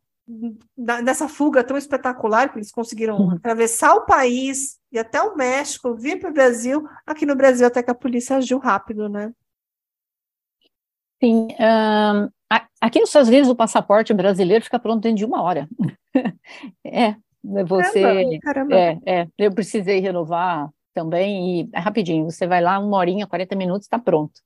nessa 0.76 1.28
fuga 1.28 1.62
tão 1.62 1.76
espetacular 1.76 2.50
que 2.50 2.58
eles 2.58 2.72
conseguiram 2.72 3.16
uhum. 3.16 3.30
atravessar 3.32 3.94
o 3.94 4.06
país 4.06 4.78
e 4.90 4.98
até 4.98 5.22
o 5.22 5.36
México, 5.36 5.94
vir 5.94 6.18
para 6.18 6.30
o 6.30 6.32
Brasil, 6.32 6.84
aqui 7.06 7.24
no 7.24 7.36
Brasil 7.36 7.66
até 7.66 7.82
que 7.82 7.90
a 7.90 7.94
polícia 7.94 8.36
agiu 8.36 8.58
rápido, 8.58 9.08
né? 9.08 9.32
Sim, 11.22 11.48
um, 11.60 12.28
aqui 12.80 12.98
nos 12.98 13.08
Estados 13.08 13.28
Unidos 13.28 13.48
o 13.48 13.56
passaporte 13.56 14.12
brasileiro 14.12 14.64
fica 14.64 14.78
pronto 14.78 15.02
dentro 15.02 15.18
de 15.18 15.24
uma 15.24 15.42
hora. 15.42 15.68
é, 16.84 17.14
você, 17.64 18.02
caramba, 18.02 18.38
caramba. 18.42 18.76
É, 18.76 18.98
é, 19.06 19.28
eu 19.38 19.52
precisei 19.52 20.00
renovar 20.00 20.68
também 20.92 21.60
e 21.60 21.70
é 21.72 21.78
rapidinho, 21.78 22.24
você 22.24 22.46
vai 22.46 22.60
lá, 22.60 22.78
uma 22.78 22.96
horinha, 22.96 23.26
40 23.26 23.54
minutos, 23.54 23.86
está 23.86 23.98
pronto. 23.98 24.40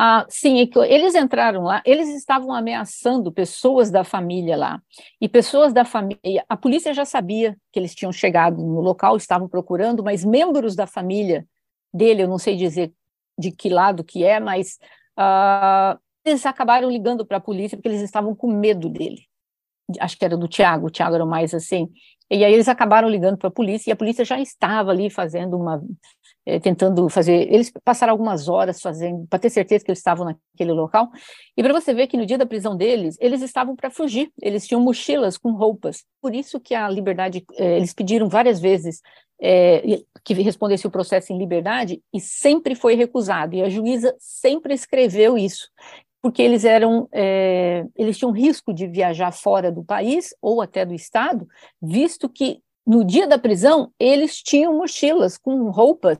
Ah, 0.00 0.24
sim, 0.28 0.60
é 0.60 0.92
eles 0.92 1.14
entraram 1.14 1.64
lá, 1.64 1.82
eles 1.84 2.08
estavam 2.10 2.52
ameaçando 2.52 3.32
pessoas 3.32 3.90
da 3.90 4.04
família 4.04 4.56
lá, 4.56 4.82
e 5.20 5.28
pessoas 5.28 5.72
da 5.72 5.84
família, 5.84 6.44
a 6.48 6.56
polícia 6.56 6.94
já 6.94 7.04
sabia 7.04 7.56
que 7.72 7.80
eles 7.80 7.94
tinham 7.94 8.12
chegado 8.12 8.58
no 8.58 8.80
local, 8.80 9.16
estavam 9.16 9.48
procurando, 9.48 10.04
mas 10.04 10.24
membros 10.24 10.76
da 10.76 10.86
família 10.86 11.46
dele, 11.92 12.22
eu 12.22 12.28
não 12.28 12.38
sei 12.38 12.54
dizer 12.54 12.92
de 13.36 13.50
que 13.50 13.68
lado 13.68 14.04
que 14.04 14.22
é, 14.24 14.38
mas 14.38 14.78
ah, 15.16 15.98
eles 16.24 16.44
acabaram 16.46 16.90
ligando 16.90 17.26
para 17.26 17.38
a 17.38 17.40
polícia 17.40 17.76
porque 17.76 17.88
eles 17.88 18.02
estavam 18.02 18.34
com 18.34 18.52
medo 18.52 18.88
dele 18.88 19.28
acho 20.00 20.18
que 20.18 20.24
era 20.24 20.36
do 20.36 20.48
Tiago, 20.48 20.86
o 20.86 20.90
Tiago 20.90 21.14
era 21.14 21.24
mais 21.24 21.54
assim, 21.54 21.88
e 22.30 22.44
aí 22.44 22.52
eles 22.52 22.68
acabaram 22.68 23.08
ligando 23.08 23.36
para 23.36 23.48
a 23.48 23.52
polícia, 23.52 23.90
e 23.90 23.92
a 23.92 23.96
polícia 23.96 24.24
já 24.24 24.40
estava 24.40 24.90
ali 24.90 25.10
fazendo 25.10 25.56
uma, 25.56 25.82
é, 26.46 26.58
tentando 26.58 27.08
fazer, 27.08 27.52
eles 27.52 27.72
passaram 27.84 28.12
algumas 28.12 28.48
horas 28.48 28.80
fazendo, 28.80 29.26
para 29.28 29.38
ter 29.38 29.50
certeza 29.50 29.84
que 29.84 29.90
eles 29.90 29.98
estavam 29.98 30.24
naquele 30.24 30.72
local, 30.72 31.10
e 31.56 31.62
para 31.62 31.72
você 31.72 31.94
ver 31.94 32.06
que 32.06 32.16
no 32.16 32.26
dia 32.26 32.38
da 32.38 32.46
prisão 32.46 32.76
deles, 32.76 33.16
eles 33.20 33.42
estavam 33.42 33.74
para 33.74 33.90
fugir, 33.90 34.30
eles 34.40 34.66
tinham 34.66 34.80
mochilas 34.80 35.38
com 35.38 35.52
roupas, 35.52 36.04
por 36.20 36.34
isso 36.34 36.60
que 36.60 36.74
a 36.74 36.88
liberdade, 36.88 37.44
é, 37.56 37.76
eles 37.76 37.94
pediram 37.94 38.28
várias 38.28 38.60
vezes 38.60 39.00
é, 39.40 40.02
que 40.24 40.34
respondesse 40.34 40.86
o 40.86 40.90
processo 40.90 41.32
em 41.32 41.38
liberdade 41.38 42.02
e 42.12 42.20
sempre 42.20 42.74
foi 42.74 42.94
recusado. 42.94 43.54
E 43.54 43.62
a 43.62 43.68
juíza 43.68 44.14
sempre 44.18 44.74
escreveu 44.74 45.38
isso, 45.38 45.68
porque 46.20 46.42
eles 46.42 46.64
eram, 46.64 47.08
é, 47.12 47.84
eles 47.96 48.18
tinham 48.18 48.32
risco 48.32 48.72
de 48.72 48.86
viajar 48.86 49.32
fora 49.32 49.70
do 49.70 49.84
país 49.84 50.34
ou 50.42 50.60
até 50.60 50.84
do 50.84 50.94
estado, 50.94 51.46
visto 51.80 52.28
que 52.28 52.60
no 52.86 53.04
dia 53.04 53.26
da 53.26 53.38
prisão 53.38 53.92
eles 53.98 54.42
tinham 54.42 54.76
mochilas 54.76 55.36
com 55.36 55.70
roupas 55.70 56.18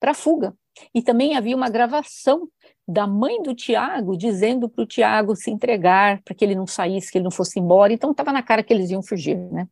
para 0.00 0.14
fuga. 0.14 0.54
E 0.94 1.02
também 1.02 1.36
havia 1.36 1.54
uma 1.54 1.68
gravação 1.68 2.48
da 2.86 3.06
mãe 3.06 3.40
do 3.42 3.54
Tiago 3.54 4.16
dizendo 4.16 4.68
para 4.68 4.82
o 4.82 4.86
Tiago 4.86 5.36
se 5.36 5.50
entregar, 5.50 6.20
para 6.22 6.34
que 6.34 6.44
ele 6.44 6.54
não 6.54 6.66
saísse, 6.66 7.10
que 7.10 7.18
ele 7.18 7.24
não 7.24 7.30
fosse 7.30 7.58
embora. 7.58 7.92
Então 7.92 8.10
estava 8.10 8.32
na 8.32 8.42
cara 8.42 8.62
que 8.62 8.72
eles 8.72 8.90
iam 8.90 9.02
fugir, 9.02 9.36
né? 9.36 9.68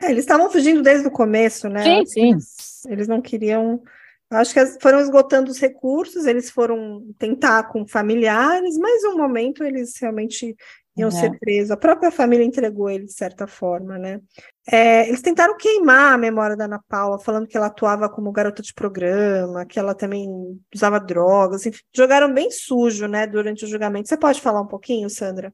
É, 0.00 0.10
eles 0.10 0.24
estavam 0.24 0.50
fugindo 0.50 0.82
desde 0.82 1.06
o 1.06 1.10
começo, 1.10 1.68
né? 1.68 1.82
Sim, 1.82 2.06
sim. 2.06 2.30
Eles, 2.32 2.86
eles 2.86 3.08
não 3.08 3.20
queriam. 3.20 3.82
Acho 4.30 4.54
que 4.54 4.66
foram 4.80 5.00
esgotando 5.00 5.50
os 5.50 5.60
recursos, 5.60 6.26
eles 6.26 6.50
foram 6.50 7.04
tentar 7.18 7.64
com 7.64 7.86
familiares, 7.86 8.76
mas 8.78 9.04
um 9.04 9.16
momento 9.16 9.62
eles 9.62 9.94
realmente 10.00 10.56
iam 10.96 11.08
é. 11.08 11.10
ser 11.10 11.38
presos. 11.38 11.70
A 11.70 11.76
própria 11.76 12.10
família 12.10 12.44
entregou 12.44 12.88
ele 12.88 13.04
de 13.04 13.12
certa 13.12 13.46
forma, 13.46 13.98
né? 13.98 14.20
É, 14.66 15.08
eles 15.08 15.20
tentaram 15.20 15.56
queimar 15.56 16.14
a 16.14 16.18
memória 16.18 16.56
da 16.56 16.64
Ana 16.64 16.80
Paula, 16.88 17.18
falando 17.18 17.46
que 17.46 17.56
ela 17.56 17.66
atuava 17.66 18.08
como 18.08 18.32
garota 18.32 18.62
de 18.62 18.72
programa, 18.72 19.66
que 19.66 19.78
ela 19.78 19.94
também 19.94 20.28
usava 20.74 20.98
drogas, 20.98 21.66
enfim, 21.66 21.80
jogaram 21.94 22.32
bem 22.32 22.50
sujo, 22.50 23.06
né, 23.06 23.26
durante 23.26 23.64
o 23.64 23.68
julgamento. 23.68 24.08
Você 24.08 24.16
pode 24.16 24.40
falar 24.40 24.60
um 24.60 24.66
pouquinho, 24.66 25.10
Sandra? 25.10 25.52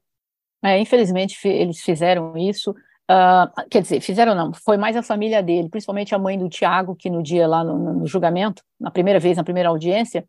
É, 0.63 0.79
infelizmente 0.79 1.37
eles 1.49 1.81
fizeram 1.81 2.37
isso. 2.37 2.75
Uh, 3.11 3.69
quer 3.69 3.83
dizer, 3.83 4.01
fizeram 4.01 4.37
não, 4.37 4.53
foi 4.55 4.77
mais 4.77 4.95
a 4.97 5.03
família 5.03 5.43
dele, 5.43 5.69
principalmente 5.69 6.15
a 6.15 6.19
mãe 6.19 6.39
do 6.39 6.49
Tiago, 6.49 6.95
que 6.95 7.11
no 7.11 7.25
dia 7.25 7.45
lá 7.49 7.65
no, 7.65 7.95
no, 7.95 8.07
julgamento, 8.07 8.63
na 8.79 8.89
primeira 8.89 9.19
vez, 9.19 9.37
na 9.37 9.43
primeira 9.43 9.69
audiência, 9.69 10.25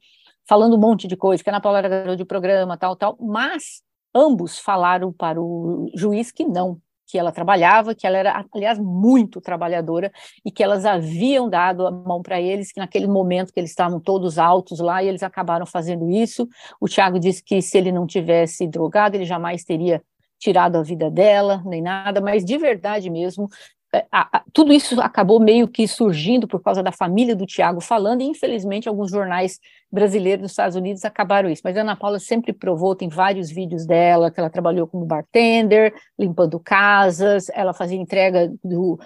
falando 0.49 0.75
um 0.75 0.79
monte 0.79 1.07
de 1.07 1.15
coisa, 1.15 1.43
que 1.43 1.49
a 1.51 1.53
Ana 1.53 1.61
Paula 1.61 1.77
era 1.77 2.15
de 2.15 2.25
programa, 2.25 2.75
tal, 2.75 2.95
tal, 2.95 3.15
mas 3.21 3.83
ambos 4.15 4.57
falaram 4.57 5.13
para 5.13 5.39
o 5.39 5.91
juiz 5.93 6.31
que 6.31 6.43
não, 6.43 6.79
que 7.05 7.19
ela 7.19 7.31
trabalhava, 7.31 7.93
que 7.93 8.07
ela 8.07 8.17
era, 8.17 8.43
aliás, 8.51 8.79
muito 8.79 9.39
trabalhadora 9.39 10.11
e 10.43 10.49
que 10.49 10.63
elas 10.63 10.83
haviam 10.83 11.47
dado 11.47 11.85
a 11.85 11.91
mão 11.91 12.23
para 12.23 12.41
eles, 12.41 12.71
que 12.71 12.79
naquele 12.79 13.05
momento 13.05 13.53
que 13.53 13.59
eles 13.59 13.69
estavam 13.69 13.99
todos 13.99 14.39
altos 14.39 14.79
lá 14.79 15.03
e 15.03 15.07
eles 15.07 15.21
acabaram 15.21 15.67
fazendo 15.67 16.09
isso. 16.09 16.49
O 16.79 16.87
Tiago 16.87 17.19
disse 17.19 17.43
que 17.43 17.61
se 17.61 17.77
ele 17.77 17.91
não 17.91 18.07
tivesse 18.07 18.65
drogado, 18.65 19.17
ele 19.17 19.25
jamais 19.25 19.63
teria 19.63 20.01
tirado 20.41 20.77
a 20.77 20.83
vida 20.83 21.09
dela, 21.09 21.61
nem 21.65 21.81
nada, 21.81 22.19
mas 22.19 22.43
de 22.43 22.57
verdade 22.57 23.09
mesmo, 23.11 23.47
é, 23.93 24.05
a, 24.11 24.37
a, 24.37 24.43
tudo 24.51 24.73
isso 24.73 24.99
acabou 24.99 25.39
meio 25.39 25.67
que 25.67 25.87
surgindo 25.87 26.47
por 26.47 26.61
causa 26.61 26.81
da 26.81 26.91
família 26.91 27.35
do 27.35 27.45
Tiago 27.45 27.79
falando, 27.79 28.21
e 28.21 28.25
infelizmente 28.25 28.89
alguns 28.89 29.11
jornais 29.11 29.59
brasileiros 29.91 30.41
dos 30.41 30.51
Estados 30.51 30.75
Unidos 30.75 31.05
acabaram 31.05 31.49
isso. 31.49 31.61
Mas 31.63 31.77
a 31.77 31.81
Ana 31.81 31.95
Paula 31.95 32.17
sempre 32.19 32.53
provou, 32.53 32.95
tem 32.95 33.07
vários 33.07 33.51
vídeos 33.51 33.85
dela, 33.85 34.31
que 34.31 34.39
ela 34.39 34.49
trabalhou 34.49 34.87
como 34.87 35.05
bartender, 35.05 35.93
limpando 36.17 36.59
casas, 36.59 37.47
ela 37.53 37.73
fazia 37.73 37.97
entrega 37.97 38.51
do. 38.63 38.97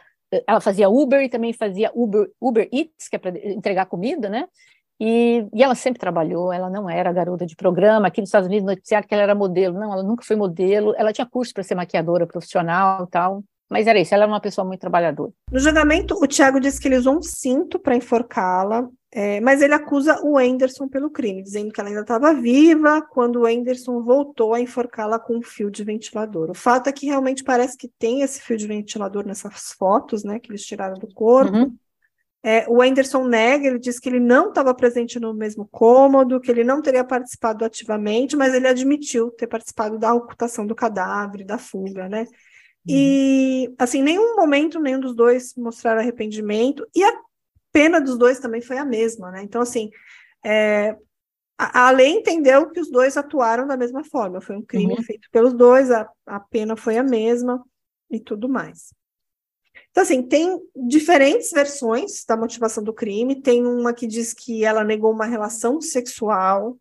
Ela 0.47 0.59
fazia 0.59 0.89
Uber 0.89 1.21
e 1.21 1.29
também 1.29 1.53
fazia 1.53 1.91
Uber, 1.93 2.27
Uber 2.41 2.67
Eats, 2.73 3.07
que 3.09 3.15
é 3.15 3.19
para 3.19 3.37
entregar 3.51 3.85
comida, 3.85 4.29
né? 4.29 4.47
E, 4.99 5.45
e, 5.53 5.63
ela 5.63 5.75
sempre 5.75 5.99
trabalhou, 5.99 6.53
ela 6.53 6.69
não 6.69 6.89
era 6.89 7.11
garota 7.11 7.45
de 7.45 7.55
programa. 7.55 8.07
Aqui 8.07 8.21
nos 8.21 8.29
Estados 8.29 8.47
Unidos 8.47 8.65
noticiaram 8.65 9.07
que 9.07 9.13
ela 9.13 9.23
era 9.23 9.35
modelo. 9.35 9.77
Não, 9.77 9.91
ela 9.91 10.03
nunca 10.03 10.23
foi 10.23 10.35
modelo. 10.35 10.93
Ela 10.97 11.11
tinha 11.11 11.25
curso 11.25 11.53
para 11.53 11.63
ser 11.63 11.75
maquiadora 11.75 12.25
profissional 12.25 13.05
tal. 13.07 13.43
Mas 13.69 13.87
era 13.87 13.99
isso, 13.99 14.13
ela 14.13 14.25
era 14.25 14.31
uma 14.31 14.39
pessoa 14.39 14.65
muito 14.65 14.79
trabalhadora. 14.79 15.31
No 15.51 15.59
julgamento, 15.59 16.15
o 16.15 16.27
Tiago 16.27 16.59
disse 16.59 16.79
que 16.79 16.87
ele 16.87 16.97
usou 16.97 17.17
um 17.17 17.21
cinto 17.21 17.79
para 17.79 17.95
enforcá-la, 17.95 18.87
é, 19.11 19.39
mas 19.39 19.61
ele 19.61 19.73
acusa 19.73 20.19
o 20.23 20.37
Anderson 20.37 20.87
pelo 20.87 21.09
crime, 21.09 21.41
dizendo 21.41 21.71
que 21.71 21.79
ela 21.79 21.89
ainda 21.89 22.01
estava 22.01 22.33
viva 22.33 23.01
quando 23.01 23.41
o 23.41 23.45
Anderson 23.45 24.03
voltou 24.03 24.53
a 24.53 24.61
enforcá-la 24.61 25.17
com 25.17 25.37
um 25.37 25.41
fio 25.41 25.71
de 25.71 25.83
ventilador. 25.83 26.51
O 26.51 26.53
fato 26.53 26.87
é 26.87 26.91
que 26.91 27.07
realmente 27.07 27.43
parece 27.43 27.75
que 27.75 27.89
tem 27.97 28.21
esse 28.21 28.39
fio 28.41 28.55
de 28.55 28.67
ventilador 28.67 29.25
nessas 29.25 29.71
fotos, 29.77 30.23
né, 30.23 30.39
que 30.39 30.51
eles 30.51 30.63
tiraram 30.63 30.99
do 30.99 31.07
corpo. 31.13 31.57
Uhum. 31.57 31.75
É, 32.47 32.63
o 32.69 32.79
Anderson 32.79 33.23
nega, 33.27 33.65
ele 33.65 33.79
diz 33.79 33.97
que 33.97 34.07
ele 34.07 34.19
não 34.19 34.49
estava 34.49 34.71
presente 34.71 35.19
no 35.19 35.33
mesmo 35.33 35.67
cômodo, 35.67 36.39
que 36.39 36.51
ele 36.51 36.63
não 36.63 36.79
teria 36.79 37.03
participado 37.03 37.65
ativamente, 37.65 38.35
mas 38.35 38.53
ele 38.53 38.67
admitiu 38.67 39.31
ter 39.31 39.47
participado 39.47 39.97
da 39.97 40.13
ocultação 40.13 40.63
do 40.63 40.75
cadáver, 40.75 41.43
da 41.43 41.57
fuga, 41.57 42.07
né? 42.07 42.27
E, 42.87 43.73
assim, 43.79 44.03
nenhum 44.03 44.35
momento 44.35 44.79
nenhum 44.79 44.99
dos 44.99 45.15
dois 45.15 45.55
mostraram 45.57 46.01
arrependimento, 46.01 46.87
e 46.95 47.03
a 47.03 47.13
pena 47.71 47.99
dos 47.99 48.15
dois 48.15 48.37
também 48.37 48.61
foi 48.61 48.77
a 48.77 48.85
mesma, 48.85 49.31
né? 49.31 49.41
Então, 49.41 49.59
assim, 49.59 49.89
é, 50.45 50.95
a, 51.57 51.87
a 51.87 51.89
lei 51.89 52.09
entendeu 52.09 52.69
que 52.69 52.79
os 52.79 52.91
dois 52.91 53.17
atuaram 53.17 53.65
da 53.65 53.75
mesma 53.75 54.03
forma, 54.03 54.39
foi 54.39 54.55
um 54.55 54.61
crime 54.61 54.93
uhum. 54.93 55.01
feito 55.01 55.27
pelos 55.31 55.51
dois, 55.51 55.89
a, 55.89 56.07
a 56.27 56.39
pena 56.39 56.75
foi 56.75 56.95
a 56.95 57.03
mesma 57.03 57.65
e 58.07 58.19
tudo 58.19 58.47
mais. 58.47 58.93
Então, 59.95 60.03
assim, 60.03 60.21
tem 60.21 60.59
diferentes 60.75 61.51
versões 61.51 62.25
da 62.27 62.35
motivação 62.35 62.83
do 62.83 62.93
crime. 62.93 63.41
Tem 63.41 63.65
uma 63.65 63.93
que 63.93 64.05
diz 64.05 64.33
que 64.33 64.65
ela 64.65 64.83
negou 64.83 65.09
uma 65.09 65.25
relação 65.25 65.79
sexual, 65.79 66.77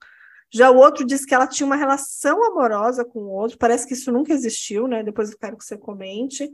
já 0.53 0.70
o 0.70 0.77
outro 0.77 1.05
diz 1.05 1.24
que 1.24 1.35
ela 1.35 1.46
tinha 1.46 1.66
uma 1.66 1.77
relação 1.77 2.44
amorosa 2.44 3.05
com 3.05 3.20
o 3.20 3.29
outro, 3.29 3.59
parece 3.59 3.88
que 3.88 3.94
isso 3.94 4.12
nunca 4.12 4.33
existiu, 4.33 4.87
né? 4.87 5.03
Depois 5.03 5.33
eu 5.33 5.38
quero 5.38 5.57
que 5.57 5.64
você 5.64 5.77
comente. 5.77 6.48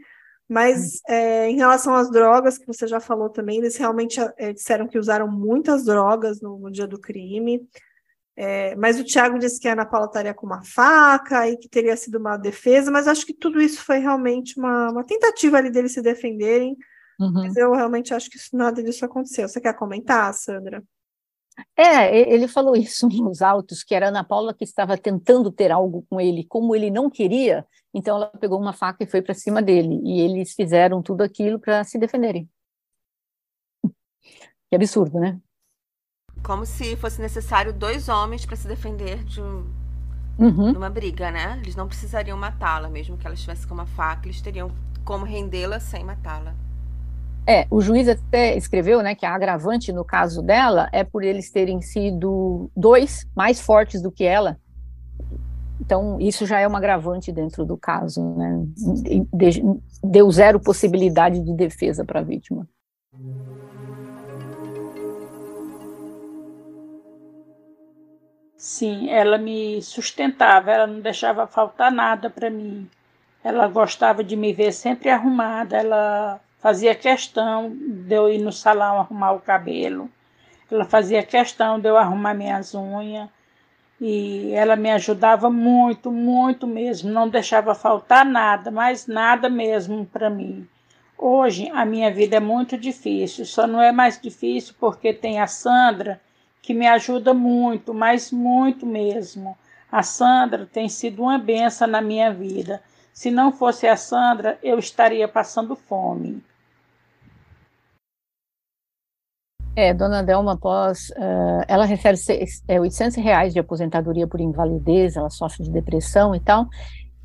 Mas 0.49 0.96
hum. 0.96 1.12
é, 1.12 1.51
em 1.51 1.57
relação 1.57 1.94
às 1.94 2.11
drogas, 2.11 2.59
que 2.59 2.66
você 2.66 2.87
já 2.87 2.99
falou 2.99 3.31
também, 3.31 3.59
eles 3.59 3.77
realmente 3.77 4.18
é, 4.38 4.53
disseram 4.53 4.87
que 4.87 4.99
usaram 4.99 5.29
muitas 5.29 5.85
drogas 5.85 6.40
no, 6.40 6.59
no 6.59 6.70
dia 6.70 6.87
do 6.87 6.99
crime. 6.99 7.66
É, 8.42 8.74
mas 8.74 8.98
o 8.98 9.05
Tiago 9.05 9.38
disse 9.38 9.61
que 9.61 9.68
a 9.68 9.74
Ana 9.74 9.85
Paula 9.85 10.07
estaria 10.07 10.33
com 10.33 10.46
uma 10.46 10.64
faca 10.64 11.46
e 11.46 11.59
que 11.59 11.68
teria 11.68 11.94
sido 11.94 12.16
uma 12.16 12.38
defesa, 12.38 12.90
mas 12.90 13.07
acho 13.07 13.26
que 13.26 13.35
tudo 13.35 13.61
isso 13.61 13.85
foi 13.85 13.98
realmente 13.98 14.59
uma, 14.59 14.90
uma 14.90 15.05
tentativa 15.05 15.59
ali 15.59 15.70
deles 15.70 15.92
se 15.92 16.00
defenderem. 16.00 16.74
Uhum. 17.18 17.33
Mas 17.35 17.55
eu 17.55 17.70
realmente 17.74 18.14
acho 18.14 18.31
que 18.31 18.38
isso, 18.38 18.57
nada 18.57 18.83
disso 18.83 19.05
aconteceu. 19.05 19.46
Você 19.46 19.61
quer 19.61 19.76
comentar, 19.76 20.33
Sandra? 20.33 20.83
É, 21.76 22.33
ele 22.33 22.48
falou 22.48 22.74
isso 22.74 23.07
nos 23.12 23.42
autos, 23.42 23.85
que 23.85 23.94
era 23.94 24.09
Ana 24.09 24.24
Paula 24.24 24.55
que 24.55 24.64
estava 24.64 24.96
tentando 24.96 25.53
ter 25.53 25.70
algo 25.70 26.07
com 26.09 26.18
ele, 26.18 26.46
como 26.46 26.74
ele 26.74 26.90
não 26.90 27.11
queria, 27.11 27.66
então 27.92 28.16
ela 28.16 28.29
pegou 28.29 28.59
uma 28.59 28.72
faca 28.72 29.05
e 29.05 29.07
foi 29.07 29.20
para 29.20 29.35
cima 29.35 29.61
dele, 29.61 30.00
e 30.03 30.18
eles 30.18 30.55
fizeram 30.55 31.03
tudo 31.03 31.20
aquilo 31.20 31.61
para 31.61 31.85
se 31.85 31.98
defenderem. 31.98 32.48
Que 34.70 34.76
absurdo, 34.76 35.20
né? 35.20 35.38
Como 36.42 36.64
se 36.64 36.96
fosse 36.96 37.20
necessário 37.20 37.72
dois 37.72 38.09
homens 38.09 38.46
para 38.46 38.57
se 38.57 38.66
defender 38.66 39.22
de, 39.24 39.40
um, 39.40 39.64
uhum. 40.38 40.72
uma 40.72 40.90
briga, 40.90 41.31
né? 41.31 41.59
Eles 41.62 41.76
não 41.76 41.87
precisariam 41.87 42.37
matá-la, 42.37 42.88
mesmo 42.88 43.16
que 43.16 43.26
ela 43.26 43.35
estivesse 43.35 43.66
com 43.66 43.74
uma 43.74 43.87
faca, 43.87 44.26
eles 44.26 44.40
teriam 44.40 44.70
como 45.05 45.24
rendê-la 45.24 45.81
sem 45.81 46.05
matá-la. 46.05 46.55
É, 47.46 47.66
o 47.70 47.81
juiz 47.81 48.09
até 48.09 48.57
escreveu, 48.57 49.03
né, 49.03 49.14
que 49.14 49.26
a 49.26 49.35
agravante 49.35 49.92
no 49.92 50.05
caso 50.05 50.42
dela 50.42 50.88
é 50.92 51.03
por 51.03 51.24
eles 51.24 51.50
terem 51.50 51.81
sido 51.81 52.70
dois 52.76 53.26
mais 53.35 53.61
fortes 53.61 54.03
do 54.03 54.12
que 54.12 54.24
ela. 54.24 54.59
Então, 55.81 56.20
isso 56.20 56.44
já 56.44 56.61
é 56.61 56.66
uma 56.68 56.79
agravante 56.79 57.33
dentro 57.33 57.64
do 57.64 57.76
caso, 57.76 58.22
né? 58.37 58.64
Deu 60.05 60.31
zero 60.31 60.61
possibilidade 60.61 61.40
de 61.40 61.55
defesa 61.55 62.05
para 62.05 62.20
a 62.20 62.22
vítima. 62.22 62.68
Sim, 68.61 69.09
ela 69.09 69.38
me 69.38 69.81
sustentava, 69.81 70.70
ela 70.70 70.87
não 70.87 71.01
deixava 71.01 71.46
faltar 71.46 71.90
nada 71.90 72.29
para 72.29 72.51
mim. 72.51 72.87
Ela 73.42 73.66
gostava 73.68 74.23
de 74.23 74.37
me 74.37 74.53
ver 74.53 74.70
sempre 74.73 75.09
arrumada, 75.09 75.79
ela 75.79 76.38
fazia 76.59 76.94
questão 76.94 77.75
de 77.75 78.14
eu 78.14 78.29
ir 78.29 78.37
no 78.37 78.53
salão 78.53 78.99
arrumar 78.99 79.33
o 79.33 79.40
cabelo. 79.40 80.11
Ela 80.70 80.85
fazia 80.85 81.23
questão 81.23 81.81
de 81.81 81.88
eu 81.88 81.96
arrumar 81.96 82.35
minhas 82.35 82.75
unhas. 82.75 83.31
E 83.99 84.53
ela 84.53 84.77
me 84.77 84.90
ajudava 84.90 85.49
muito, 85.49 86.12
muito 86.12 86.66
mesmo. 86.66 87.11
Não 87.11 87.31
deixava 87.31 87.75
faltar 87.75 88.27
nada, 88.27 88.70
mas 88.70 89.07
nada 89.07 89.49
mesmo 89.49 90.05
para 90.05 90.29
mim. 90.29 90.68
Hoje 91.16 91.70
a 91.73 91.87
minha 91.87 92.12
vida 92.12 92.37
é 92.37 92.40
muito 92.40 92.77
difícil, 92.77 93.46
só 93.46 93.66
não 93.66 93.81
é 93.81 93.90
mais 93.90 94.20
difícil 94.20 94.75
porque 94.79 95.14
tem 95.14 95.40
a 95.40 95.46
Sandra 95.46 96.20
que 96.62 96.75
me 96.75 96.87
ajuda 96.87 97.33
muito, 97.33 97.94
mas 97.94 98.31
muito 98.31 98.87
mesmo. 98.87 99.57
A 99.90 100.03
Sandra 100.03 100.66
tem 100.66 100.88
sido 100.88 101.23
uma 101.23 101.38
benção 101.38 101.88
na 101.88 102.00
minha 102.00 102.33
vida. 102.33 102.83
Se 103.13 103.31
não 103.31 103.52
fosse 103.52 103.87
a 103.87 103.96
Sandra, 103.96 104.58
eu 104.63 104.79
estaria 104.79 105.27
passando 105.27 105.75
fome. 105.75 106.42
É, 109.77 109.94
dona 109.94 110.23
Delma, 110.23 110.54
após, 110.54 111.11
uh, 111.11 111.65
ela 111.69 111.85
recebe 111.85 112.19
é, 112.67 112.81
800 112.81 113.17
reais 113.17 113.52
de 113.52 113.61
aposentadoria 113.61 114.27
por 114.27 114.40
invalidez, 114.40 115.17
ela 115.17 115.31
sofre 115.31 115.63
de 115.63 115.71
depressão 115.71 116.35
e 116.35 116.40
tal, 116.40 116.67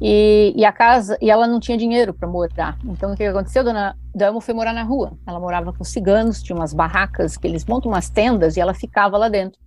E, 0.02 0.54
e, 0.56 0.66
a 0.66 0.74
casa, 0.74 1.18
e 1.22 1.32
ela 1.32 1.48
não 1.48 1.60
tinha 1.60 1.78
dinheiro 1.78 2.14
para 2.14 2.28
morar. 2.28 2.78
Então 2.84 3.14
o 3.14 3.16
que 3.16 3.24
aconteceu? 3.24 3.64
Dona 3.64 3.96
Dama 4.14 4.42
foi 4.42 4.54
morar 4.54 4.74
na 4.74 4.84
rua. 4.84 5.18
Ela 5.26 5.40
morava 5.40 5.72
com 5.72 5.84
ciganos, 5.84 6.44
tinha 6.44 6.56
umas 6.56 6.74
barracas 6.74 7.38
que 7.38 7.48
eles 7.48 7.66
montam 7.66 7.92
umas 7.92 8.10
tendas 8.10 8.58
e 8.58 8.62
ela 8.62 8.74
ficava 8.74 9.18
lá 9.18 9.30
dentro. 9.30 9.60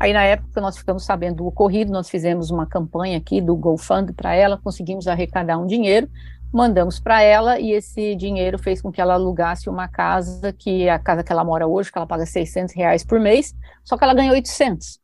Aí 0.00 0.12
na 0.12 0.22
época 0.22 0.60
nós 0.60 0.76
ficamos 0.76 1.04
sabendo 1.04 1.36
do 1.36 1.46
ocorrido, 1.46 1.92
nós 1.92 2.08
fizemos 2.08 2.50
uma 2.50 2.66
campanha 2.66 3.18
aqui 3.18 3.40
do 3.40 3.56
GoFund 3.56 4.12
para 4.12 4.34
ela, 4.34 4.56
conseguimos 4.56 5.08
arrecadar 5.08 5.58
um 5.58 5.66
dinheiro, 5.66 6.08
mandamos 6.52 7.00
para 7.00 7.20
ela 7.20 7.58
e 7.58 7.72
esse 7.72 8.14
dinheiro 8.14 8.58
fez 8.58 8.80
com 8.80 8.92
que 8.92 9.00
ela 9.00 9.14
alugasse 9.14 9.68
uma 9.68 9.88
casa 9.88 10.52
que 10.52 10.88
a 10.88 10.98
casa 10.98 11.24
que 11.24 11.32
ela 11.32 11.44
mora 11.44 11.66
hoje, 11.66 11.90
que 11.90 11.98
ela 11.98 12.06
paga 12.06 12.24
600 12.24 12.74
reais 12.74 13.04
por 13.04 13.18
mês, 13.18 13.54
só 13.84 13.96
que 13.96 14.04
ela 14.04 14.14
ganha 14.14 14.32
800. 14.32 15.00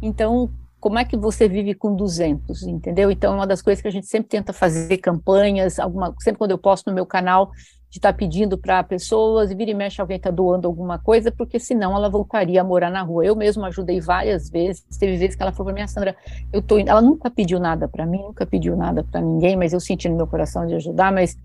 Então 0.00 0.50
como 0.86 1.00
é 1.00 1.04
que 1.04 1.16
você 1.16 1.48
vive 1.48 1.74
com 1.74 1.96
200, 1.96 2.62
entendeu? 2.62 3.10
Então, 3.10 3.32
é 3.32 3.36
uma 3.38 3.46
das 3.46 3.60
coisas 3.60 3.82
que 3.82 3.88
a 3.88 3.90
gente 3.90 4.06
sempre 4.06 4.28
tenta 4.28 4.52
fazer 4.52 4.98
campanhas, 4.98 5.80
alguma, 5.80 6.14
sempre 6.20 6.38
quando 6.38 6.52
eu 6.52 6.58
posto 6.58 6.86
no 6.86 6.94
meu 6.94 7.04
canal, 7.04 7.50
de 7.90 7.98
estar 7.98 8.12
tá 8.12 8.16
pedindo 8.16 8.56
para 8.56 8.84
pessoas, 8.84 9.50
e 9.50 9.56
vira 9.56 9.72
e 9.72 9.74
mexe 9.74 10.00
alguém 10.00 10.16
está 10.16 10.30
doando 10.30 10.68
alguma 10.68 10.96
coisa, 10.96 11.32
porque 11.32 11.58
senão 11.58 11.96
ela 11.96 12.08
voltaria 12.08 12.60
a 12.60 12.64
morar 12.64 12.88
na 12.88 13.02
rua. 13.02 13.24
Eu 13.24 13.34
mesma 13.34 13.66
ajudei 13.66 14.00
várias 14.00 14.48
vezes, 14.48 14.84
teve 14.96 15.16
vezes 15.16 15.34
que 15.34 15.42
ela 15.42 15.50
falou 15.50 15.72
para 15.72 15.82
mim, 15.82 15.88
Sandra, 15.88 16.14
eu 16.52 16.62
tô 16.62 16.78
ela 16.78 17.02
nunca 17.02 17.28
pediu 17.32 17.58
nada 17.58 17.88
para 17.88 18.06
mim, 18.06 18.22
nunca 18.22 18.46
pediu 18.46 18.76
nada 18.76 19.02
para 19.02 19.20
ninguém, 19.20 19.56
mas 19.56 19.72
eu 19.72 19.80
senti 19.80 20.08
no 20.08 20.14
meu 20.14 20.28
coração 20.28 20.68
de 20.68 20.76
ajudar, 20.76 21.10
mas 21.10 21.36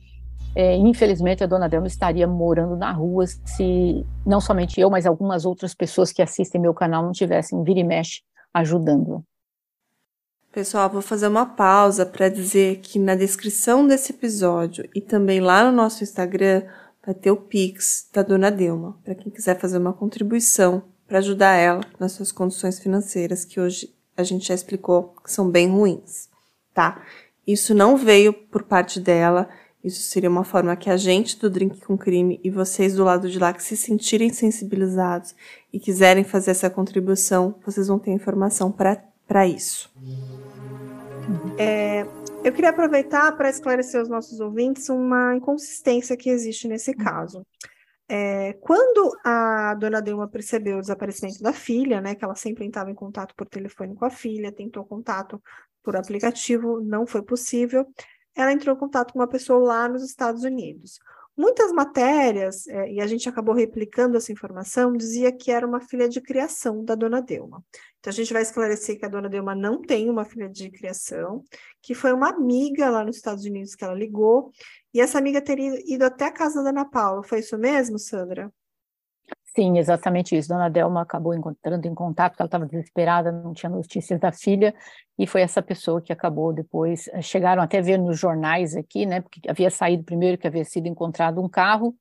é, 0.54 0.76
infelizmente 0.76 1.44
a 1.44 1.48
dona 1.48 1.68
Delma 1.68 1.88
estaria 1.88 2.28
morando 2.28 2.78
na 2.78 2.92
rua 2.92 3.26
se 3.26 4.06
não 4.24 4.40
somente 4.40 4.80
eu, 4.80 4.88
mas 4.92 5.08
algumas 5.08 5.46
outras 5.46 5.74
pessoas 5.74 6.12
que 6.12 6.22
assistem 6.22 6.62
meu 6.62 6.76
canal 6.76 7.04
não 7.04 7.12
tivessem 7.12 7.64
vira 7.64 7.80
e 7.80 7.84
mexe 7.84 8.22
ajudando. 8.54 9.24
Pessoal, 10.52 10.90
vou 10.90 11.02
fazer 11.02 11.28
uma 11.28 11.46
pausa 11.46 12.06
para 12.06 12.28
dizer 12.28 12.80
que 12.80 13.00
na 13.00 13.16
descrição 13.16 13.88
desse 13.88 14.12
episódio 14.12 14.84
e 14.94 15.00
também 15.00 15.40
lá 15.40 15.64
no 15.64 15.72
nosso 15.72 16.04
Instagram 16.04 16.64
vai 17.06 17.16
ter 17.16 17.32
o 17.32 17.38
Pix 17.38 18.10
da 18.12 18.22
Dona 18.22 18.52
Delma, 18.52 19.00
para 19.02 19.16
quem 19.16 19.32
quiser 19.32 19.58
fazer 19.58 19.78
uma 19.78 19.94
contribuição 19.94 20.84
para 21.08 21.20
ajudar 21.20 21.56
ela 21.56 21.80
nas 21.98 22.12
suas 22.12 22.34
condições 22.34 22.80
financeiras, 22.80 23.46
que 23.46 23.62
hoje 23.62 23.96
a 24.18 24.24
gente 24.24 24.46
já 24.46 24.54
explicou 24.54 25.16
que 25.24 25.32
são 25.32 25.50
bem 25.50 25.70
ruins, 25.70 26.28
tá? 26.74 27.02
Isso 27.48 27.74
não 27.74 27.96
veio 27.96 28.34
por 28.34 28.64
parte 28.64 29.00
dela, 29.00 29.48
isso 29.82 30.02
seria 30.02 30.30
uma 30.30 30.44
forma 30.44 30.76
que 30.76 30.90
a 30.90 30.98
gente 30.98 31.40
do 31.40 31.50
Drink 31.50 31.80
com 31.80 31.98
Crime 31.98 32.42
e 32.44 32.50
vocês 32.50 32.94
do 32.94 33.06
lado 33.06 33.30
de 33.30 33.40
lá 33.40 33.54
que 33.54 33.64
se 33.64 33.78
sentirem 33.78 34.34
sensibilizados 34.34 35.34
e 35.72 35.80
quiserem 35.80 36.26
fazer 36.26 36.52
essa 36.52 36.70
contribuição, 36.70 37.56
vocês 37.66 37.88
vão 37.88 37.98
ter 37.98 38.12
informação 38.12 38.70
para 38.70 39.48
isso. 39.48 39.90
É, 41.58 42.02
eu 42.44 42.52
queria 42.52 42.70
aproveitar 42.70 43.32
para 43.38 43.50
esclarecer 43.50 44.00
aos 44.00 44.10
nossos 44.10 44.40
ouvintes 44.40 44.90
uma 44.90 45.36
inconsistência 45.36 46.18
que 46.18 46.30
existe 46.30 46.68
nesse 46.68 46.94
caso. 46.94 47.46
É, 48.10 48.54
quando 48.54 49.12
a 49.24 49.74
dona 49.76 50.02
Dilma 50.02 50.28
percebeu 50.28 50.78
o 50.78 50.82
desaparecimento 50.82 51.42
da 51.42 51.54
filha, 51.54 52.02
né, 52.02 52.14
que 52.14 52.26
ela 52.26 52.36
sempre 52.36 52.66
entrava 52.66 52.92
em 52.92 52.96
contato 52.96 53.34
por 53.36 53.48
telefone 53.48 53.96
com 53.96 54.04
a 54.04 54.10
filha, 54.10 54.52
tentou 54.52 54.84
contato 54.84 55.42
por 55.82 55.96
aplicativo, 55.96 56.82
não 56.82 57.08
foi 57.08 57.22
possível, 57.22 57.88
ela 58.36 58.52
entrou 58.52 58.76
em 58.76 58.80
contato 58.80 59.14
com 59.14 59.20
uma 59.20 59.28
pessoa 59.28 59.60
lá 59.60 59.88
nos 59.88 60.04
Estados 60.04 60.44
Unidos. 60.44 61.00
Muitas 61.36 61.72
matérias, 61.72 62.68
é, 62.68 62.92
e 62.92 63.02
a 63.02 63.08
gente 63.08 63.28
acabou 63.28 63.56
replicando 63.56 64.18
essa 64.18 64.32
informação, 64.32 64.94
dizia 64.94 65.32
que 65.32 65.50
era 65.50 65.66
uma 65.66 65.80
filha 65.80 66.08
de 66.08 66.20
criação 66.20 66.84
da 66.84 66.94
dona 66.94 67.22
Delma. 67.22 67.64
Então, 68.00 68.12
a 68.12 68.14
gente 68.14 68.34
vai 68.34 68.42
esclarecer 68.42 69.00
que 69.00 69.06
a 69.06 69.10
dona 69.10 69.30
Delma 69.30 69.56
não 69.56 69.82
tem 69.82 70.10
uma 70.10 70.26
filha 70.26 70.50
de 70.50 70.70
criação, 70.70 71.44
que 71.82 71.96
foi 71.96 72.12
uma 72.12 72.30
amiga 72.30 72.90
lá 72.90 73.04
nos 73.04 73.16
Estados 73.16 73.46
Unidos 73.46 73.76
que 73.76 73.84
ela 73.84 73.94
ligou, 73.94 74.52
e 74.94 75.00
essa 75.00 75.18
amiga 75.18 75.42
teria 75.42 75.74
ido 75.86 76.04
até 76.04 76.26
a 76.26 76.32
casa 76.32 76.62
da 76.62 76.70
Ana 76.70 76.86
Paula. 76.86 77.24
Foi 77.24 77.40
isso 77.40 77.58
mesmo, 77.58 77.98
Sandra? 77.98 78.52
Sim, 79.54 79.78
exatamente 79.78 80.36
isso. 80.36 80.48
Dona 80.48 80.70
Delma 80.70 81.02
acabou 81.02 81.34
encontrando 81.34 81.86
em 81.86 81.94
contato, 81.94 82.32
porque 82.32 82.42
ela 82.42 82.48
estava 82.48 82.66
desesperada, 82.66 83.32
não 83.32 83.54
tinha 83.54 83.70
notícias 83.70 84.18
da 84.18 84.32
filha, 84.32 84.74
e 85.20 85.28
foi 85.28 85.42
essa 85.42 85.62
pessoa 85.62 86.02
que 86.02 86.14
acabou 86.14 86.54
depois. 86.54 87.10
Eh, 87.10 87.22
chegaram 87.22 87.62
até 87.62 87.80
a 87.80 87.82
ver 87.82 87.98
nos 87.98 88.18
jornais 88.18 88.76
aqui, 88.76 89.06
né? 89.06 89.20
Porque 89.20 89.42
havia 89.50 89.70
saído 89.70 90.04
primeiro 90.04 90.38
que 90.38 90.48
havia 90.48 90.64
sido 90.64 90.88
encontrado 90.88 91.42
um 91.42 91.50
carro. 91.50 91.94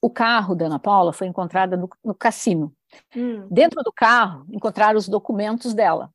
O 0.00 0.08
carro 0.08 0.54
da 0.54 0.66
Ana 0.66 0.78
Paula 0.78 1.12
foi 1.12 1.26
encontrado 1.26 1.76
no, 1.76 1.88
no 2.02 2.14
cassino. 2.14 2.72
Hum. 3.14 3.46
Dentro 3.50 3.82
do 3.82 3.92
carro, 3.92 4.46
encontraram 4.50 4.98
os 4.98 5.08
documentos 5.08 5.74
dela. 5.74 6.10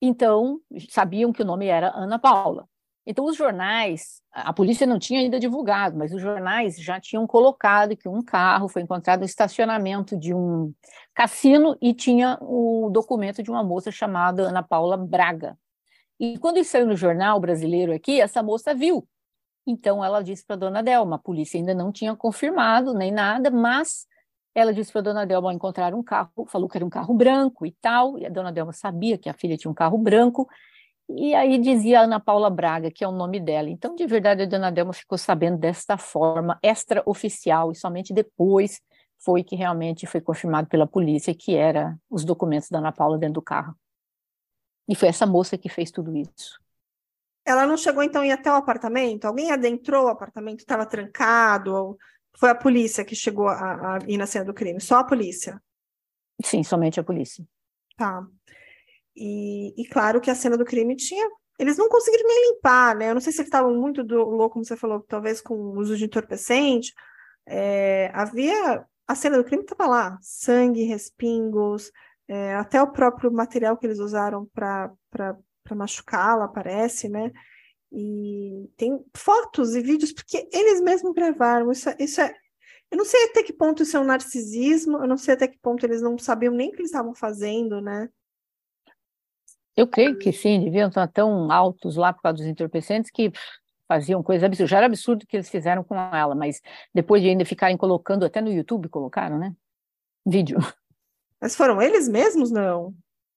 Então, 0.00 0.60
sabiam 0.88 1.32
que 1.32 1.42
o 1.42 1.44
nome 1.44 1.66
era 1.66 1.92
Ana 1.96 2.18
Paula. 2.18 2.68
Então, 3.04 3.24
os 3.24 3.36
jornais, 3.36 4.22
a 4.32 4.52
polícia 4.52 4.86
não 4.86 4.98
tinha 4.98 5.20
ainda 5.20 5.40
divulgado, 5.40 5.98
mas 5.98 6.12
os 6.12 6.22
jornais 6.22 6.76
já 6.76 7.00
tinham 7.00 7.26
colocado 7.26 7.96
que 7.96 8.08
um 8.08 8.22
carro 8.22 8.68
foi 8.68 8.82
encontrado 8.82 9.20
no 9.20 9.26
estacionamento 9.26 10.16
de 10.16 10.32
um 10.32 10.72
cassino 11.12 11.76
e 11.80 11.92
tinha 11.92 12.38
o 12.40 12.90
documento 12.92 13.42
de 13.42 13.50
uma 13.50 13.64
moça 13.64 13.90
chamada 13.90 14.42
Ana 14.42 14.62
Paula 14.62 14.96
Braga. 14.96 15.58
E 16.18 16.38
quando 16.38 16.58
isso 16.58 16.70
saiu 16.70 16.86
no 16.86 16.94
jornal 16.94 17.40
brasileiro 17.40 17.92
aqui, 17.92 18.20
essa 18.20 18.40
moça 18.42 18.72
viu. 18.72 19.06
Então, 19.66 20.04
ela 20.04 20.22
disse 20.22 20.44
para 20.46 20.54
a 20.54 20.58
dona 20.58 20.82
Delma, 20.82 21.16
a 21.16 21.18
polícia 21.18 21.58
ainda 21.58 21.74
não 21.74 21.90
tinha 21.90 22.14
confirmado 22.14 22.94
nem 22.94 23.10
nada, 23.10 23.50
mas 23.50 24.06
ela 24.54 24.72
disse 24.72 24.92
para 24.92 25.00
a 25.00 25.04
dona 25.04 25.26
Delma 25.26 25.52
encontrar 25.52 25.94
um 25.94 26.02
carro, 26.02 26.46
falou 26.46 26.68
que 26.68 26.76
era 26.76 26.84
um 26.84 26.90
carro 26.90 27.14
branco 27.14 27.66
e 27.66 27.72
tal, 27.80 28.18
e 28.18 28.26
a 28.26 28.28
dona 28.28 28.52
Delma 28.52 28.72
sabia 28.72 29.18
que 29.18 29.28
a 29.28 29.32
filha 29.32 29.56
tinha 29.56 29.70
um 29.70 29.74
carro 29.74 29.98
branco, 29.98 30.48
e 31.08 31.34
aí 31.34 31.58
dizia 31.58 32.00
Ana 32.00 32.20
Paula 32.20 32.48
Braga, 32.48 32.90
que 32.90 33.04
é 33.04 33.08
o 33.08 33.12
nome 33.12 33.40
dela. 33.40 33.68
Então, 33.68 33.94
de 33.94 34.06
verdade, 34.06 34.42
a 34.42 34.46
dona 34.46 34.70
Delma 34.70 34.92
ficou 34.92 35.18
sabendo 35.18 35.58
desta 35.58 35.98
forma 35.98 36.58
extraoficial, 36.62 37.70
e 37.70 37.74
somente 37.74 38.12
depois 38.12 38.80
foi 39.24 39.44
que 39.44 39.54
realmente 39.54 40.06
foi 40.06 40.20
confirmado 40.20 40.68
pela 40.68 40.86
polícia 40.86 41.34
que 41.34 41.54
era 41.54 41.96
os 42.10 42.24
documentos 42.24 42.68
da 42.68 42.78
Ana 42.78 42.92
Paula 42.92 43.18
dentro 43.18 43.34
do 43.34 43.42
carro. 43.42 43.76
E 44.88 44.94
foi 44.94 45.08
essa 45.08 45.26
moça 45.26 45.56
que 45.56 45.68
fez 45.68 45.90
tudo 45.90 46.16
isso. 46.16 46.60
Ela 47.44 47.66
não 47.66 47.76
chegou 47.76 48.02
então 48.02 48.22
a 48.22 48.26
ir 48.26 48.32
até 48.32 48.50
o 48.50 48.56
apartamento? 48.56 49.24
Alguém 49.24 49.50
adentrou 49.50 50.06
o 50.06 50.08
apartamento, 50.08 50.60
estava 50.60 50.86
trancado? 50.86 51.74
Ou 51.74 51.98
foi 52.36 52.50
a 52.50 52.54
polícia 52.54 53.04
que 53.04 53.14
chegou 53.14 53.48
a, 53.48 53.96
a 53.96 53.98
ir 54.06 54.16
na 54.16 54.26
cena 54.26 54.44
do 54.44 54.54
crime? 54.54 54.80
Só 54.80 54.98
a 54.98 55.04
polícia? 55.04 55.60
Sim, 56.44 56.62
somente 56.62 56.98
a 56.98 57.04
polícia. 57.04 57.44
Tá. 57.96 58.26
E, 59.16 59.80
e, 59.80 59.86
claro 59.88 60.20
que 60.20 60.30
a 60.30 60.34
cena 60.34 60.56
do 60.56 60.64
crime 60.64 60.96
tinha. 60.96 61.28
Eles 61.58 61.76
não 61.76 61.88
conseguiram 61.88 62.26
nem 62.26 62.52
limpar, 62.52 62.96
né? 62.96 63.10
Eu 63.10 63.14
não 63.14 63.20
sei 63.20 63.32
se 63.32 63.40
eles 63.40 63.48
estavam 63.48 63.74
muito 63.74 64.02
do 64.02 64.16
louco, 64.24 64.54
como 64.54 64.64
você 64.64 64.76
falou, 64.76 65.00
talvez 65.00 65.40
com 65.40 65.54
o 65.54 65.78
uso 65.78 65.96
de 65.96 66.04
entorpecente. 66.04 66.92
É, 67.46 68.10
havia. 68.14 68.84
A 69.06 69.14
cena 69.14 69.36
do 69.36 69.44
crime 69.44 69.62
estava 69.62 69.86
lá: 69.88 70.18
sangue, 70.22 70.84
respingos, 70.84 71.90
é, 72.28 72.54
até 72.54 72.80
o 72.82 72.90
próprio 72.90 73.30
material 73.32 73.76
que 73.76 73.86
eles 73.86 73.98
usaram 73.98 74.46
para 74.54 74.90
machucá-la, 75.74 76.48
parece, 76.48 77.08
né? 77.08 77.30
E 77.92 78.70
tem 78.76 78.98
fotos 79.14 79.74
e 79.74 79.82
vídeos, 79.82 80.12
porque 80.12 80.48
eles 80.52 80.80
mesmos 80.80 81.12
gravaram. 81.12 81.70
Isso, 81.70 81.90
é, 81.90 81.96
isso 82.00 82.20
é. 82.20 82.34
Eu 82.90 82.98
não 82.98 83.04
sei 83.04 83.24
até 83.24 83.42
que 83.42 83.52
ponto 83.52 83.82
isso 83.82 83.96
é 83.96 84.00
um 84.00 84.04
narcisismo, 84.04 84.98
eu 84.98 85.08
não 85.08 85.16
sei 85.16 85.34
até 85.34 85.48
que 85.48 85.58
ponto 85.58 85.84
eles 85.84 86.02
não 86.02 86.18
sabiam 86.18 86.54
nem 86.54 86.68
o 86.68 86.72
que 86.72 86.78
eles 86.78 86.90
estavam 86.90 87.14
fazendo, 87.14 87.80
né? 87.80 88.08
Eu 89.76 89.86
creio 89.86 90.18
que 90.18 90.32
sim, 90.32 90.64
deviam 90.64 90.88
estar 90.88 91.06
tão 91.08 91.50
altos 91.50 91.96
lá 91.96 92.12
por 92.12 92.22
causa 92.22 92.38
dos 92.38 92.46
entorpecentes 92.46 93.10
que 93.10 93.32
faziam 93.88 94.22
coisas 94.22 94.44
absurdas. 94.44 94.70
Já 94.70 94.76
era 94.78 94.86
absurdo 94.86 95.22
o 95.22 95.26
que 95.26 95.36
eles 95.36 95.48
fizeram 95.48 95.82
com 95.82 95.94
ela, 95.94 96.34
mas 96.34 96.60
depois 96.94 97.22
de 97.22 97.28
ainda 97.28 97.44
ficarem 97.44 97.76
colocando, 97.76 98.24
até 98.24 98.40
no 98.40 98.52
YouTube 98.52 98.88
colocaram, 98.88 99.38
né? 99.38 99.54
Vídeo. 100.26 100.58
Mas 101.40 101.56
foram 101.56 101.80
eles 101.82 102.08
mesmos, 102.08 102.50
não? 102.50 102.94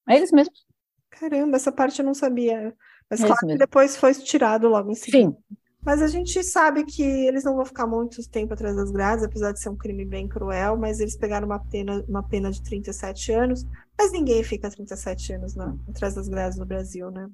Eles 0.07 0.31
mesmos. 0.31 0.65
Caramba, 1.09 1.55
essa 1.55 1.71
parte 1.71 1.99
eu 1.99 2.05
não 2.05 2.13
sabia. 2.13 2.75
Mas 3.09 3.21
é 3.21 3.27
claro 3.27 3.47
que 3.47 3.57
depois 3.57 3.97
foi 3.97 4.13
tirado 4.13 4.67
logo 4.67 4.91
em 4.91 4.95
seguida. 4.95 5.31
Sim. 5.31 5.57
Mas 5.85 6.01
a 6.01 6.07
gente 6.07 6.43
sabe 6.43 6.83
que 6.83 7.03
eles 7.03 7.43
não 7.43 7.55
vão 7.55 7.63
ficar 7.63 7.85
muito 7.85 8.27
tempo 8.27 8.55
atrás 8.55 8.75
das 8.75 8.89
grades, 8.89 9.23
apesar 9.23 9.51
de 9.51 9.59
ser 9.59 9.69
um 9.69 9.75
crime 9.75 10.03
bem 10.03 10.27
cruel, 10.27 10.75
mas 10.75 10.99
eles 10.99 11.15
pegaram 11.15 11.45
uma 11.45 11.59
pena, 11.59 12.03
uma 12.09 12.23
pena 12.23 12.49
de 12.49 12.59
37 12.63 13.31
anos, 13.31 13.63
mas 13.95 14.11
ninguém 14.11 14.43
fica 14.43 14.67
37 14.67 15.33
anos 15.33 15.55
atrás 15.87 16.15
das 16.15 16.27
grades 16.27 16.57
no 16.57 16.65
Brasil, 16.65 17.11
né? 17.11 17.27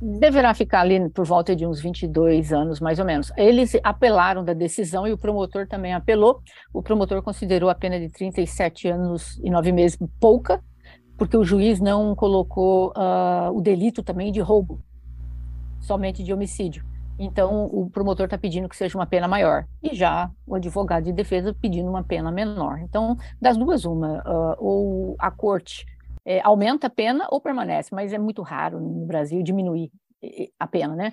Deverá 0.00 0.54
ficar 0.54 0.80
ali 0.80 1.10
por 1.10 1.26
volta 1.26 1.54
de 1.54 1.66
uns 1.66 1.78
22 1.82 2.50
anos, 2.50 2.80
mais 2.80 2.98
ou 2.98 3.04
menos. 3.04 3.30
Eles 3.36 3.76
apelaram 3.82 4.42
da 4.42 4.54
decisão 4.54 5.06
e 5.06 5.12
o 5.12 5.18
promotor 5.18 5.68
também 5.68 5.92
apelou. 5.92 6.40
O 6.72 6.82
promotor 6.82 7.22
considerou 7.22 7.68
a 7.68 7.74
pena 7.74 8.00
de 8.00 8.08
37 8.08 8.88
anos 8.88 9.38
e 9.44 9.50
9 9.50 9.70
meses 9.70 9.98
pouca, 10.18 10.64
porque 11.18 11.36
o 11.36 11.44
juiz 11.44 11.78
não 11.78 12.16
colocou 12.16 12.88
uh, 12.96 13.54
o 13.54 13.60
delito 13.60 14.02
também 14.02 14.32
de 14.32 14.40
roubo, 14.40 14.82
somente 15.78 16.24
de 16.24 16.32
homicídio. 16.32 16.93
Então, 17.18 17.66
o 17.66 17.88
promotor 17.90 18.24
está 18.24 18.36
pedindo 18.36 18.68
que 18.68 18.76
seja 18.76 18.98
uma 18.98 19.06
pena 19.06 19.28
maior, 19.28 19.66
e 19.82 19.94
já 19.94 20.30
o 20.46 20.54
advogado 20.54 21.04
de 21.04 21.12
defesa 21.12 21.54
pedindo 21.54 21.88
uma 21.88 22.02
pena 22.02 22.30
menor. 22.30 22.78
Então, 22.80 23.16
das 23.40 23.56
duas, 23.56 23.84
uma, 23.84 24.18
uh, 24.18 24.56
ou 24.58 25.16
a 25.18 25.30
corte 25.30 25.86
é, 26.24 26.40
aumenta 26.42 26.86
a 26.86 26.90
pena 26.90 27.28
ou 27.30 27.40
permanece, 27.40 27.94
mas 27.94 28.12
é 28.12 28.18
muito 28.18 28.42
raro 28.42 28.80
no 28.80 29.06
Brasil 29.06 29.42
diminuir 29.42 29.90
a 30.58 30.66
pena, 30.66 30.96
né? 30.96 31.12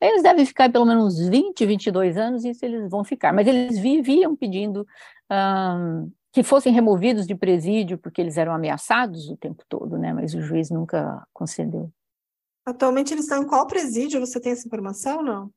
Eles 0.00 0.22
devem 0.22 0.44
ficar 0.44 0.70
pelo 0.70 0.84
menos 0.84 1.18
20, 1.18 1.64
22 1.64 2.16
anos, 2.16 2.44
isso 2.44 2.64
eles 2.64 2.90
vão 2.90 3.02
ficar. 3.02 3.32
Mas 3.32 3.46
eles 3.46 3.78
viviam 3.78 4.36
pedindo 4.36 4.86
um, 5.30 6.10
que 6.32 6.42
fossem 6.42 6.72
removidos 6.72 7.26
de 7.26 7.34
presídio, 7.34 7.96
porque 7.96 8.20
eles 8.20 8.36
eram 8.36 8.52
ameaçados 8.52 9.30
o 9.30 9.36
tempo 9.36 9.64
todo, 9.68 9.96
né? 9.96 10.12
Mas 10.12 10.34
o 10.34 10.42
juiz 10.42 10.70
nunca 10.70 11.26
concedeu. 11.32 11.90
Atualmente 12.66 13.14
eles 13.14 13.24
estão 13.24 13.42
em 13.42 13.46
qual 13.46 13.66
presídio? 13.66 14.18
Você 14.18 14.40
tem 14.40 14.50
essa 14.50 14.66
informação, 14.66 15.22
não? 15.22 15.50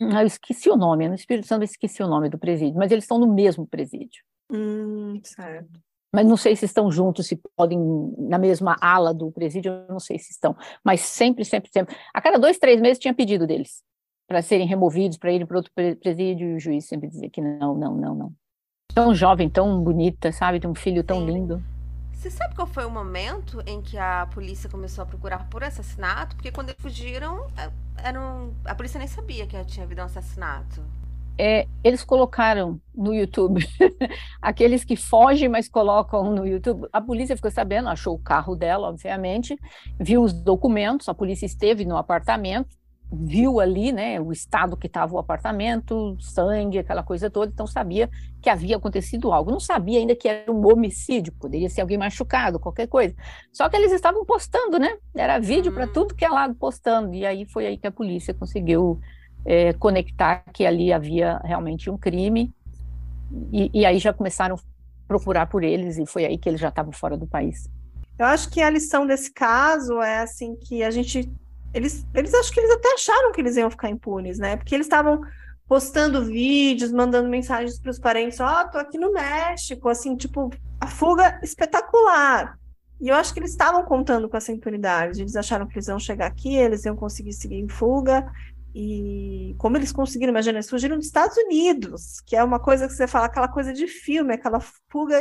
Ah, 0.00 0.22
eu 0.22 0.26
esqueci 0.26 0.70
o 0.70 0.76
nome, 0.76 1.08
no 1.08 1.14
Espírito 1.14 1.46
Santo 1.46 1.62
eu 1.62 1.66
esqueci 1.66 2.02
o 2.02 2.08
nome 2.08 2.28
do 2.28 2.38
presídio, 2.38 2.76
mas 2.78 2.90
eles 2.90 3.04
estão 3.04 3.18
no 3.18 3.32
mesmo 3.32 3.66
presídio. 3.66 4.22
Hum, 4.50 5.20
certo. 5.22 5.80
Mas 6.14 6.26
não 6.26 6.36
sei 6.36 6.56
se 6.56 6.64
estão 6.64 6.90
juntos, 6.90 7.26
se 7.26 7.38
podem, 7.54 7.78
na 8.18 8.38
mesma 8.38 8.76
ala 8.80 9.12
do 9.12 9.30
presídio, 9.30 9.72
eu 9.72 9.88
não 9.88 10.00
sei 10.00 10.18
se 10.18 10.30
estão. 10.30 10.56
Mas 10.82 11.00
sempre, 11.00 11.44
sempre, 11.44 11.70
sempre. 11.70 11.94
A 12.14 12.20
cada 12.22 12.38
dois, 12.38 12.58
três 12.58 12.80
meses 12.80 12.98
tinha 12.98 13.12
pedido 13.12 13.46
deles 13.46 13.82
para 14.26 14.42
serem 14.42 14.66
removidos, 14.66 15.18
para 15.18 15.32
irem 15.32 15.46
para 15.46 15.58
outro 15.58 15.72
presídio, 16.00 16.48
e 16.48 16.54
o 16.54 16.60
juiz 16.60 16.86
sempre 16.86 17.08
dizia 17.08 17.30
que 17.30 17.40
não, 17.40 17.74
não, 17.74 17.94
não, 17.94 18.14
não. 18.14 18.32
Tão 18.94 19.14
jovem, 19.14 19.48
tão 19.48 19.82
bonita, 19.82 20.32
sabe? 20.32 20.58
Tem 20.58 20.70
um 20.70 20.74
filho 20.74 21.04
tão 21.04 21.24
lindo. 21.24 21.62
Você 22.16 22.30
sabe 22.30 22.54
qual 22.54 22.66
foi 22.66 22.86
o 22.86 22.90
momento 22.90 23.62
em 23.66 23.82
que 23.82 23.98
a 23.98 24.26
polícia 24.32 24.70
começou 24.70 25.02
a 25.02 25.06
procurar 25.06 25.48
por 25.50 25.62
assassinato? 25.62 26.34
Porque 26.34 26.50
quando 26.50 26.70
eles 26.70 26.80
fugiram, 26.80 27.46
é, 27.58 27.70
eram, 28.02 28.54
a 28.64 28.74
polícia 28.74 28.98
nem 28.98 29.06
sabia 29.06 29.46
que 29.46 29.62
tinha 29.66 29.84
havido 29.84 30.00
um 30.00 30.04
assassinato. 30.04 30.82
É, 31.38 31.68
eles 31.84 32.02
colocaram 32.02 32.80
no 32.94 33.12
YouTube, 33.12 33.60
aqueles 34.40 34.82
que 34.82 34.96
fogem, 34.96 35.50
mas 35.50 35.68
colocam 35.68 36.34
no 36.34 36.46
YouTube. 36.46 36.88
A 36.90 37.02
polícia 37.02 37.36
ficou 37.36 37.50
sabendo, 37.50 37.90
achou 37.90 38.14
o 38.14 38.18
carro 38.18 38.56
dela, 38.56 38.88
obviamente, 38.88 39.54
viu 40.00 40.22
os 40.22 40.32
documentos, 40.32 41.10
a 41.10 41.14
polícia 41.14 41.44
esteve 41.44 41.84
no 41.84 41.98
apartamento, 41.98 42.74
viu 43.12 43.60
ali, 43.60 43.92
né, 43.92 44.20
o 44.20 44.32
estado 44.32 44.76
que 44.76 44.88
estava 44.88 45.14
o 45.14 45.18
apartamento, 45.18 46.16
sangue, 46.20 46.78
aquela 46.78 47.02
coisa 47.02 47.30
toda, 47.30 47.52
então 47.52 47.66
sabia 47.66 48.10
que 48.42 48.50
havia 48.50 48.76
acontecido 48.76 49.32
algo. 49.32 49.50
Não 49.50 49.60
sabia 49.60 49.98
ainda 49.98 50.14
que 50.14 50.28
era 50.28 50.50
um 50.50 50.66
homicídio, 50.66 51.32
poderia 51.32 51.70
ser 51.70 51.82
alguém 51.82 51.96
machucado, 51.96 52.58
qualquer 52.58 52.88
coisa. 52.88 53.14
Só 53.52 53.68
que 53.68 53.76
eles 53.76 53.92
estavam 53.92 54.24
postando, 54.24 54.78
né? 54.78 54.96
Era 55.14 55.38
vídeo 55.38 55.72
para 55.72 55.84
hum. 55.86 55.92
tudo 55.92 56.14
que 56.14 56.24
é 56.24 56.28
lado 56.28 56.54
postando. 56.54 57.14
E 57.14 57.24
aí 57.24 57.46
foi 57.46 57.66
aí 57.66 57.78
que 57.78 57.86
a 57.86 57.92
polícia 57.92 58.34
conseguiu 58.34 59.00
é, 59.44 59.72
conectar 59.72 60.44
que 60.52 60.66
ali 60.66 60.92
havia 60.92 61.40
realmente 61.44 61.88
um 61.88 61.96
crime. 61.96 62.52
E, 63.52 63.70
e 63.72 63.86
aí 63.86 63.98
já 63.98 64.12
começaram 64.12 64.56
a 64.56 64.58
procurar 65.06 65.46
por 65.46 65.62
eles 65.62 65.98
e 65.98 66.06
foi 66.06 66.24
aí 66.24 66.36
que 66.36 66.48
eles 66.48 66.60
já 66.60 66.68
estavam 66.68 66.92
fora 66.92 67.16
do 67.16 67.26
país. 67.26 67.68
Eu 68.18 68.26
acho 68.26 68.50
que 68.50 68.60
a 68.60 68.70
lição 68.70 69.06
desse 69.06 69.32
caso 69.32 70.00
é 70.00 70.18
assim 70.18 70.56
que 70.56 70.82
a 70.82 70.90
gente 70.90 71.30
eles, 71.74 72.06
eles 72.14 72.34
acho 72.34 72.52
que 72.52 72.60
eles 72.60 72.70
até 72.70 72.94
acharam 72.94 73.32
que 73.32 73.40
eles 73.40 73.56
iam 73.56 73.70
ficar 73.70 73.88
impunes, 73.88 74.38
né? 74.38 74.56
Porque 74.56 74.74
eles 74.74 74.86
estavam 74.86 75.20
postando 75.68 76.24
vídeos, 76.24 76.92
mandando 76.92 77.28
mensagens 77.28 77.78
para 77.78 77.90
os 77.90 77.98
parentes, 77.98 78.38
ó, 78.40 78.62
oh, 78.62 78.70
tô 78.70 78.78
aqui 78.78 78.98
no 78.98 79.12
México, 79.12 79.88
assim, 79.88 80.16
tipo, 80.16 80.50
a 80.80 80.86
fuga 80.86 81.40
espetacular. 81.42 82.58
E 83.00 83.08
eu 83.08 83.14
acho 83.14 83.32
que 83.34 83.40
eles 83.40 83.50
estavam 83.50 83.84
contando 83.84 84.28
com 84.28 84.36
essa 84.36 84.52
impunidade. 84.52 85.20
Eles 85.20 85.36
acharam 85.36 85.66
que 85.66 85.74
eles 85.74 85.88
iam 85.88 85.98
chegar 85.98 86.26
aqui, 86.26 86.54
eles 86.54 86.84
iam 86.84 86.96
conseguir 86.96 87.32
seguir 87.32 87.56
em 87.56 87.68
fuga. 87.68 88.26
E 88.74 89.54
como 89.58 89.76
eles 89.76 89.92
conseguiram, 89.92 90.30
imagina, 90.30 90.58
eles 90.58 90.70
fugiram 90.70 90.96
dos 90.96 91.06
Estados 91.06 91.36
Unidos, 91.36 92.20
que 92.26 92.36
é 92.36 92.42
uma 92.42 92.58
coisa 92.58 92.86
que 92.86 92.94
você 92.94 93.06
fala, 93.06 93.26
aquela 93.26 93.48
coisa 93.48 93.72
de 93.72 93.86
filme, 93.86 94.34
aquela 94.34 94.60
fuga. 94.90 95.18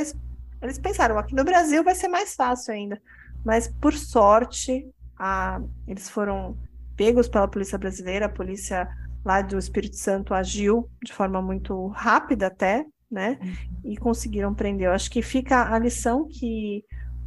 Eles 0.62 0.80
pensaram, 0.80 1.18
aqui 1.18 1.36
no 1.36 1.44
Brasil 1.44 1.84
vai 1.84 1.96
ser 1.96 2.08
mais 2.08 2.34
fácil 2.34 2.74
ainda. 2.74 3.02
Mas, 3.44 3.68
por 3.68 3.94
sorte, 3.94 4.88
a, 5.18 5.62
eles 5.88 6.10
foram 6.10 6.58
pegos 6.96 7.28
pela 7.28 7.48
polícia 7.48 7.78
brasileira, 7.78 8.26
a 8.26 8.30
polícia 8.30 8.88
lá 9.24 9.42
do 9.42 9.58
Espírito 9.58 9.96
Santo 9.96 10.34
agiu 10.34 10.90
de 11.04 11.12
forma 11.12 11.42
muito 11.42 11.88
rápida 11.88 12.48
até, 12.48 12.86
né? 13.10 13.40
Uhum. 13.42 13.92
E 13.92 13.98
conseguiram 13.98 14.54
prender. 14.54 14.88
Eu 14.88 14.94
acho 14.94 15.10
que 15.10 15.22
fica 15.22 15.74
a 15.74 15.80
lição 15.80 16.28
que 16.28 16.84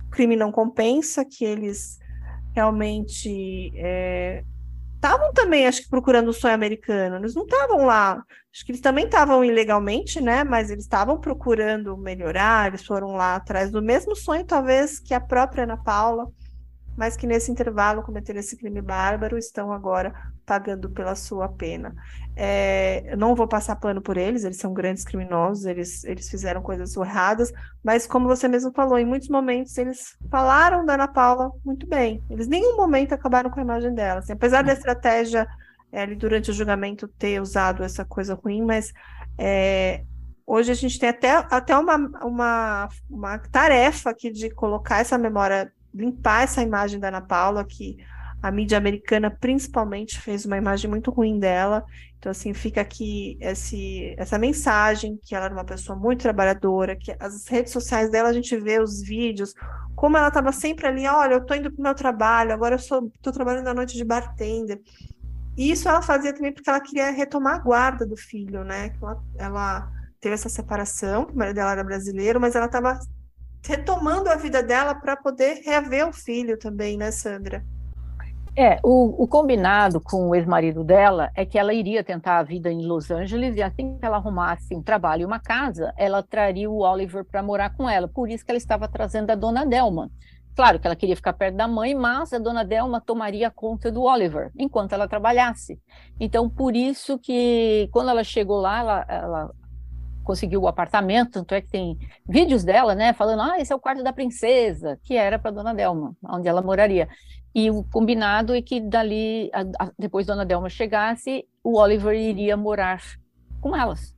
o 0.06 0.10
crime 0.10 0.36
não 0.36 0.52
compensa, 0.52 1.24
que 1.24 1.44
eles 1.44 1.98
realmente 2.54 3.72
estavam 4.94 5.28
é, 5.28 5.32
também, 5.34 5.66
acho 5.66 5.82
que, 5.82 5.88
procurando 5.88 6.28
o 6.28 6.32
sonho 6.32 6.54
americano. 6.54 7.16
Eles 7.16 7.34
não 7.34 7.44
estavam 7.44 7.84
lá. 7.84 8.22
Acho 8.52 8.64
que 8.64 8.72
eles 8.72 8.80
também 8.80 9.04
estavam 9.04 9.44
ilegalmente, 9.44 10.20
né? 10.20 10.44
Mas 10.44 10.70
eles 10.70 10.84
estavam 10.84 11.20
procurando 11.20 11.96
melhorar, 11.96 12.68
eles 12.68 12.84
foram 12.86 13.12
lá 13.12 13.34
atrás 13.36 13.70
do 13.70 13.82
mesmo 13.82 14.14
sonho, 14.14 14.44
talvez, 14.44 14.98
que 14.98 15.14
a 15.14 15.20
própria 15.20 15.64
Ana 15.64 15.76
Paula 15.76 16.26
mas 16.98 17.16
que 17.16 17.28
nesse 17.28 17.48
intervalo 17.48 18.02
cometeram 18.02 18.40
esse 18.40 18.56
crime 18.56 18.82
bárbaro 18.82 19.38
estão 19.38 19.72
agora 19.72 20.12
pagando 20.44 20.90
pela 20.90 21.14
sua 21.14 21.48
pena. 21.48 21.94
É, 22.34 23.14
não 23.16 23.36
vou 23.36 23.46
passar 23.46 23.76
pano 23.76 24.02
por 24.02 24.16
eles, 24.16 24.42
eles 24.42 24.56
são 24.56 24.74
grandes 24.74 25.04
criminosos, 25.04 25.64
eles, 25.64 26.02
eles 26.02 26.28
fizeram 26.28 26.60
coisas 26.60 26.96
erradas, 26.96 27.52
mas 27.84 28.04
como 28.04 28.26
você 28.26 28.48
mesmo 28.48 28.72
falou, 28.72 28.98
em 28.98 29.04
muitos 29.04 29.28
momentos 29.28 29.78
eles 29.78 30.16
falaram 30.28 30.84
da 30.84 30.94
Ana 30.94 31.06
Paula 31.06 31.52
muito 31.64 31.86
bem. 31.86 32.20
Eles 32.28 32.48
em 32.48 32.50
nenhum 32.50 32.76
momento 32.76 33.12
acabaram 33.12 33.48
com 33.48 33.60
a 33.60 33.62
imagem 33.62 33.94
dela. 33.94 34.18
Assim, 34.18 34.32
apesar 34.32 34.62
da 34.62 34.72
estratégia 34.72 35.46
é, 35.92 36.04
durante 36.16 36.50
o 36.50 36.54
julgamento 36.54 37.06
ter 37.06 37.40
usado 37.40 37.84
essa 37.84 38.04
coisa 38.04 38.34
ruim, 38.34 38.62
mas 38.62 38.92
é, 39.38 40.02
hoje 40.44 40.72
a 40.72 40.74
gente 40.74 40.98
tem 40.98 41.10
até, 41.10 41.30
até 41.30 41.78
uma, 41.78 41.94
uma, 42.24 42.88
uma 43.08 43.38
tarefa 43.38 44.10
aqui 44.10 44.32
de 44.32 44.50
colocar 44.50 44.98
essa 44.98 45.16
memória 45.16 45.72
limpar 45.94 46.44
essa 46.44 46.62
imagem 46.62 47.00
da 47.00 47.08
Ana 47.08 47.20
Paula, 47.20 47.64
que 47.64 47.96
a 48.42 48.50
mídia 48.50 48.78
americana 48.78 49.30
principalmente 49.30 50.20
fez 50.20 50.44
uma 50.44 50.56
imagem 50.56 50.88
muito 50.88 51.10
ruim 51.10 51.38
dela. 51.38 51.84
Então, 52.18 52.30
assim, 52.30 52.52
fica 52.54 52.80
aqui 52.80 53.36
esse, 53.40 54.14
essa 54.16 54.38
mensagem 54.38 55.18
que 55.22 55.34
ela 55.34 55.46
era 55.46 55.54
uma 55.54 55.64
pessoa 55.64 55.98
muito 55.98 56.22
trabalhadora, 56.22 56.96
que 56.96 57.14
as 57.18 57.46
redes 57.46 57.72
sociais 57.72 58.10
dela 58.10 58.28
a 58.28 58.32
gente 58.32 58.56
vê 58.56 58.80
os 58.80 59.02
vídeos, 59.02 59.54
como 59.94 60.16
ela 60.16 60.28
estava 60.28 60.52
sempre 60.52 60.86
ali, 60.86 61.06
olha, 61.06 61.34
eu 61.34 61.38
estou 61.38 61.56
indo 61.56 61.70
para 61.72 61.80
o 61.80 61.82
meu 61.82 61.94
trabalho, 61.94 62.52
agora 62.52 62.76
eu 62.76 62.78
estou 62.78 63.32
trabalhando 63.32 63.68
à 63.68 63.74
noite 63.74 63.96
de 63.96 64.04
bartender. 64.04 64.80
E 65.56 65.72
isso 65.72 65.88
ela 65.88 66.00
fazia 66.00 66.32
também 66.32 66.52
porque 66.52 66.70
ela 66.70 66.80
queria 66.80 67.10
retomar 67.10 67.56
a 67.56 67.58
guarda 67.58 68.06
do 68.06 68.16
filho, 68.16 68.62
né? 68.62 68.92
Ela, 69.02 69.22
ela 69.36 69.92
teve 70.20 70.34
essa 70.34 70.48
separação, 70.48 71.24
o 71.24 71.36
marido 71.36 71.56
dela 71.56 71.72
era 71.72 71.82
brasileiro, 71.82 72.40
mas 72.40 72.54
ela 72.54 72.66
estava 72.66 72.98
retomando 73.64 74.28
a 74.28 74.36
vida 74.36 74.62
dela 74.62 74.94
para 74.94 75.16
poder 75.16 75.62
reaver 75.64 76.08
o 76.08 76.12
filho 76.12 76.58
também, 76.58 76.96
né, 76.96 77.10
Sandra? 77.10 77.64
É, 78.60 78.80
o, 78.82 79.22
o, 79.22 79.28
combinado 79.28 80.00
com 80.00 80.30
o 80.30 80.34
ex-marido 80.34 80.82
dela 80.82 81.30
é 81.36 81.46
que 81.46 81.56
ela 81.56 81.72
iria 81.72 82.02
tentar 82.02 82.38
a 82.38 82.42
vida 82.42 82.68
em 82.72 82.84
Los 82.84 83.08
Angeles 83.08 83.54
e 83.56 83.62
assim 83.62 83.96
que 83.96 84.04
ela 84.04 84.16
arrumasse 84.16 84.74
um 84.74 84.82
trabalho 84.82 85.22
e 85.22 85.24
uma 85.24 85.38
casa, 85.38 85.92
ela 85.96 86.24
traria 86.24 86.68
o 86.68 86.80
Oliver 86.80 87.24
para 87.24 87.40
morar 87.40 87.70
com 87.70 87.88
ela. 87.88 88.08
Por 88.08 88.28
isso 88.28 88.44
que 88.44 88.50
ela 88.50 88.58
estava 88.58 88.88
trazendo 88.88 89.30
a 89.30 89.36
dona 89.36 89.64
Delma. 89.64 90.10
Claro 90.56 90.80
que 90.80 90.88
ela 90.88 90.96
queria 90.96 91.14
ficar 91.14 91.34
perto 91.34 91.54
da 91.54 91.68
mãe, 91.68 91.94
mas 91.94 92.32
a 92.32 92.38
dona 92.40 92.64
Delma 92.64 93.00
tomaria 93.00 93.48
conta 93.48 93.92
do 93.92 94.02
Oliver 94.02 94.50
enquanto 94.58 94.92
ela 94.92 95.06
trabalhasse. 95.06 95.80
Então, 96.18 96.50
por 96.50 96.74
isso 96.74 97.16
que 97.16 97.88
quando 97.92 98.10
ela 98.10 98.24
chegou 98.24 98.60
lá, 98.60 98.80
ela, 98.80 99.06
ela 99.08 99.50
conseguiu 100.28 100.60
o 100.60 100.68
apartamento, 100.68 101.32
tanto 101.32 101.54
é 101.54 101.62
que 101.62 101.70
tem 101.70 101.98
vídeos 102.28 102.62
dela, 102.62 102.94
né, 102.94 103.14
falando, 103.14 103.40
ah, 103.40 103.58
esse 103.58 103.72
é 103.72 103.74
o 103.74 103.80
quarto 103.80 104.02
da 104.02 104.12
princesa, 104.12 105.00
que 105.02 105.16
era 105.16 105.38
para 105.38 105.50
Dona 105.50 105.72
Delma, 105.72 106.14
onde 106.22 106.46
ela 106.46 106.60
moraria. 106.60 107.08
E 107.54 107.70
o 107.70 107.82
combinado 107.82 108.54
é 108.54 108.60
que 108.60 108.78
dali, 108.78 109.50
a, 109.54 109.86
a, 109.86 109.90
depois 109.98 110.26
Dona 110.26 110.44
Delma 110.44 110.68
chegasse, 110.68 111.46
o 111.64 111.78
Oliver 111.78 112.14
iria 112.14 112.58
morar 112.58 113.00
com 113.58 113.74
elas. 113.74 114.14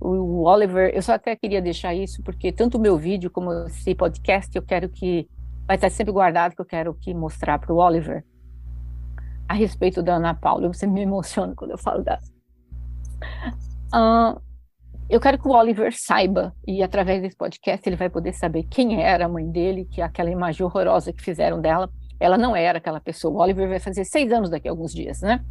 O, 0.00 0.08
o 0.08 0.42
Oliver, 0.44 0.90
eu 0.94 1.02
só 1.02 1.12
até 1.12 1.36
queria 1.36 1.60
deixar 1.60 1.92
isso, 1.92 2.22
porque 2.22 2.50
tanto 2.50 2.78
o 2.78 2.80
meu 2.80 2.96
vídeo 2.96 3.30
como 3.30 3.52
esse 3.66 3.94
podcast, 3.94 4.56
eu 4.56 4.62
quero 4.62 4.88
que, 4.88 5.28
vai 5.66 5.76
estar 5.76 5.90
sempre 5.90 6.10
guardado, 6.10 6.54
que 6.54 6.60
eu 6.62 6.64
quero 6.64 6.94
que 6.94 7.12
mostrar 7.12 7.58
para 7.58 7.74
o 7.74 7.76
Oliver, 7.76 8.24
a 9.46 9.52
respeito 9.52 10.02
da 10.02 10.14
Ana 10.14 10.32
Paula, 10.32 10.68
você 10.68 10.86
me 10.86 11.02
emociona 11.02 11.54
quando 11.54 11.72
eu 11.72 11.78
falo 11.78 12.02
dela. 12.02 12.22
Uh, 13.92 14.47
eu 15.08 15.18
quero 15.18 15.38
que 15.38 15.48
o 15.48 15.52
Oliver 15.52 15.92
saiba, 15.96 16.54
e 16.66 16.82
através 16.82 17.22
desse 17.22 17.36
podcast 17.36 17.88
ele 17.88 17.96
vai 17.96 18.10
poder 18.10 18.34
saber 18.34 18.64
quem 18.64 19.02
era 19.02 19.24
a 19.24 19.28
mãe 19.28 19.50
dele, 19.50 19.86
que 19.86 20.02
aquela 20.02 20.30
imagem 20.30 20.64
horrorosa 20.64 21.12
que 21.12 21.22
fizeram 21.22 21.60
dela, 21.60 21.90
ela 22.20 22.36
não 22.36 22.54
era 22.54 22.78
aquela 22.78 23.00
pessoa. 23.00 23.34
O 23.34 23.42
Oliver 23.42 23.68
vai 23.68 23.80
fazer 23.80 24.04
seis 24.04 24.30
anos 24.30 24.50
daqui 24.50 24.68
a 24.68 24.70
alguns 24.70 24.92
dias, 24.92 25.22
né? 25.22 25.42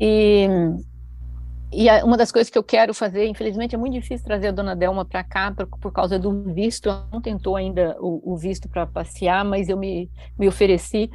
E, 0.00 0.48
e 1.70 1.90
uma 2.02 2.16
das 2.16 2.32
coisas 2.32 2.48
que 2.48 2.56
eu 2.56 2.62
quero 2.62 2.94
fazer, 2.94 3.26
infelizmente 3.26 3.74
é 3.74 3.78
muito 3.78 3.92
difícil 3.92 4.24
trazer 4.24 4.48
a 4.48 4.52
dona 4.52 4.74
Delma 4.74 5.04
para 5.04 5.22
cá 5.22 5.52
por, 5.52 5.66
por, 5.66 5.92
causa 5.92 6.18
do 6.18 6.54
visto. 6.54 6.88
Ela 6.88 7.06
não 7.12 7.20
tentou 7.20 7.56
ainda 7.56 7.94
o, 8.00 8.32
o 8.32 8.36
visto 8.38 8.68
para 8.70 8.86
passear, 8.86 9.44
mas 9.44 9.68
eu 9.68 9.76
me, 9.76 10.10
me 10.38 10.48
ofereci 10.48 11.10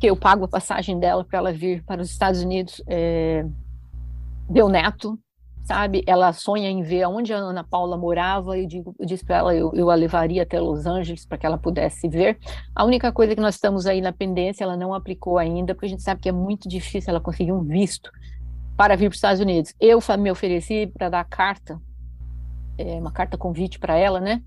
que 0.00 0.06
eu 0.06 0.16
pago 0.16 0.44
a 0.44 0.48
passagem 0.48 0.98
dela 0.98 1.24
para 1.24 1.38
ela 1.38 1.52
vir 1.52 1.84
para 1.84 2.00
os 2.00 2.10
Estados 2.10 2.42
Unidos. 2.42 2.82
É, 2.86 3.44
deu 4.48 4.68
neto, 4.68 5.18
sabe? 5.68 6.02
Ela 6.06 6.32
sonha 6.32 6.70
em 6.70 6.82
ver 6.82 7.06
onde 7.06 7.32
a 7.32 7.36
Ana 7.36 7.62
Paula 7.62 7.96
morava. 7.98 8.58
Eu 8.58 8.66
digo, 8.66 8.94
eu 8.98 9.04
disse 9.04 9.22
para 9.22 9.36
ela, 9.36 9.54
eu, 9.54 9.70
eu 9.74 9.90
a 9.90 9.94
levaria 9.94 10.42
até 10.42 10.58
Los 10.58 10.86
Angeles 10.86 11.26
para 11.26 11.36
que 11.36 11.44
ela 11.44 11.58
pudesse 11.58 12.08
ver. 12.08 12.38
A 12.74 12.86
única 12.86 13.12
coisa 13.12 13.34
que 13.34 13.40
nós 13.40 13.56
estamos 13.56 13.86
aí 13.86 14.00
na 14.00 14.10
pendência, 14.10 14.64
ela 14.64 14.78
não 14.78 14.94
aplicou 14.94 15.36
ainda, 15.36 15.74
porque 15.74 15.84
a 15.86 15.90
gente 15.90 16.02
sabe 16.02 16.22
que 16.22 16.28
é 16.28 16.32
muito 16.32 16.66
difícil 16.68 17.10
ela 17.10 17.20
conseguir 17.20 17.52
um 17.52 17.62
visto 17.62 18.10
para 18.78 18.96
vir 18.96 19.10
para 19.10 19.12
os 19.12 19.18
Estados 19.18 19.40
Unidos. 19.40 19.74
Eu 19.78 20.00
me 20.18 20.30
ofereci 20.30 20.86
para 20.86 21.10
dar 21.10 21.24
carta, 21.24 21.78
é, 22.78 22.94
uma 22.94 23.12
carta 23.12 23.36
convite 23.36 23.78
para 23.78 23.94
ela, 23.94 24.20
né? 24.20 24.42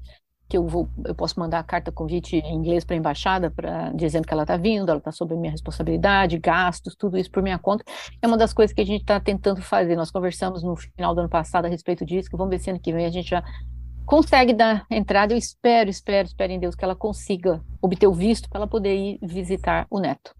Que 0.52 0.58
eu 0.58 0.68
vou, 0.68 0.90
eu 1.06 1.16
posso 1.16 1.40
mandar 1.40 1.60
a 1.60 1.64
carta 1.64 1.94
convite 1.94 2.36
em 2.36 2.54
inglês 2.54 2.84
para 2.84 2.94
a 2.94 2.98
embaixada, 2.98 3.50
para 3.50 3.90
dizendo 3.94 4.28
que 4.28 4.34
ela 4.34 4.44
está 4.44 4.58
vindo, 4.58 4.90
ela 4.90 4.98
está 4.98 5.10
sob 5.10 5.34
minha 5.38 5.50
responsabilidade, 5.50 6.38
gastos, 6.38 6.94
tudo 6.94 7.18
isso 7.18 7.32
por 7.32 7.42
minha 7.42 7.58
conta. 7.58 7.86
É 8.22 8.28
uma 8.28 8.36
das 8.36 8.52
coisas 8.52 8.76
que 8.76 8.82
a 8.82 8.86
gente 8.86 9.00
está 9.00 9.18
tentando 9.18 9.62
fazer. 9.62 9.96
Nós 9.96 10.12
conversamos 10.12 10.62
no 10.62 10.76
final 10.76 11.16
do 11.16 11.22
ano 11.22 11.30
passado 11.30 11.68
a 11.68 11.70
respeito 11.70 12.06
disso, 12.06 12.30
que 12.30 12.36
vamos 12.36 12.50
ver 12.50 12.60
se 12.60 12.70
ano 12.70 12.82
que 12.82 12.92
vem 12.92 13.06
a 13.06 13.10
gente 13.10 13.30
já 13.30 13.42
consegue 14.06 14.52
dar 14.52 14.86
entrada. 14.92 15.34
Eu 15.34 15.38
espero, 15.38 15.90
espero, 15.90 16.28
espero 16.28 16.52
em 16.52 16.60
Deus 16.60 16.76
que 16.76 16.84
ela 16.84 16.98
consiga 16.98 17.64
obter 17.82 18.08
o 18.08 18.14
visto 18.14 18.50
para 18.50 18.60
ela 18.60 18.68
poder 18.68 18.94
ir 18.94 19.20
visitar 19.22 19.88
o 19.90 20.02
neto. 20.02 20.36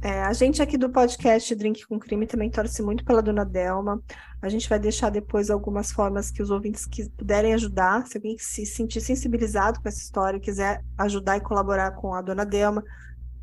É, 0.00 0.22
a 0.22 0.32
gente 0.32 0.62
aqui 0.62 0.78
do 0.78 0.88
podcast 0.90 1.52
Drink 1.56 1.84
com 1.86 1.98
Crime 1.98 2.24
também 2.24 2.48
torce 2.48 2.80
muito 2.82 3.04
pela 3.04 3.20
dona 3.20 3.44
Delma. 3.44 4.00
A 4.40 4.48
gente 4.48 4.68
vai 4.68 4.78
deixar 4.78 5.10
depois 5.10 5.50
algumas 5.50 5.90
formas 5.90 6.30
que 6.30 6.40
os 6.40 6.50
ouvintes 6.50 6.86
que 6.86 7.10
puderem 7.10 7.52
ajudar. 7.54 8.06
Se 8.06 8.16
alguém 8.16 8.38
se 8.38 8.64
sentir 8.64 9.00
sensibilizado 9.00 9.80
com 9.80 9.88
essa 9.88 9.98
história 9.98 10.36
e 10.36 10.40
quiser 10.40 10.84
ajudar 10.96 11.38
e 11.38 11.40
colaborar 11.40 11.90
com 11.92 12.14
a 12.14 12.22
dona 12.22 12.46
Delma, 12.46 12.84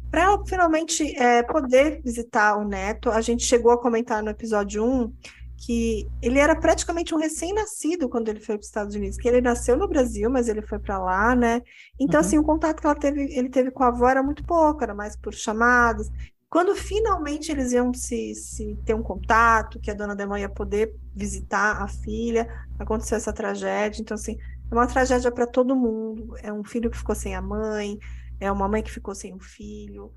para 0.09 0.23
ela 0.23 0.45
finalmente 0.45 1.03
é, 1.17 1.43
poder 1.43 2.01
visitar 2.01 2.55
o 2.55 2.65
neto. 2.65 3.11
A 3.11 3.19
gente 3.19 3.43
chegou 3.43 3.73
a 3.73 3.81
comentar 3.81 4.23
no 4.23 4.29
episódio 4.29 4.81
1 4.81 5.13
que 5.57 6.07
ele 6.21 6.37
era 6.37 6.55
praticamente 6.55 7.15
um 7.15 7.17
recém-nascido 7.17 8.09
quando 8.09 8.29
ele 8.29 8.39
foi 8.39 8.55
para 8.55 8.61
os 8.61 8.67
Estados 8.67 8.95
Unidos, 8.95 9.17
que 9.17 9.27
ele 9.27 9.41
nasceu 9.41 9.77
no 9.77 9.87
Brasil, 9.87 10.29
mas 10.29 10.47
ele 10.47 10.61
foi 10.61 10.79
para 10.79 10.97
lá, 10.97 11.35
né? 11.35 11.61
Então, 11.99 12.19
uhum. 12.19 12.25
assim, 12.25 12.37
o 12.37 12.43
contato 12.43 12.81
que 12.81 12.87
ela 12.87 12.95
teve, 12.95 13.33
ele 13.33 13.49
teve 13.49 13.71
com 13.71 13.83
a 13.83 13.87
avó 13.87 14.07
era 14.07 14.21
muito 14.21 14.43
pouco, 14.43 14.83
era 14.83 14.93
mais 14.93 15.15
por 15.15 15.33
chamadas. 15.33 16.09
Quando 16.55 16.73
finalmente 16.73 17.51
eles 17.51 17.73
iam 17.73 17.93
se, 17.93 18.33
se 18.33 18.77
ter 18.85 18.93
um 18.93 19.03
contato, 19.03 19.77
que 19.77 19.91
a 19.91 19.93
dona 19.93 20.15
Demã 20.15 20.39
ia 20.39 20.47
poder 20.47 20.95
visitar 21.13 21.81
a 21.81 21.87
filha, 21.89 22.47
aconteceu 22.79 23.17
essa 23.17 23.33
tragédia. 23.33 24.01
Então, 24.01 24.15
assim, 24.15 24.37
é 24.71 24.73
uma 24.73 24.87
tragédia 24.87 25.29
para 25.29 25.45
todo 25.45 25.75
mundo. 25.75 26.33
É 26.41 26.53
um 26.53 26.63
filho 26.63 26.89
que 26.89 26.97
ficou 26.97 27.13
sem 27.13 27.35
a 27.35 27.41
mãe, 27.41 27.99
é 28.39 28.49
uma 28.49 28.69
mãe 28.69 28.81
que 28.81 28.89
ficou 28.89 29.13
sem 29.13 29.33
o 29.33 29.35
um 29.35 29.39
filho. 29.41 30.13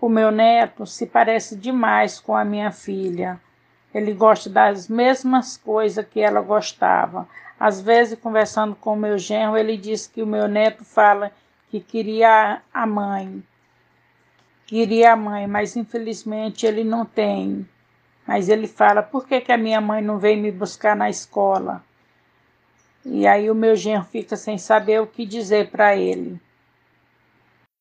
O 0.00 0.08
meu 0.08 0.30
neto 0.30 0.86
se 0.86 1.06
parece 1.06 1.56
demais 1.56 2.20
com 2.20 2.36
a 2.36 2.44
minha 2.44 2.70
filha. 2.70 3.40
Ele 3.92 4.14
gosta 4.14 4.48
das 4.48 4.86
mesmas 4.86 5.56
coisas 5.56 6.06
que 6.06 6.20
ela 6.20 6.40
gostava. 6.40 7.26
Às 7.58 7.80
vezes, 7.80 8.18
conversando 8.18 8.76
com 8.76 8.94
meu 8.94 9.18
genro, 9.18 9.56
ele 9.56 9.76
diz 9.76 10.06
que 10.06 10.22
o 10.22 10.26
meu 10.26 10.46
neto 10.46 10.84
fala 10.84 11.32
que 11.68 11.80
queria 11.80 12.62
a 12.72 12.86
mãe. 12.86 13.42
Queria 14.66 15.12
a 15.12 15.16
mãe, 15.16 15.46
mas 15.46 15.76
infelizmente 15.76 16.66
ele 16.66 16.84
não 16.84 17.04
tem. 17.04 17.68
Mas 18.26 18.48
ele 18.48 18.68
fala: 18.68 19.02
por 19.02 19.26
que, 19.26 19.40
que 19.40 19.50
a 19.50 19.58
minha 19.58 19.80
mãe 19.80 20.02
não 20.02 20.18
veio 20.18 20.40
me 20.40 20.52
buscar 20.52 20.94
na 20.94 21.10
escola? 21.10 21.82
E 23.04 23.26
aí 23.26 23.50
o 23.50 23.54
meu 23.54 23.74
genro 23.74 24.04
fica 24.04 24.36
sem 24.36 24.58
saber 24.58 25.00
o 25.00 25.06
que 25.06 25.24
dizer 25.24 25.70
para 25.70 25.96
ele. 25.96 26.40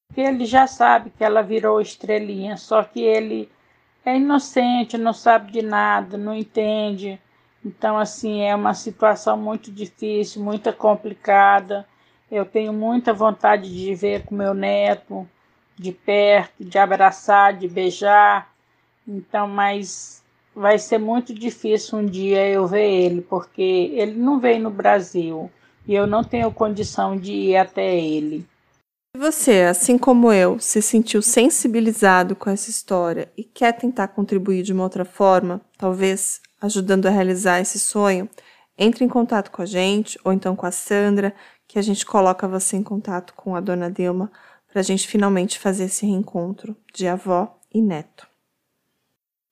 Porque 0.07 0.21
ele 0.21 0.45
já 0.45 0.65
sabe 0.65 1.09
que 1.09 1.23
ela 1.23 1.41
virou 1.41 1.81
estrelinha, 1.81 2.55
só 2.55 2.83
que 2.83 3.01
ele 3.01 3.51
é 4.05 4.15
inocente, 4.15 4.97
não 4.97 5.11
sabe 5.11 5.51
de 5.51 5.61
nada, 5.61 6.17
não 6.17 6.33
entende. 6.33 7.19
Então, 7.65 7.97
assim, 7.97 8.41
é 8.41 8.55
uma 8.55 8.73
situação 8.73 9.37
muito 9.37 9.71
difícil, 9.71 10.43
muito 10.43 10.71
complicada. 10.73 11.87
Eu 12.31 12.45
tenho 12.45 12.71
muita 12.73 13.13
vontade 13.13 13.73
de 13.73 13.93
ver 13.95 14.23
com 14.25 14.35
meu 14.35 14.53
neto 14.53 15.27
de 15.77 15.91
perto, 15.91 16.63
de 16.63 16.77
abraçar, 16.77 17.53
de 17.53 17.67
beijar. 17.67 18.51
Então, 19.07 19.47
mas 19.47 20.23
vai 20.55 20.79
ser 20.79 20.97
muito 20.97 21.33
difícil 21.33 21.99
um 21.99 22.05
dia 22.05 22.47
eu 22.47 22.65
ver 22.65 22.89
ele, 22.89 23.21
porque 23.21 23.61
ele 23.93 24.13
não 24.13 24.39
veio 24.39 24.59
no 24.59 24.71
Brasil 24.71 25.51
e 25.87 25.93
eu 25.93 26.07
não 26.07 26.23
tenho 26.23 26.51
condição 26.51 27.15
de 27.15 27.31
ir 27.31 27.57
até 27.57 27.95
ele. 27.95 28.45
Você, 29.15 29.61
assim 29.61 29.97
como 29.97 30.31
eu, 30.31 30.59
se 30.59 30.81
sentiu 30.81 31.21
sensibilizado 31.21 32.35
com 32.35 32.49
essa 32.49 32.69
história 32.69 33.31
e 33.37 33.43
quer 33.43 33.71
tentar 33.73 34.09
contribuir 34.09 34.63
de 34.63 34.73
uma 34.73 34.83
outra 34.83 35.05
forma, 35.05 35.61
talvez 35.77 36.41
ajudando 36.61 37.05
a 37.05 37.09
realizar 37.09 37.59
esse 37.59 37.79
sonho, 37.79 38.29
entre 38.77 39.03
em 39.03 39.07
contato 39.07 39.51
com 39.51 39.61
a 39.61 39.65
gente 39.65 40.19
ou 40.23 40.31
então 40.31 40.55
com 40.55 40.65
a 40.65 40.71
Sandra, 40.71 41.35
que 41.67 41.79
a 41.79 41.81
gente 41.81 42.05
coloca 42.05 42.47
você 42.47 42.77
em 42.77 42.83
contato 42.83 43.33
com 43.33 43.55
a 43.55 43.59
dona 43.59 43.91
Dilma 43.91 44.31
para 44.67 44.81
a 44.81 44.83
gente 44.83 45.07
finalmente 45.07 45.59
fazer 45.59 45.85
esse 45.85 46.05
reencontro 46.05 46.75
de 46.93 47.07
avó 47.07 47.59
e 47.73 47.81
neto. 47.81 48.27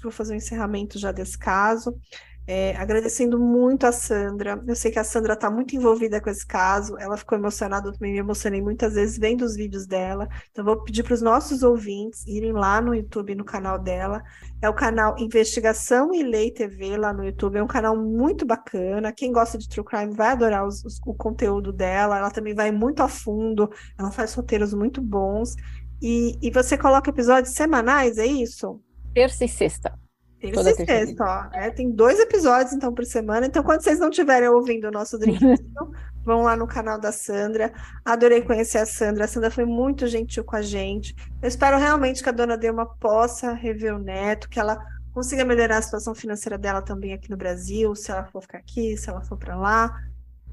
Vou 0.01 0.11
fazer 0.11 0.33
o 0.33 0.35
um 0.35 0.37
encerramento 0.37 0.99
já 0.99 1.11
desse 1.11 1.37
caso. 1.37 1.99
É, 2.47 2.75
agradecendo 2.75 3.39
muito 3.39 3.87
a 3.87 3.91
Sandra. 3.91 4.61
Eu 4.67 4.75
sei 4.75 4.91
que 4.91 4.99
a 4.99 5.03
Sandra 5.03 5.33
está 5.33 5.49
muito 5.49 5.75
envolvida 5.75 6.21
com 6.21 6.29
esse 6.29 6.45
caso. 6.45 6.95
Ela 6.99 7.17
ficou 7.17 7.35
emocionada, 7.35 7.89
eu 7.89 7.93
também 7.93 8.13
me 8.13 8.19
emocionei 8.19 8.61
muitas 8.61 8.93
vezes 8.93 9.17
vendo 9.17 9.43
os 9.43 9.55
vídeos 9.55 9.87
dela. 9.87 10.29
Então, 10.51 10.63
vou 10.63 10.83
pedir 10.83 11.01
para 11.03 11.15
os 11.15 11.23
nossos 11.23 11.63
ouvintes 11.63 12.25
irem 12.27 12.51
lá 12.51 12.79
no 12.79 12.93
YouTube, 12.93 13.33
no 13.33 13.43
canal 13.43 13.79
dela. 13.79 14.21
É 14.61 14.69
o 14.69 14.75
canal 14.75 15.15
Investigação 15.17 16.13
e 16.13 16.21
Lei 16.21 16.51
TV 16.51 16.95
lá 16.97 17.11
no 17.11 17.25
YouTube. 17.25 17.57
É 17.57 17.63
um 17.63 17.67
canal 17.67 17.97
muito 17.97 18.45
bacana. 18.45 19.11
Quem 19.11 19.31
gosta 19.31 19.57
de 19.57 19.67
True 19.67 19.85
Crime 19.85 20.13
vai 20.13 20.29
adorar 20.29 20.67
os, 20.67 20.85
os, 20.85 20.99
o 21.03 21.15
conteúdo 21.15 21.73
dela. 21.73 22.19
Ela 22.19 22.29
também 22.29 22.53
vai 22.53 22.71
muito 22.71 23.01
a 23.01 23.07
fundo. 23.07 23.71
Ela 23.97 24.11
faz 24.11 24.35
roteiros 24.35 24.71
muito 24.71 25.01
bons. 25.01 25.55
E, 25.99 26.37
e 26.41 26.51
você 26.51 26.77
coloca 26.77 27.09
episódios 27.09 27.55
semanais, 27.55 28.19
é 28.19 28.25
isso? 28.27 28.79
Terça 29.15 29.45
e 29.45 29.49
sexta. 29.49 30.04
Terça 30.51 30.83
e 30.83 30.85
sexta, 30.85 31.23
ó. 31.23 31.57
É, 31.57 31.69
tem 31.69 31.89
dois 31.89 32.19
episódios, 32.19 32.73
então, 32.73 32.93
por 32.93 33.05
semana. 33.05 33.45
Então, 33.45 33.63
quando 33.63 33.81
vocês 33.81 33.99
não 33.99 34.09
estiverem 34.09 34.49
ouvindo 34.49 34.87
o 34.87 34.91
nosso 34.91 35.17
drink, 35.17 35.39
vão 36.25 36.41
lá 36.41 36.55
no 36.55 36.67
canal 36.67 36.99
da 36.99 37.11
Sandra. 37.11 37.71
Adorei 38.03 38.41
conhecer 38.41 38.79
a 38.79 38.85
Sandra. 38.85 39.25
A 39.25 39.27
Sandra 39.27 39.51
foi 39.51 39.65
muito 39.65 40.07
gentil 40.07 40.43
com 40.43 40.55
a 40.55 40.61
gente. 40.61 41.15
Eu 41.41 41.47
espero 41.47 41.77
realmente 41.77 42.23
que 42.23 42.29
a 42.29 42.31
dona 42.31 42.57
Delma 42.57 42.85
possa 42.85 43.53
rever 43.53 43.95
o 43.95 43.99
neto, 43.99 44.49
que 44.49 44.59
ela 44.59 44.77
consiga 45.13 45.45
melhorar 45.45 45.77
a 45.77 45.81
situação 45.81 46.13
financeira 46.13 46.57
dela 46.57 46.81
também 46.81 47.13
aqui 47.13 47.29
no 47.29 47.37
Brasil, 47.37 47.95
se 47.95 48.11
ela 48.11 48.25
for 48.25 48.41
ficar 48.41 48.57
aqui, 48.57 48.97
se 48.97 49.09
ela 49.09 49.21
for 49.21 49.37
para 49.37 49.55
lá. 49.55 49.95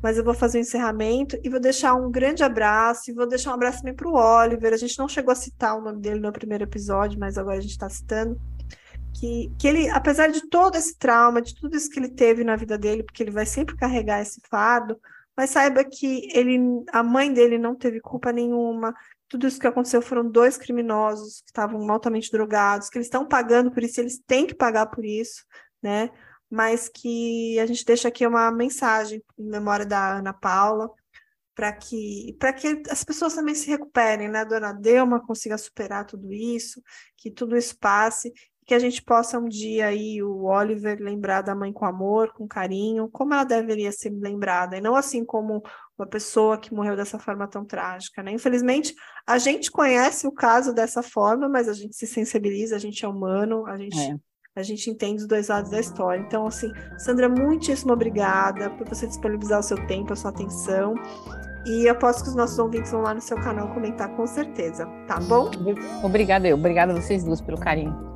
Mas 0.00 0.18
eu 0.18 0.24
vou 0.24 0.34
fazer 0.34 0.58
o 0.58 0.60
um 0.60 0.62
encerramento 0.62 1.38
e 1.42 1.48
vou 1.48 1.60
deixar 1.60 1.94
um 1.94 2.10
grande 2.10 2.42
abraço 2.42 3.10
e 3.10 3.14
vou 3.14 3.26
deixar 3.26 3.50
um 3.50 3.54
abraço 3.54 3.78
também 3.78 3.94
para 3.94 4.08
o 4.08 4.14
Oliver. 4.14 4.72
A 4.72 4.76
gente 4.76 4.98
não 4.98 5.08
chegou 5.08 5.32
a 5.32 5.36
citar 5.36 5.76
o 5.76 5.80
nome 5.80 6.00
dele 6.00 6.20
no 6.20 6.32
primeiro 6.32 6.64
episódio, 6.64 7.18
mas 7.18 7.38
agora 7.38 7.58
a 7.58 7.60
gente 7.60 7.70
está 7.70 7.88
citando 7.88 8.38
que, 9.12 9.52
que 9.58 9.68
ele, 9.68 9.88
apesar 9.90 10.28
de 10.28 10.48
todo 10.48 10.76
esse 10.76 10.96
trauma, 10.96 11.42
de 11.42 11.54
tudo 11.54 11.76
isso 11.76 11.90
que 11.90 11.98
ele 11.98 12.08
teve 12.08 12.44
na 12.44 12.56
vida 12.56 12.78
dele, 12.78 13.02
porque 13.02 13.22
ele 13.22 13.30
vai 13.30 13.46
sempre 13.46 13.76
carregar 13.76 14.20
esse 14.20 14.40
fardo, 14.48 14.98
mas 15.36 15.50
saiba 15.50 15.84
que 15.84 16.28
ele, 16.36 16.58
a 16.92 17.02
mãe 17.02 17.32
dele 17.32 17.58
não 17.58 17.74
teve 17.74 18.00
culpa 18.00 18.32
nenhuma. 18.32 18.94
Tudo 19.28 19.46
isso 19.46 19.58
que 19.58 19.66
aconteceu 19.66 20.02
foram 20.02 20.28
dois 20.28 20.58
criminosos 20.58 21.40
que 21.40 21.48
estavam 21.48 21.90
altamente 21.90 22.30
drogados, 22.30 22.88
que 22.88 22.98
eles 22.98 23.06
estão 23.06 23.26
pagando 23.26 23.70
por 23.70 23.82
isso, 23.82 24.00
eles 24.00 24.18
têm 24.26 24.46
que 24.46 24.54
pagar 24.54 24.86
por 24.86 25.04
isso, 25.04 25.44
né? 25.82 26.10
Mas 26.50 26.88
que 26.88 27.58
a 27.58 27.66
gente 27.66 27.84
deixa 27.84 28.08
aqui 28.08 28.26
uma 28.26 28.50
mensagem 28.50 29.22
em 29.38 29.48
memória 29.48 29.86
da 29.86 30.18
Ana 30.18 30.34
Paula, 30.34 30.90
para 31.54 31.72
que 31.72 32.36
para 32.38 32.52
que 32.52 32.82
as 32.90 33.04
pessoas 33.04 33.34
também 33.34 33.54
se 33.54 33.68
recuperem, 33.68 34.28
né? 34.28 34.40
A 34.40 34.44
dona 34.44 34.72
Delma 34.72 35.24
consiga 35.24 35.56
superar 35.56 36.04
tudo 36.06 36.32
isso, 36.32 36.82
que 37.16 37.30
tudo 37.30 37.56
isso 37.56 37.76
passe 37.78 38.32
que 38.64 38.74
a 38.74 38.78
gente 38.78 39.02
possa 39.02 39.38
um 39.38 39.48
dia 39.48 39.86
aí, 39.86 40.22
o 40.22 40.44
Oliver, 40.44 40.98
lembrar 41.00 41.42
da 41.42 41.54
mãe 41.54 41.72
com 41.72 41.84
amor, 41.84 42.32
com 42.32 42.46
carinho, 42.46 43.08
como 43.08 43.34
ela 43.34 43.44
deveria 43.44 43.90
ser 43.90 44.10
lembrada, 44.10 44.76
e 44.76 44.80
não 44.80 44.94
assim 44.94 45.24
como 45.24 45.62
uma 45.98 46.06
pessoa 46.06 46.58
que 46.58 46.72
morreu 46.72 46.96
dessa 46.96 47.18
forma 47.18 47.48
tão 47.48 47.64
trágica, 47.64 48.22
né? 48.22 48.32
Infelizmente, 48.32 48.94
a 49.26 49.38
gente 49.38 49.70
conhece 49.70 50.26
o 50.26 50.32
caso 50.32 50.72
dessa 50.72 51.02
forma, 51.02 51.48
mas 51.48 51.68
a 51.68 51.72
gente 51.72 51.96
se 51.96 52.06
sensibiliza, 52.06 52.76
a 52.76 52.78
gente 52.78 53.04
é 53.04 53.08
humano, 53.08 53.66
a 53.66 53.76
gente. 53.76 53.98
É. 53.98 54.16
A 54.54 54.62
gente 54.62 54.90
entende 54.90 55.22
os 55.22 55.26
dois 55.26 55.48
lados 55.48 55.70
da 55.70 55.80
história. 55.80 56.20
Então, 56.20 56.46
assim, 56.46 56.70
Sandra, 56.98 57.26
muitíssimo 57.26 57.94
obrigada 57.94 58.68
por 58.68 58.86
você 58.86 59.06
disponibilizar 59.06 59.60
o 59.60 59.62
seu 59.62 59.78
tempo, 59.86 60.12
a 60.12 60.16
sua 60.16 60.30
atenção. 60.30 60.94
E 61.64 61.86
eu 61.86 61.92
aposto 61.92 62.22
que 62.22 62.28
os 62.28 62.34
nossos 62.34 62.58
ouvintes 62.58 62.92
vão 62.92 63.00
lá 63.00 63.14
no 63.14 63.20
seu 63.22 63.38
canal 63.38 63.72
comentar 63.72 64.14
com 64.14 64.26
certeza, 64.26 64.84
tá 65.08 65.18
bom? 65.20 65.50
Obrigada, 66.04 66.46
eu. 66.46 66.58
Obrigada 66.58 66.92
a 66.92 67.00
vocês 67.00 67.24
duas 67.24 67.40
pelo 67.40 67.58
carinho. 67.58 68.12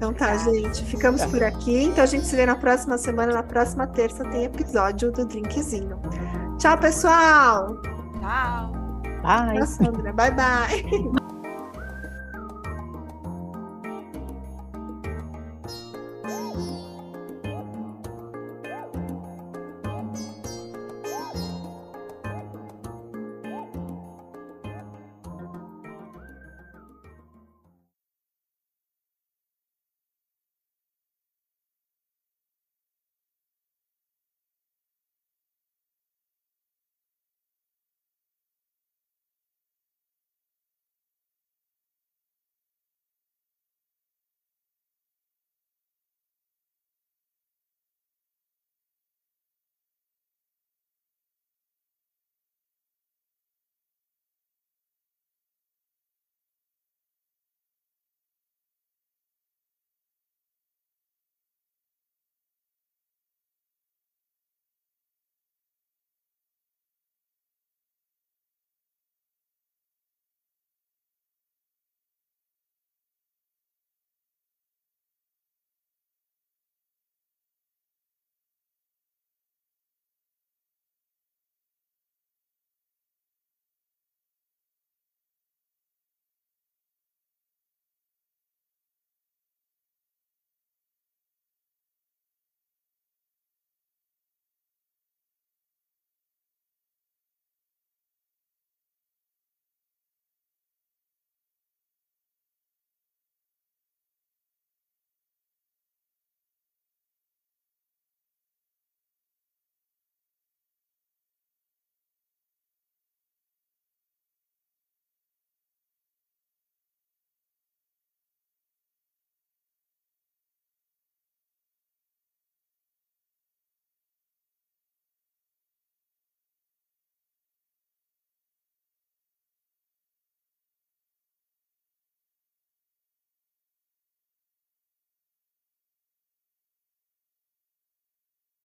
Então 0.00 0.14
tá, 0.14 0.34
gente. 0.38 0.82
Ficamos 0.86 1.22
por 1.26 1.42
aqui. 1.42 1.82
Então 1.82 2.02
a 2.02 2.06
gente 2.06 2.26
se 2.26 2.34
vê 2.34 2.46
na 2.46 2.56
próxima 2.56 2.96
semana. 2.96 3.34
Na 3.34 3.42
próxima 3.42 3.86
terça 3.86 4.24
tem 4.30 4.44
episódio 4.44 5.12
do 5.12 5.26
Drinkzinho. 5.26 6.00
Tchau, 6.56 6.78
pessoal! 6.78 7.76
Tchau! 8.18 8.72
Bye! 9.22 9.58
Tchau, 9.58 9.66
Sandra. 9.66 10.10
Bye, 10.14 10.30
bye! 10.30 11.10